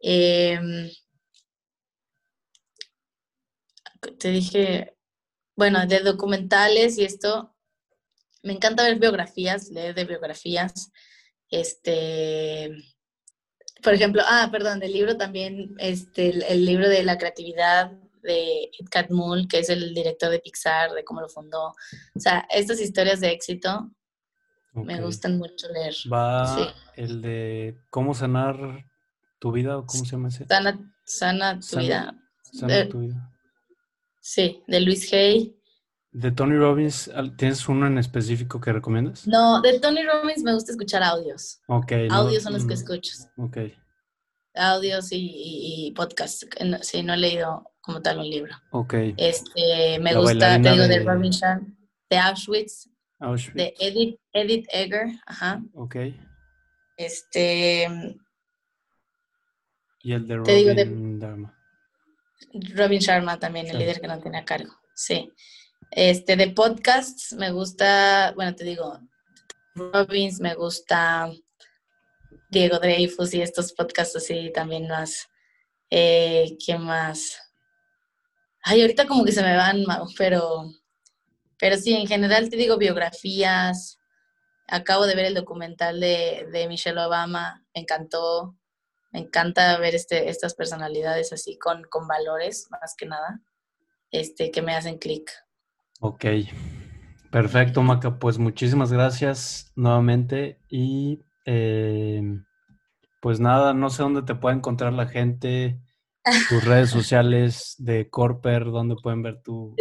[0.00, 0.90] Em,
[4.18, 4.94] te dije,
[5.56, 7.56] bueno, de documentales y esto,
[8.42, 10.92] me encanta ver biografías, leer de biografías.
[11.50, 12.70] Este,
[13.82, 17.92] por ejemplo, ah, perdón, del libro también, este, el libro de la creatividad
[18.28, 21.74] de Ed Catmull, que es el director de Pixar, de cómo lo fundó.
[22.14, 23.90] O sea, estas historias de éxito
[24.72, 25.94] me gustan mucho leer.
[26.12, 28.84] Va el de cómo sanar
[29.38, 30.46] tu vida, o cómo se llama ese.
[31.04, 32.14] Sana, tu vida.
[32.52, 33.32] Sana tu vida.
[34.20, 35.54] Sí, de Luis Hay.
[36.10, 39.26] ¿De Tony Robbins tienes uno en específico que recomiendas?
[39.26, 41.60] No, de Tony Robbins me gusta escuchar audios.
[41.66, 41.92] Ok.
[42.10, 43.12] Audios son los que mm, escucho.
[43.36, 43.58] Ok.
[44.54, 46.46] Audios y, y podcasts.
[46.82, 48.54] Sí, no he leído como tal un libro.
[48.70, 48.94] Ok.
[49.16, 51.66] Este, me gusta, te digo, de, Robin Sharma,
[52.10, 52.90] de Auschwitz,
[53.54, 55.62] de Edith, Edith Egger, ajá.
[55.72, 55.96] Ok.
[56.98, 57.88] Este...
[60.02, 61.58] Y el de Robin Sharma.
[62.74, 65.32] Robin Sharma también, el líder que no tiene a cargo, sí.
[65.90, 69.00] Este, de podcasts me gusta, bueno, te digo,
[69.74, 71.32] Robbins, me gusta
[72.50, 75.26] Diego Dreyfus y estos podcasts así también más.
[75.88, 77.47] Eh, ¿Qué más?
[78.62, 79.84] Ay, ahorita como que se me van,
[80.16, 80.70] pero,
[81.58, 83.98] pero sí, en general te digo biografías.
[84.66, 88.56] Acabo de ver el documental de, de Michelle Obama, me encantó.
[89.10, 93.40] Me encanta ver este, estas personalidades así con, con valores, más que nada,
[94.10, 95.30] este, que me hacen clic.
[96.00, 96.26] Ok,
[97.30, 98.18] perfecto, Maca.
[98.18, 102.22] Pues muchísimas gracias nuevamente y eh,
[103.22, 105.80] pues nada, no sé dónde te puede encontrar la gente,
[106.48, 109.74] tus redes sociales de Corper, dónde pueden ver tu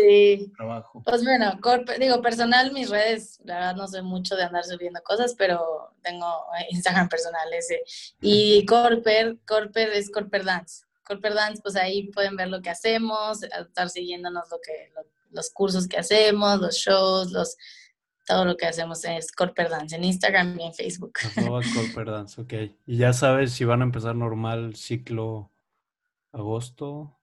[0.55, 1.01] trabajo.
[1.05, 5.01] Pues bueno, Corper, digo, personal, mis redes, la verdad no sé mucho de andar subiendo
[5.03, 6.27] cosas, pero tengo
[6.69, 7.81] Instagram personal ese.
[8.21, 10.85] Y Corper, Corper es Corper Dance.
[11.03, 14.91] Corper Dance, pues ahí pueden ver lo que hacemos, estar siguiéndonos lo que,
[15.31, 17.55] los cursos que hacemos, los shows, los
[18.27, 21.13] todo lo que hacemos es Corper Dance en Instagram y en Facebook.
[21.73, 22.53] Corper Dance, ok.
[22.85, 25.49] Y ya sabes si van a empezar normal ciclo
[26.31, 27.17] agosto.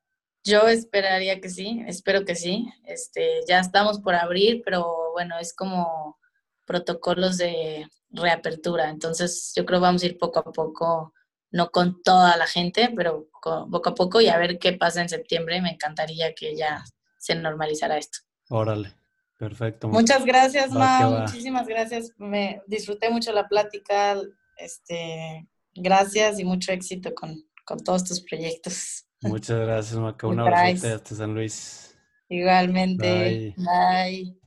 [0.44, 2.68] Yo esperaría que sí, espero que sí.
[2.86, 6.18] Este, ya estamos por abrir, pero bueno, es como
[6.66, 8.90] protocolos de reapertura.
[8.90, 11.14] Entonces, yo creo que vamos a ir poco a poco,
[11.50, 15.08] no con toda la gente, pero poco a poco y a ver qué pasa en
[15.08, 15.62] septiembre.
[15.62, 16.84] Me encantaría que ya
[17.18, 18.18] se normalizara esto.
[18.50, 18.94] Órale.
[19.38, 19.88] Perfecto.
[19.88, 21.08] Muchas gracias, Ma.
[21.08, 22.12] Muchísimas gracias.
[22.18, 24.20] Me disfruté mucho la plática.
[24.56, 27.44] Este, gracias y mucho éxito con,
[27.82, 29.06] todos tus proyectos.
[29.20, 30.26] Muchas gracias, Maca.
[30.26, 31.96] Un abrazo hasta San Luis.
[32.28, 33.54] Igualmente.
[33.56, 34.36] Bye.